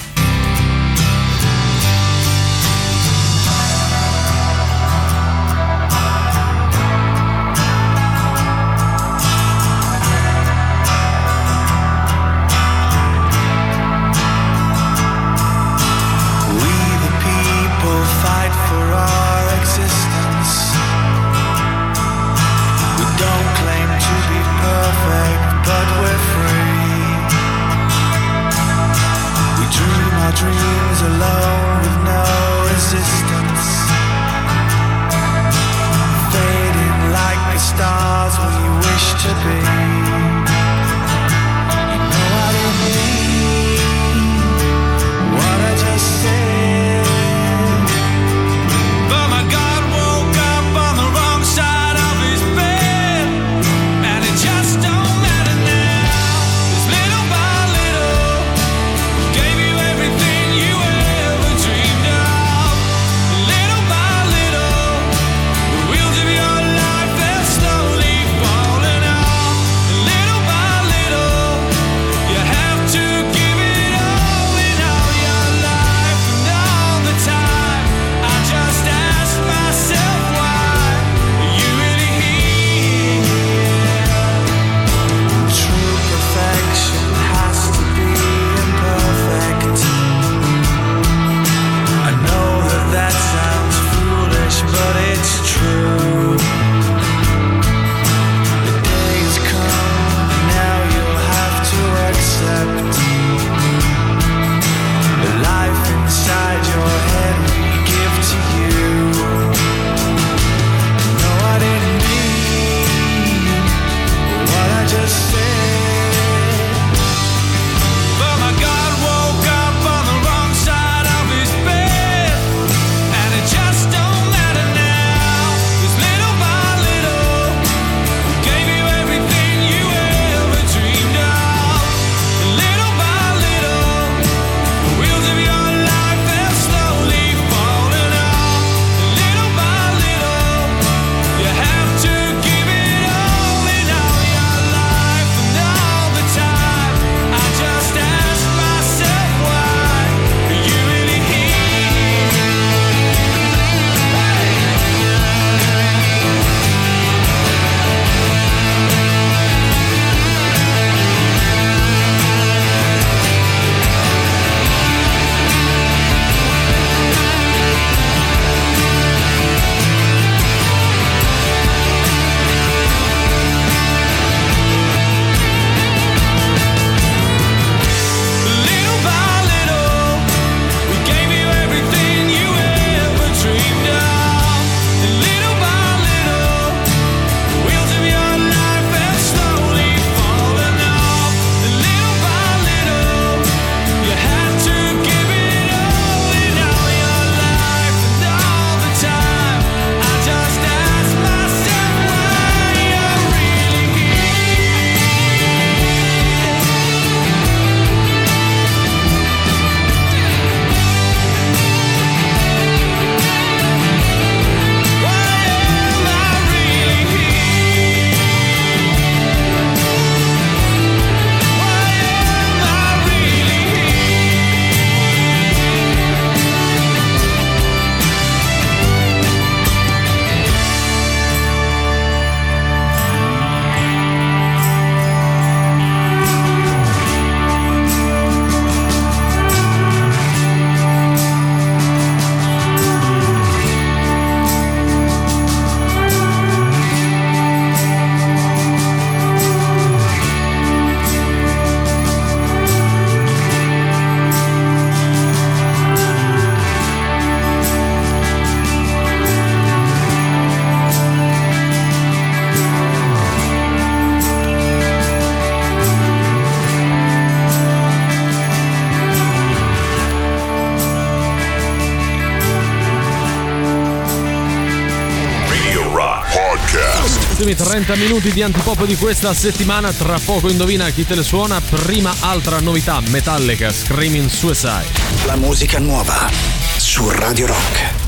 30 277.85 277.95
minuti 277.95 278.33
di 278.33 278.41
antipop 278.41 278.85
di 278.85 278.97
questa 278.97 279.33
settimana. 279.33 279.93
Tra 279.93 280.19
poco 280.19 280.49
indovina 280.49 280.89
chi 280.89 281.05
te 281.05 281.15
le 281.15 281.23
suona. 281.23 281.61
Prima 281.61 282.13
altra 282.19 282.59
novità, 282.59 282.99
Metallica, 283.07 283.71
Screaming 283.71 284.27
Suicide. 284.27 284.87
La 285.25 285.37
musica 285.37 285.79
nuova 285.79 286.29
su 286.75 287.09
Radio 287.09 287.47
Rock. 287.47 287.98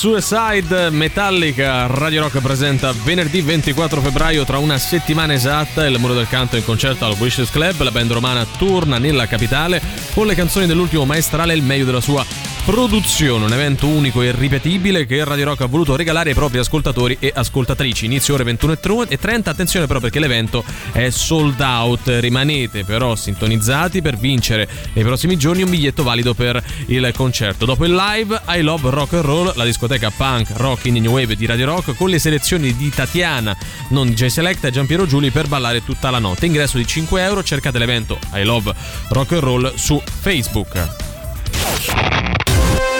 Suicide 0.00 0.88
Metallica 0.88 1.86
Radio 1.86 2.22
Rock 2.22 2.40
presenta 2.40 2.90
venerdì 3.04 3.42
24 3.42 4.00
febbraio 4.00 4.46
tra 4.46 4.56
una 4.56 4.78
settimana 4.78 5.34
esatta 5.34 5.86
il 5.86 5.98
Muro 5.98 6.14
del 6.14 6.26
Canto 6.26 6.56
in 6.56 6.64
concerto 6.64 7.04
al 7.04 7.16
Wishes 7.18 7.50
Club. 7.50 7.82
La 7.82 7.90
band 7.90 8.12
romana 8.12 8.46
torna 8.46 8.96
nella 8.96 9.26
capitale 9.26 9.78
con 10.14 10.26
le 10.26 10.34
canzoni 10.34 10.64
dell'ultimo 10.64 11.04
maestrale 11.04 11.52
il 11.52 11.62
meglio 11.62 11.84
della 11.84 12.00
sua 12.00 12.24
produzione 12.64 13.44
un 13.44 13.52
evento 13.52 13.86
unico 13.86 14.22
e 14.22 14.26
irripetibile 14.26 15.06
che 15.06 15.24
Radio 15.24 15.46
Rock 15.46 15.62
ha 15.62 15.66
voluto 15.66 15.96
regalare 15.96 16.30
ai 16.30 16.34
propri 16.34 16.58
ascoltatori 16.58 17.16
e 17.18 17.32
ascoltatrici. 17.34 18.04
Inizio 18.04 18.34
ore 18.34 18.44
21.30 18.44 19.48
attenzione 19.48 19.86
però 19.86 20.00
perché 20.00 20.18
l'evento 20.18 20.64
è 20.92 21.10
sold 21.10 21.60
out. 21.60 22.18
Rimanete 22.20 22.84
però 22.84 23.14
sintonizzati 23.14 24.02
per 24.02 24.16
vincere 24.16 24.68
nei 24.92 25.04
prossimi 25.04 25.36
giorni 25.36 25.62
un 25.62 25.70
biglietto 25.70 26.02
valido 26.02 26.34
per 26.34 26.62
il 26.86 27.10
concerto. 27.14 27.64
Dopo 27.64 27.84
il 27.84 27.94
live 27.94 28.40
I 28.48 28.62
Love 28.62 28.90
Rock 28.90 29.14
and 29.14 29.24
Roll 29.24 29.52
la 29.54 29.64
discoteca 29.64 30.10
punk 30.10 30.50
rock 30.54 30.86
in 30.86 30.94
new 30.94 31.12
wave 31.12 31.36
di 31.36 31.46
Radio 31.46 31.66
Rock 31.66 31.94
con 31.94 32.08
le 32.08 32.18
selezioni 32.18 32.76
di 32.76 32.90
Tatiana 32.90 33.56
non 33.88 34.10
DJ 34.10 34.26
Select 34.26 34.64
e 34.64 34.70
Giampiero 34.70 35.06
Giuli 35.06 35.30
per 35.30 35.48
ballare 35.48 35.84
tutta 35.84 36.10
la 36.10 36.18
notte. 36.18 36.46
Ingresso 36.46 36.76
di 36.76 36.86
5 36.86 37.22
euro 37.22 37.42
cercate 37.42 37.78
l'evento 37.78 38.18
I 38.34 38.44
Love 38.44 38.74
Rock 39.08 39.32
and 39.32 39.42
Roll 39.42 39.74
su 39.74 40.00
Facebook 40.04 42.39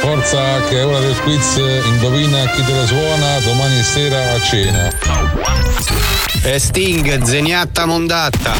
Forza 0.00 0.60
che 0.68 0.78
è 0.78 0.86
ora 0.86 0.98
del 0.98 1.18
quiz, 1.20 1.56
indovina 1.84 2.50
chi 2.50 2.64
te 2.64 2.72
la 2.72 2.86
suona 2.86 3.38
domani 3.40 3.82
sera 3.82 4.32
a 4.32 4.40
cena. 4.40 4.90
E 6.42 6.58
Sting, 6.58 7.22
zeniatta 7.22 7.84
mondatta. 7.84 8.56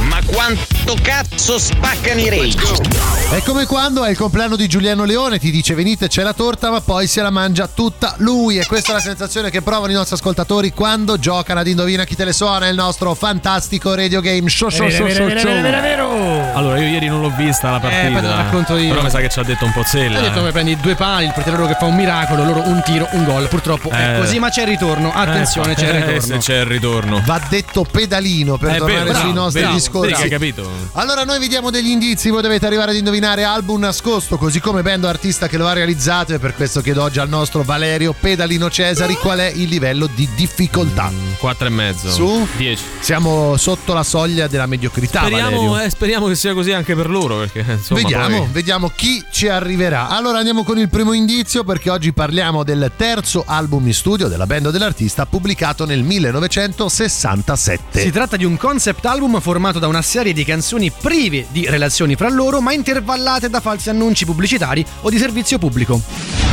Ma 0.00 0.18
quanto 0.26 0.96
cazzo 1.00 1.58
spaccano 1.58 2.20
i 2.20 2.28
rage? 2.28 2.82
È 3.30 3.40
come 3.42 3.64
quando 3.66 4.04
è 4.04 4.10
il 4.10 4.16
compleanno 4.16 4.56
di 4.56 4.66
Giuliano 4.66 5.04
Leone, 5.04 5.38
ti 5.38 5.52
dice 5.52 5.74
venite 5.74 6.08
c'è 6.08 6.24
la 6.24 6.32
torta, 6.32 6.70
ma 6.70 6.80
poi 6.80 7.06
se 7.06 7.22
la 7.22 7.30
mangia 7.30 7.68
tutta 7.68 8.14
lui. 8.18 8.58
E 8.58 8.66
questa 8.66 8.90
è 8.90 8.94
la 8.94 9.00
sensazione 9.00 9.50
che 9.50 9.62
provano 9.62 9.92
i 9.92 9.94
nostri 9.94 10.16
ascoltatori 10.16 10.72
quando 10.72 11.16
giocano 11.16 11.60
ad 11.60 11.68
Indovina 11.68 12.04
chi 12.04 12.16
te 12.16 12.24
le 12.24 12.32
suona, 12.32 12.66
il 12.66 12.74
nostro 12.74 13.14
fantastico 13.14 13.94
radio 13.94 14.20
game 14.20 14.48
show 14.48 14.68
show 14.68 14.88
show 14.90 15.08
show 15.08 15.28
show. 15.38 16.41
Io 16.82 16.88
ieri 16.88 17.06
non 17.08 17.20
l'ho 17.20 17.32
vista 17.36 17.70
la 17.70 17.80
partita 17.80 18.02
Eh, 18.08 18.10
poi 18.10 18.20
te 18.20 18.26
la 18.26 18.36
racconto 18.36 18.76
io. 18.76 18.88
però 18.90 19.02
mi 19.02 19.10
sa 19.10 19.20
che 19.20 19.28
ci 19.28 19.38
ha 19.38 19.42
detto 19.42 19.64
un 19.64 19.72
po' 19.72 19.82
zella 19.84 20.18
Hai 20.18 20.22
detto 20.24 20.40
eh. 20.40 20.44
che 20.46 20.52
prendi 20.52 20.76
due 20.76 20.94
pali, 20.94 21.26
il 21.26 21.32
portiere 21.32 21.58
loro 21.58 21.68
che 21.70 21.76
fa 21.78 21.86
un 21.86 21.94
miracolo, 21.94 22.44
loro 22.44 22.62
un 22.66 22.82
tiro, 22.84 23.08
un 23.12 23.24
gol. 23.24 23.48
Purtroppo 23.48 23.90
è 23.90 24.14
Eh. 24.14 24.18
così, 24.18 24.38
ma 24.38 24.48
c'è 24.50 24.62
il 24.62 24.68
ritorno. 24.68 25.12
Attenzione, 25.12 25.72
Eh, 25.72 25.74
c'è 25.74 25.88
il 25.88 25.94
eh, 25.96 25.98
ritorno. 25.98 26.20
se 26.20 26.38
c'è 26.38 26.58
il 26.60 26.66
ritorno 26.66 27.22
Va 27.24 27.40
detto 27.48 27.84
pedalino 27.90 28.56
per 28.58 28.74
Eh, 28.74 28.76
tornare 28.78 29.02
vero, 29.04 29.14
sui 29.14 29.22
bravo, 29.30 29.40
nostri 29.40 29.60
bravo, 29.62 29.74
discorsi. 29.76 30.22
hai 30.22 30.28
capito 30.28 30.70
Allora 30.92 31.24
noi 31.24 31.38
vi 31.38 31.48
diamo 31.48 31.70
degli 31.70 31.88
indizi, 31.90 32.30
voi 32.30 32.42
dovete 32.42 32.66
arrivare 32.66 32.90
ad 32.90 32.96
indovinare 32.96 33.44
album 33.44 33.80
nascosto, 33.80 34.36
così 34.36 34.60
come 34.60 34.82
band 34.82 35.04
o 35.04 35.08
artista 35.08 35.48
che 35.48 35.56
lo 35.56 35.66
ha 35.66 35.72
realizzato 35.72 36.34
e 36.34 36.38
per 36.38 36.54
questo 36.54 36.80
chiedo 36.80 37.02
oggi 37.02 37.18
al 37.20 37.28
nostro 37.28 37.62
Valerio 37.62 38.14
Pedalino 38.18 38.70
Cesari 38.70 39.14
qual 39.14 39.38
è 39.38 39.50
il 39.54 39.68
livello 39.68 40.06
di 40.06 40.28
difficoltà. 40.34 41.10
4 41.38 41.66
e 41.66 41.70
mezzo 41.70 42.10
Su? 42.10 42.46
10 42.56 42.82
Siamo 43.00 43.56
sotto 43.56 43.94
la 43.94 44.02
soglia 44.02 44.46
della 44.46 44.66
mediocrità, 44.66 45.20
speriamo, 45.20 45.56
Valerio. 45.56 45.80
eh, 45.80 45.90
speriamo 45.90 46.26
che 46.26 46.34
sia 46.34 46.54
così 46.54 46.71
anche 46.74 46.94
per 46.94 47.08
loro 47.08 47.38
perché 47.38 47.64
insomma 47.68 48.00
vediamo, 48.00 48.38
poi- 48.38 48.48
vediamo 48.52 48.90
chi 48.94 49.24
ci 49.30 49.48
arriverà. 49.48 50.08
Allora 50.08 50.38
andiamo 50.38 50.64
con 50.64 50.78
il 50.78 50.88
primo 50.88 51.12
indizio 51.12 51.64
perché 51.64 51.90
oggi 51.90 52.12
parliamo 52.12 52.64
del 52.64 52.90
terzo 52.96 53.44
album 53.46 53.86
in 53.86 53.94
studio 53.94 54.28
della 54.28 54.46
band 54.46 54.70
dell'artista 54.70 55.26
pubblicato 55.26 55.84
nel 55.84 56.02
1967. 56.02 58.00
Si 58.00 58.10
tratta 58.10 58.36
di 58.36 58.44
un 58.44 58.56
concept 58.56 59.04
album 59.06 59.40
formato 59.40 59.78
da 59.78 59.88
una 59.88 60.02
serie 60.02 60.32
di 60.32 60.44
canzoni 60.44 60.90
prive 60.90 61.46
di 61.50 61.66
relazioni 61.68 62.16
fra 62.16 62.28
loro, 62.28 62.60
ma 62.60 62.72
intervallate 62.72 63.48
da 63.48 63.60
falsi 63.60 63.90
annunci 63.90 64.24
pubblicitari 64.24 64.84
o 65.02 65.10
di 65.10 65.18
servizio 65.18 65.58
pubblico. 65.58 66.51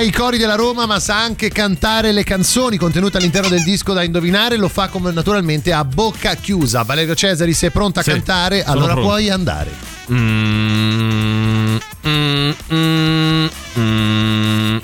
I 0.00 0.10
cori 0.10 0.38
della 0.38 0.54
Roma, 0.54 0.86
ma 0.86 0.98
sa 0.98 1.20
anche 1.22 1.50
cantare 1.50 2.12
le 2.12 2.24
canzoni 2.24 2.78
contenute 2.78 3.18
all'interno 3.18 3.48
del 3.50 3.62
disco 3.62 3.92
da 3.92 4.02
indovinare. 4.02 4.56
Lo 4.56 4.68
fa 4.68 4.88
come 4.88 5.12
naturalmente 5.12 5.72
a 5.74 5.84
bocca 5.84 6.34
chiusa. 6.36 6.82
Valerio 6.84 7.14
Cesari, 7.14 7.52
se 7.52 7.66
è 7.66 7.70
pronta 7.70 8.00
a 8.00 8.02
Sì, 8.02 8.10
cantare, 8.10 8.64
allora 8.64 8.92
pronto. 8.92 9.02
puoi 9.02 9.28
andare. 9.28 9.70
Mm, 10.10 11.76
mm, 12.06 12.50
mm, 12.72 13.46
mm. 13.78 14.76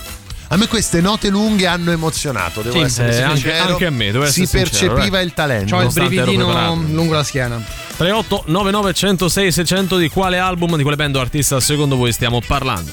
A 0.48 0.56
me 0.56 0.68
queste 0.68 1.01
note 1.01 1.28
lunghe 1.30 1.66
hanno 1.66 1.90
emozionato, 1.93 2.60
devo 2.60 2.76
Sì, 2.76 2.82
essere 2.82 3.16
eh, 3.16 3.22
anche- 3.22 3.40
sincero. 3.40 3.72
anche 3.72 3.86
a 3.86 3.90
me, 3.90 4.12
devo 4.12 4.26
Si 4.26 4.47
sincero, 4.47 4.62
percepiva 4.68 5.18
eh. 5.20 5.24
il 5.24 5.32
talento. 5.34 5.76
Ho 5.76 5.82
il 5.82 5.90
brividino 5.93 6.74
lungo 6.90 7.14
la 7.14 7.24
schiena. 7.24 7.60
38 7.97 8.44
99 8.47 8.93
106 8.93 9.51
600 9.52 9.97
di 9.97 10.09
quale 10.10 10.38
album 10.38 10.76
di 10.76 10.82
quale 10.82 10.97
band 10.97 11.16
o 11.16 11.20
artista 11.20 11.59
secondo 11.60 11.97
voi 11.97 12.12
stiamo 12.12 12.40
parlando 12.47 12.90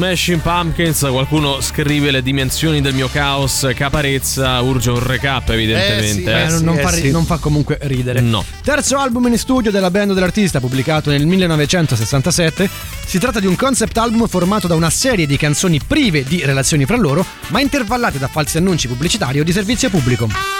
Smashing 0.00 0.40
Pumpkins. 0.40 1.00
Qualcuno 1.00 1.60
scrive 1.60 2.10
le 2.10 2.22
dimensioni 2.22 2.80
del 2.80 2.94
mio 2.94 3.10
caos. 3.10 3.70
Caparezza, 3.74 4.58
urge 4.62 4.88
un 4.88 5.06
recap, 5.06 5.50
evidentemente. 5.50 6.32
Eh, 6.32 6.44
eh. 6.44 6.48
non, 6.48 6.62
non 6.62 6.78
fa, 6.78 6.88
ri- 6.88 7.10
non 7.10 7.26
fa 7.26 7.36
comunque 7.36 7.76
ridere. 7.82 8.22
No. 8.22 8.42
Terzo 8.62 8.96
album 8.96 9.26
in 9.26 9.36
studio 9.36 9.70
della 9.70 9.90
band 9.90 10.14
dell'artista, 10.14 10.58
pubblicato 10.58 11.10
nel 11.10 11.26
1967. 11.26 12.70
Si 13.04 13.18
tratta 13.18 13.40
di 13.40 13.46
un 13.46 13.56
concept 13.56 13.98
album 13.98 14.26
formato 14.26 14.66
da 14.66 14.74
una 14.74 14.88
serie 14.88 15.26
di 15.26 15.36
canzoni 15.36 15.78
prive 15.86 16.24
di 16.24 16.46
relazioni 16.46 16.86
fra 16.86 16.96
loro, 16.96 17.22
ma 17.48 17.60
intervallate 17.60 18.16
da 18.16 18.28
falsi 18.28 18.56
annunci 18.56 18.88
pubblicitari 18.88 19.38
o 19.38 19.44
di 19.44 19.52
servizio 19.52 19.90
pubblico. 19.90 20.59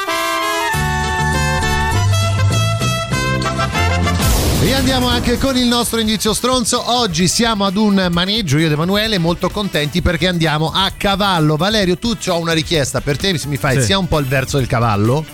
E 4.62 4.74
andiamo 4.74 5.08
anche 5.08 5.38
con 5.38 5.56
il 5.56 5.66
nostro 5.66 6.00
indizio 6.00 6.34
stronzo. 6.34 6.92
Oggi 6.92 7.28
siamo 7.28 7.64
ad 7.64 7.76
un 7.76 8.08
maneggio, 8.10 8.58
io 8.58 8.66
ed 8.66 8.72
Emanuele, 8.72 9.16
molto 9.16 9.48
contenti 9.48 10.02
perché 10.02 10.28
andiamo 10.28 10.70
a 10.70 10.92
cavallo. 10.94 11.56
Valerio, 11.56 11.96
tu 11.96 12.14
ho 12.26 12.38
una 12.38 12.52
richiesta 12.52 13.00
per 13.00 13.16
te, 13.16 13.36
se 13.38 13.48
mi 13.48 13.56
fai 13.56 13.80
Sì. 13.80 13.86
sia 13.86 13.98
un 13.98 14.06
po' 14.06 14.18
il 14.18 14.26
verso 14.26 14.58
del 14.58 14.66
cavallo, 14.66 15.24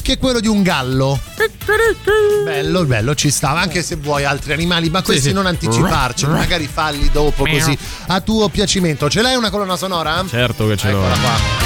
che 0.00 0.16
quello 0.18 0.40
di 0.40 0.48
un 0.48 0.62
gallo. 0.62 1.20
Bello, 2.42 2.84
bello, 2.86 3.14
ci 3.14 3.30
stava, 3.30 3.60
anche 3.60 3.82
se 3.82 3.96
vuoi 3.96 4.24
altri 4.24 4.54
animali, 4.54 4.88
ma 4.88 5.02
questi 5.02 5.28
sì. 5.28 5.32
non 5.34 5.44
anticiparci, 5.44 6.26
magari 6.26 6.68
falli 6.72 7.10
dopo 7.12 7.44
così 7.44 7.76
a 8.06 8.20
tuo 8.22 8.48
piacimento. 8.48 9.10
Ce 9.10 9.20
l'hai 9.20 9.36
una 9.36 9.50
colonna 9.50 9.76
sonora? 9.76 10.24
Certo 10.26 10.66
che 10.66 10.76
ce 10.78 10.90
l'ho. 10.90 11.00
Eccola 11.00 11.18
qua. 11.18 11.65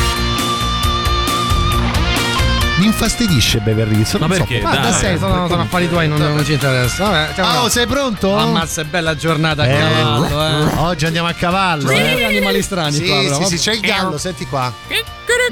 Infastidisce 2.90 3.60
Beverly 3.60 3.96
Hills. 3.98 4.14
Ma 4.14 4.26
non 4.26 4.36
so 4.36 4.44
perché? 4.44 4.58
perché. 4.58 4.76
Dai. 4.80 4.90
da 4.90 4.96
sempre, 4.96 5.18
sono, 5.18 5.48
sono 5.48 5.62
affari 5.62 5.88
tuoi, 5.88 6.08
non, 6.08 6.18
non 6.18 6.44
ci 6.44 6.52
interessa. 6.54 7.04
Vabbè, 7.04 7.34
ciao, 7.34 7.62
Oh, 7.64 7.68
sei 7.68 7.86
pronto? 7.86 8.36
Ammazza, 8.36 8.80
è 8.82 8.84
bella 8.84 9.14
giornata 9.14 9.62
a 9.62 9.66
Eh, 9.66 9.78
cavallo, 9.78 10.46
eh. 10.46 10.74
Oggi 10.78 11.06
andiamo 11.06 11.28
a 11.28 11.32
cavallo. 11.32 11.88
Sì, 11.88 11.94
eh. 11.94 12.24
animali 12.24 12.62
strani 12.62 12.92
Sì, 12.92 13.06
qua, 13.06 13.20
però, 13.22 13.42
sì, 13.44 13.56
sì, 13.56 13.56
c'è 13.58 13.72
il 13.74 13.80
gallo, 13.80 14.18
senti 14.18 14.44
qua. 14.46 14.72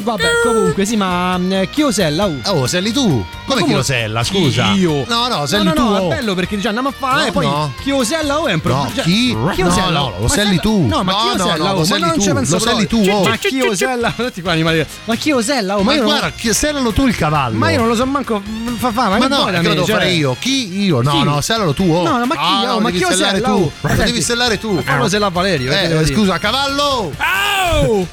Vabbè, 0.03 0.25
comunque, 0.45 0.85
sì, 0.85 0.97
ma 0.97 1.39
eh, 1.51 1.69
chi 1.71 1.83
osella? 1.83 2.25
Uh. 2.27 2.41
Oh, 2.47 2.67
selli 2.67 2.93
tu. 2.93 3.25
Come 3.47 3.65
chi 3.65 3.73
lo 3.73 3.83
sella, 3.83 4.23
scusa? 4.25 4.73
Io. 4.73 5.05
No, 5.07 5.27
no, 5.29 5.39
no, 5.39 5.47
selli 5.47 5.65
no, 5.65 5.73
tu. 5.73 5.83
no, 5.83 5.97
oh. 5.97 6.11
è 6.11 6.15
bello 6.17 6.35
perché 6.35 6.57
dice 6.57 6.69
andiamo 6.69 6.89
a 6.89 6.93
fare 6.97 7.21
No, 7.23 7.27
e 7.27 7.33
poi 7.33 7.47
no. 7.47 7.73
chi 7.83 7.91
osella 7.91 8.39
o 8.41 8.47
è 8.47 8.53
un 8.53 8.61
No, 8.63 8.81
problema. 8.81 9.03
chi? 9.03 9.37
chi 9.55 9.63
No, 9.63 9.69
osella? 9.69 9.99
no, 9.99 10.13
lo 10.19 10.27
Ma 10.27 10.29
selli 10.29 10.59
tu. 10.61 10.87
No, 10.87 11.03
ma 11.03 11.13
No, 11.13 11.19
chi 11.19 11.27
no, 11.37 11.45
osella? 11.45 11.57
no, 11.57 11.65
oh, 11.65 11.73
lo 11.73 11.79
ma 11.79 11.85
selli 11.85 12.01
non 12.01 12.13
tu, 12.15 12.21
ci 12.21 12.33
penso 12.33 12.53
lo 12.55 12.61
selli 12.61 12.87
tu, 12.87 13.07
oh. 13.11 13.29
Ma 13.29 13.37
chi 13.37 13.61
osella? 13.61 14.13
Guardati 14.15 14.43
qua, 14.43 14.53
animali. 14.53 14.87
Ma 15.05 15.15
chi 15.17 15.33
osella? 15.33 15.77
Oh, 15.79 15.83
ma 15.83 15.95
Ma 15.95 16.03
guarda, 16.03 16.31
chi- 16.33 16.53
sellalo 16.55 16.93
tu 16.93 17.07
il 17.07 17.17
cavallo. 17.17 17.57
Ma 17.59 17.71
io 17.71 17.79
non 17.79 17.89
lo 17.89 17.95
so 17.95 18.07
manco 18.07 18.43
fa 18.77 18.93
fa, 18.93 19.09
ma, 19.09 19.19
Ma 19.19 19.27
no, 19.27 19.45
che 19.47 19.53
lo 19.63 19.75
devo 19.75 19.85
Cioè- 19.87 19.97
fare 19.97 20.11
io? 20.11 20.37
Chi? 20.39 20.83
Io? 20.85 21.03
No, 21.03 21.23
no, 21.25 21.41
sellalo 21.41 21.73
tu. 21.75 21.85
Oh. 21.91 22.03
No, 22.03 22.19
no, 22.19 22.27
ma 22.27 22.35
chi? 22.35 22.41
Ah, 22.41 22.63
Oh, 22.71 22.75
lo 22.75 22.81
ma 22.81 22.91
devi 22.91 22.99
chi 23.05 23.11
sellare 23.13 23.39
osella? 23.41 23.49
tu. 23.49 23.73
Oh, 23.81 23.89
Lo 23.89 24.03
devi 24.05 24.23
sellare 24.23 24.59
tu. 24.59 24.83
Fallo 24.83 25.09
sellare 25.09 25.31
a 25.31 25.35
Valerio. 25.35 25.71
che 25.71 25.83
Eh, 25.83 25.89
dire? 25.89 26.07
scusa, 26.07 26.39
cavallo! 26.39 27.13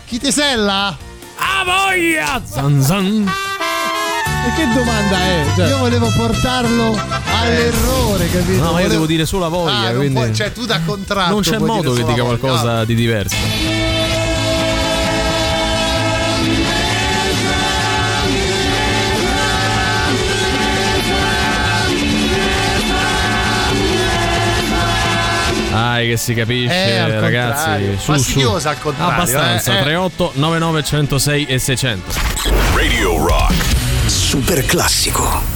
Chi 0.06 0.20
ti 0.20 0.32
sella? 0.32 0.96
A 1.38 1.64
voglia! 1.66 2.42
Zan 2.46 2.82
zan. 2.82 3.32
E 4.48 4.54
che 4.56 4.68
domanda 4.74 5.18
è? 5.18 5.46
Cioè- 5.56 5.68
Io 5.70 5.78
volevo 5.80 6.12
portarlo 6.16 6.96
all'errore, 7.42 8.30
capito? 8.30 8.58
No, 8.58 8.64
ma 8.64 8.68
io 8.68 8.72
Volevo- 8.72 8.90
devo 8.90 9.06
dire 9.08 9.26
solo 9.26 9.46
a 9.46 9.50
voglia, 9.50 9.88
Ah, 9.90 9.94
quindi. 9.94 10.14
puoi- 10.14 10.36
cioè, 10.36 10.52
tu 10.52 10.66
da 10.66 10.80
contratto. 10.86 11.32
non 11.32 11.42
c'è 11.42 11.58
modo 11.58 11.94
che 11.94 12.04
dica 12.04 12.24
qualcosa 12.24 12.86
di 12.86 12.94
diverso. 12.96 13.36
Dai, 25.76 26.08
che 26.10 26.18
si 26.18 26.34
capisce, 26.34 26.74
Eh, 26.74 27.20
ragazzi. 27.20 27.98
Su, 27.98 28.12
Fastidiosa 28.14 28.60
su. 28.60 28.68
al 28.70 28.80
contrario, 28.80 29.14
Abbastanza. 29.14 29.72
eh. 29.80 29.82
38 29.82 30.32
99 30.36 30.84
106 30.84 31.46
e 31.46 31.60
600. 31.60 32.14
Radio 32.76 33.18
Rock. 33.26 33.54
Super 34.06 34.66
classico. 34.66 35.55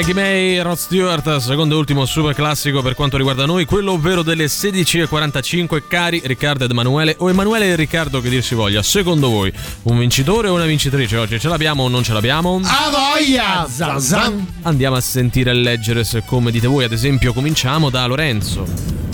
Maggie 0.00 0.14
May, 0.14 0.62
Rod 0.62 0.78
Stewart, 0.78 1.36
secondo 1.36 1.74
e 1.74 1.78
ultimo 1.78 2.06
super 2.06 2.34
classico 2.34 2.80
per 2.80 2.94
quanto 2.94 3.18
riguarda 3.18 3.44
noi, 3.44 3.66
quello 3.66 3.92
ovvero 3.92 4.22
delle 4.22 4.46
16.45. 4.46 5.82
Cari 5.86 6.22
Riccardo 6.24 6.64
ed 6.64 6.70
Emanuele, 6.70 7.16
o 7.18 7.28
Emanuele 7.28 7.66
e 7.66 7.76
Riccardo 7.76 8.22
che 8.22 8.30
dir 8.30 8.42
si 8.42 8.54
voglia, 8.54 8.82
secondo 8.82 9.28
voi 9.28 9.52
un 9.82 9.98
vincitore 9.98 10.48
o 10.48 10.54
una 10.54 10.64
vincitrice 10.64 11.18
oggi? 11.18 11.38
Ce 11.38 11.48
l'abbiamo 11.48 11.82
o 11.82 11.88
non 11.88 12.02
ce 12.02 12.14
l'abbiamo? 12.14 12.62
A 12.64 12.88
voglia! 12.90 13.68
Zan, 13.68 14.00
zan. 14.00 14.46
Andiamo 14.62 14.96
a 14.96 15.02
sentire 15.02 15.50
e 15.50 15.54
leggere 15.54 16.02
se 16.02 16.22
come 16.24 16.50
dite 16.50 16.66
voi, 16.66 16.84
ad 16.84 16.92
esempio 16.92 17.34
cominciamo 17.34 17.90
da 17.90 18.06
Lorenzo. 18.06 18.64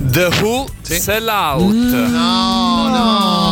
The 0.00 0.28
Who 0.40 0.68
Sell 0.82 1.26
Out. 1.26 1.62
No, 1.64 2.08
no, 2.08 2.88
no, 2.90 3.45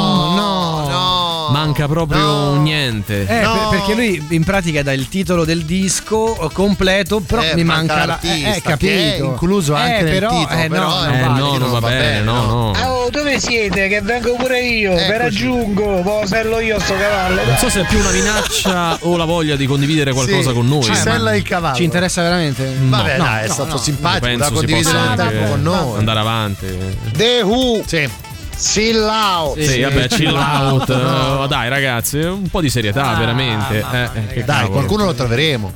no. 1.47 1.53
Manca 1.53 1.87
proprio 1.89 2.55
niente. 2.57 3.23
Eh, 3.23 3.27
per- 3.27 3.67
perché 3.71 3.95
lui 3.95 4.27
in 4.31 4.45
pratica 4.45 4.83
dà 4.83 4.93
il 4.93 5.09
titolo 5.09 5.45
del 5.45 5.65
disco 5.65 6.51
completo, 6.53 7.21
però 7.21 7.43
Eh, 7.43 7.55
mi 7.55 7.65
manca 7.65 7.95
manca 7.95 7.95
la. 7.95 8.05
l'artista, 8.07 8.55
Eh, 8.55 8.61
capito. 8.63 8.87
che 8.93 9.15
è 9.17 9.19
incluso 9.23 9.75
anche 9.75 9.99
Eh, 9.99 10.03
nel 10.03 10.13
però, 10.13 10.29
titolo, 10.31 10.61
eh, 10.61 10.69
però, 10.69 10.89
no, 10.89 11.05
eh, 11.05 11.07
non 11.07 11.15
Eh 11.17 11.21
vale. 11.23 11.39
no, 11.41 11.57
non 11.59 11.71
va 11.71 11.81
bene, 11.81 12.21
no, 12.21 12.45
no. 12.47 12.71
Oh, 12.85 13.11
dove 13.11 13.39
siete? 13.41 13.89
Che 13.89 14.01
vengo 14.01 14.35
pure 14.37 14.61
io, 14.61 14.95
ve 14.95 15.19
raggiungo, 15.19 16.01
poi 16.03 16.27
sello 16.27 16.61
io 16.61 16.79
sto 16.81 16.95
cavallo. 16.97 17.45
Non 17.45 17.57
so 17.59 17.69
se 17.69 17.81
è 17.83 17.85
più 17.87 17.99
una 17.99 18.11
minaccia 18.11 18.97
o 19.01 19.17
la 19.17 19.25
voglia 19.25 19.57
di 19.57 19.67
condividere 19.67 20.13
qualcosa 20.13 20.49
Sì, 20.51 20.55
con 20.55 20.67
noi. 20.67 20.83
ci 20.83 20.95
sella 20.95 21.35
il 21.35 21.43
cavallo. 21.43 21.77
Ci 21.77 21.85
interessa 21.85 22.23
veramente? 22.23 22.75
Vabbè, 22.79 23.17
No, 23.19 23.25
dai, 23.25 23.45
è 23.45 23.47
no, 23.49 23.53
stato 23.53 23.71
no. 23.71 23.77
simpatico 23.79 24.37
da 24.37 24.51
condividere 24.51 24.99
il 24.99 25.15
tempo 25.17 25.49
con 25.51 25.63
noi. 25.63 25.99
Andare 25.99 26.19
avanti. 26.21 26.67
The 27.17 27.43
Who. 27.43 27.83
Sì. 27.87 28.09
Chill 28.59 29.03
out. 29.03 29.59
Sì, 29.61 29.81
vabbè, 29.81 30.09
chill 30.09 30.35
out. 30.35 30.91
Oh, 31.45 31.47
dai, 31.47 31.69
ragazzi, 31.69 32.19
un 32.19 32.49
po' 32.49 32.61
di 32.61 32.71
serietà, 32.71 33.15
veramente. 33.15 33.79
Eh, 33.93 34.03
eh, 34.03 34.27
che 34.29 34.45
Dai, 34.45 34.57
cavolo. 34.61 34.73
qualcuno 34.73 35.05
lo 35.05 35.15
troveremo. 35.15 35.73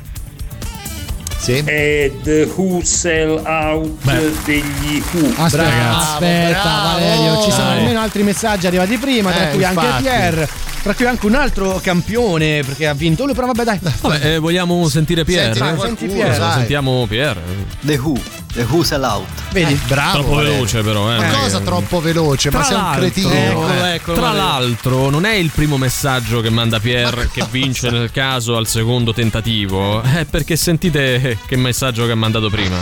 Sì. 1.41 1.63
È 1.65 2.13
The 2.23 2.51
Who 2.55 2.81
Sell 2.85 3.43
Out 3.45 4.45
degli 4.45 5.03
Who. 5.13 5.33
Aspetta, 5.37 5.49
Bravo, 5.67 5.97
aspetta 5.97 6.63
bravo. 6.63 6.89
Valerio, 6.99 7.43
ci 7.43 7.51
sono 7.51 7.65
Dai. 7.69 7.79
almeno 7.79 8.01
altri 8.01 8.23
messaggi 8.23 8.67
arrivati 8.67 8.97
prima, 8.99 9.31
tra 9.31 9.49
Eh, 9.51 9.53
cui 9.55 9.65
anche 9.65 9.85
infatti. 9.85 10.03
Pierre, 10.03 10.49
tra 10.83 10.95
cui 10.95 11.07
anche 11.07 11.27
un 11.27 11.35
altro 11.35 11.81
campione 11.83 12.63
perché 12.65 12.87
ha 12.87 12.95
vinto 12.95 13.25
lui, 13.25 13.35
però 13.35 13.47
vabbè 13.47 13.65
dai. 13.65 13.79
Vabbè, 14.01 14.27
eh, 14.35 14.39
vogliamo 14.39 14.89
sentire 14.89 15.25
Pierre? 15.25 15.55
Senti, 15.55 15.75
Eh? 15.75 15.87
senti 15.87 16.07
Pierre. 16.07 16.35
Sentiamo 16.55 17.07
Pierre. 17.09 17.41
The 17.81 17.97
Who, 17.99 18.21
The 18.53 18.67
Who 18.69 18.83
Sell 18.83 19.03
Out. 19.05 19.27
Vedi, 19.53 19.79
bravo. 19.87 20.13
Troppo 20.19 20.35
Valerio. 20.37 20.53
veloce, 20.55 20.83
però. 20.83 21.15
Eh. 21.15 21.19
Ma 21.19 21.39
cosa 21.39 21.61
troppo 21.61 22.01
veloce? 22.01 22.51
Ma 22.51 22.59
Tra 22.59 22.67
sei 22.67 22.77
un 22.77 22.83
l'altro- 22.83 23.01
cretino. 23.03 23.31
Eccolo, 23.33 23.69
Eh. 23.85 23.95
eccolo, 23.95 24.17
Tra 24.17 24.33
l'altro, 24.33 25.11
non 25.11 25.25
è 25.27 25.35
il 25.35 25.51
primo 25.55 25.77
messaggio 25.77 26.41
che 26.41 26.51
manda 26.51 26.81
Pierre 26.81 27.29
che 27.33 27.45
vince 27.51 27.91
nel 27.91 28.11
caso 28.11 28.57
al 28.57 28.67
secondo 28.67 29.13
tentativo. 29.13 30.03
È 30.03 30.25
perché 30.25 30.57
sentite 30.57 31.39
che 31.47 31.57
messaggio 31.57 32.07
che 32.07 32.13
ha 32.13 32.17
mandato 32.17 32.49
prima. 32.51 32.77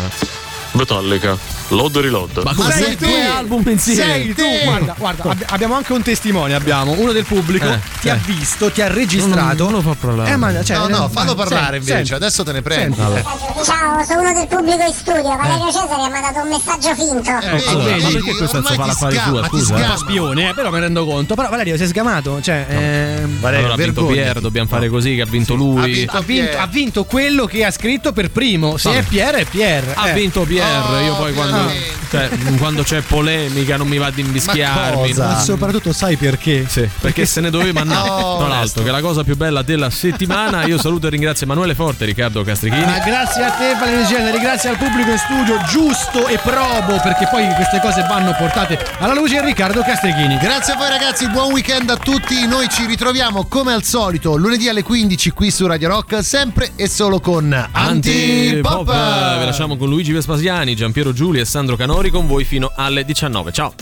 Metallica, 0.77 1.37
Load 1.69 1.97
e 1.97 2.01
Reload. 2.03 2.43
Ma 2.45 2.55
come 2.55 2.73
sei 2.73 2.97
tu? 2.97 3.07
album 3.07 3.63
insieme? 3.67 4.03
Sei 4.03 4.35
tu! 4.35 4.43
Guarda, 4.65 4.95
guarda, 4.99 5.31
abbi- 5.31 5.45
abbiamo 5.49 5.75
anche 5.75 5.93
un 5.93 6.03
testimone, 6.03 6.55
abbiamo 6.55 6.93
uno 6.93 7.13
del 7.13 7.25
pubblico, 7.25 7.67
Eh, 7.67 7.79
ti 8.01 8.09
ha 8.11 8.15
eh. 8.15 8.21
visto, 8.25 8.71
ti 8.71 8.83
ha 8.83 8.89
registrato. 8.89 9.65
Non 9.65 9.73
lo 9.73 9.81
fa 9.81 9.97
parlare. 9.99 10.31
Eh, 10.31 10.37
ma 10.37 10.63
cioè, 10.63 10.77
no, 10.77 10.89
no, 10.89 11.07
eh, 11.07 11.11
fallo 11.11 11.35
parlare 11.35 11.77
senti, 11.77 11.77
invece. 11.77 11.97
senti. 11.97 12.15
Adesso 12.15 12.45
te 12.45 12.53
ne 12.53 12.63
prendo. 12.63 13.17
Eh. 13.17 13.25
Ciao, 13.65 14.05
sono 14.05 14.21
uno 14.21 14.33
del 14.33 14.47
pubblico 14.47 14.83
in 14.87 14.95
studio. 14.95 15.37
Valerio 15.37 15.67
Cesare 15.67 16.03
ha 16.03 16.09
mandato 16.09 16.41
un 16.41 16.49
messaggio 16.49 16.95
finto. 16.95 17.31
Eh, 17.31 17.69
allora, 17.69 17.85
vedi? 17.85 18.03
ma 18.03 18.11
perché 18.11 18.35
questo 18.35 18.63
fa 18.63 18.71
ti 18.71 18.77
l'affare 18.77 19.15
sgama, 19.15 19.31
tua? 19.31 19.47
Scusa. 19.49 19.75
Un 19.75 19.81
sgama. 19.81 19.93
po' 19.95 19.99
spione, 19.99 20.51
eh, 20.51 20.55
però 20.55 20.71
me 20.71 20.79
ne 20.79 20.85
rendo 20.85 21.05
conto. 21.07 21.35
Però 21.35 21.49
Valerio, 21.49 21.77
sei 21.77 21.87
sgamato? 21.87 22.41
Cioè, 22.41 22.67
ehm, 22.69 23.41
Valerio, 23.41 23.67
Allora 23.67 23.83
ha 23.83 23.85
vinto. 23.85 24.07
Pierre, 24.07 24.41
dobbiamo 24.41 24.69
fare 24.69 24.89
così 24.89 25.15
che 25.15 25.23
ha 25.23 25.27
vinto 25.27 25.55
lui. 25.55 26.07
ha 26.09 26.21
vinto 26.21 26.59
ha, 26.59 26.63
ha 26.63 27.05
quello 27.05 27.47
che 27.47 27.65
ha 27.65 27.71
scritto 27.71 28.13
per 28.13 28.31
primo. 28.31 28.77
Se 28.77 28.91
è 28.91 29.03
Pierre, 29.03 29.41
è 29.41 29.45
Pierre. 29.45 29.95
Ha 29.95 30.11
eh. 30.11 30.13
vinto 30.13 30.43
Pierre, 30.67 31.05
io 31.05 31.17
poi 31.17 31.33
quando, 31.33 31.71
cioè, 32.11 32.29
quando 32.59 32.83
c'è 32.83 33.01
polemica 33.03 33.77
non 33.77 33.87
mi 33.89 33.99
va 33.99 34.11
di 34.11 34.21
invischiarmi. 34.21 35.09
cosa? 35.09 35.27
Ma 35.27 35.39
soprattutto 35.39 35.93
sai 35.93 36.17
perché? 36.17 36.67
Sì, 36.69 36.89
perché 37.01 37.27
se 37.27 37.41
ne 37.41 37.51
doveva 37.51 37.81
andare. 37.81 38.09
Oh, 38.09 38.39
Tra 38.39 38.49
l'altro, 38.49 38.83
che 38.85 38.89
è 38.89 38.93
la 38.93 39.01
cosa 39.01 39.23
più 39.25 39.37
bella 39.37 39.63
della 39.63 39.91
settimana. 39.91 40.65
Io 40.65 40.79
saluto 40.79 41.07
e 41.07 41.11
ringrazio 41.11 41.47
Emanuele 41.47 41.75
Forte 41.75 42.05
e 42.05 42.07
Riccardo 42.07 42.43
Castrichini. 42.43 42.85
Ma 42.85 42.99
grazie 42.99 43.45
a 43.45 43.51
te 43.51 43.75
Valerio 43.79 44.07
Generi, 44.07 44.39
grazie 44.39 44.71
al 44.71 44.77
pubblico 44.77 45.11
in 45.11 45.19
studio, 45.19 45.59
giusto 45.69 46.27
e 46.27 46.39
probo, 46.39 47.01
perché 47.03 47.29
poi 47.31 47.47
queste 47.55 47.81
cose 47.81 48.03
vanno 48.09 48.35
portate 48.37 48.79
alla 48.99 49.15
luce 49.15 49.43
Riccardo 49.45 49.83
Castrichini. 49.83 50.39
Grazie 50.39 50.75
a 50.75 50.77
voi 50.77 50.89
ragazzi, 50.89 51.29
buon 51.29 51.53
weekend 51.53 51.91
a 51.91 51.97
tutti. 51.97 52.47
Noi 52.47 52.69
ci 52.69 52.87
ritroviamo 52.87 53.47
come 53.47 53.73
al 53.73 53.83
solito 53.85 54.37
lunedì 54.37 54.69
alle 54.69 54.83
15 54.83 55.31
qui 55.31 55.51
su 55.51 55.67
Radio 55.67 55.89
Rock, 55.89 56.23
sempre 56.25 56.73
e 56.77 56.89
solo 56.89 57.21
con 57.21 57.53
Antipop. 57.53 58.89
Antipop. 58.89 59.39
Vi 59.39 59.45
lasciamo 59.45 59.77
con 59.77 59.89
Luigi 59.89 60.13
Vespasiani, 60.57 60.75
Giampiero 60.75 61.13
Giuli 61.13 61.41
e 61.41 61.45
Sandro 61.45 61.77
Canori 61.77 62.09
con 62.11 62.27
voi 62.27 62.45
fino 62.45 62.73
alle 62.75 63.05
19. 63.05 63.53
Ciao. 63.53 63.75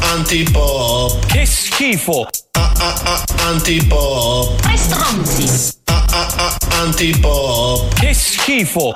Antipop. 0.00 1.24
Che 1.24 1.46
schifo. 1.46 2.28
Antipop. 3.38 4.60
Tre 4.60 4.76
stronzi. 4.76 5.72
Antipop. 6.68 7.94
Che 7.94 8.12
schifo. 8.12 8.94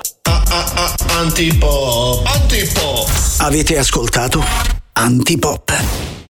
Antipop. 1.09 2.27
Antipop. 2.27 3.09
Avete 3.39 3.79
ascoltato 3.79 4.45
Antipop. 4.93 6.29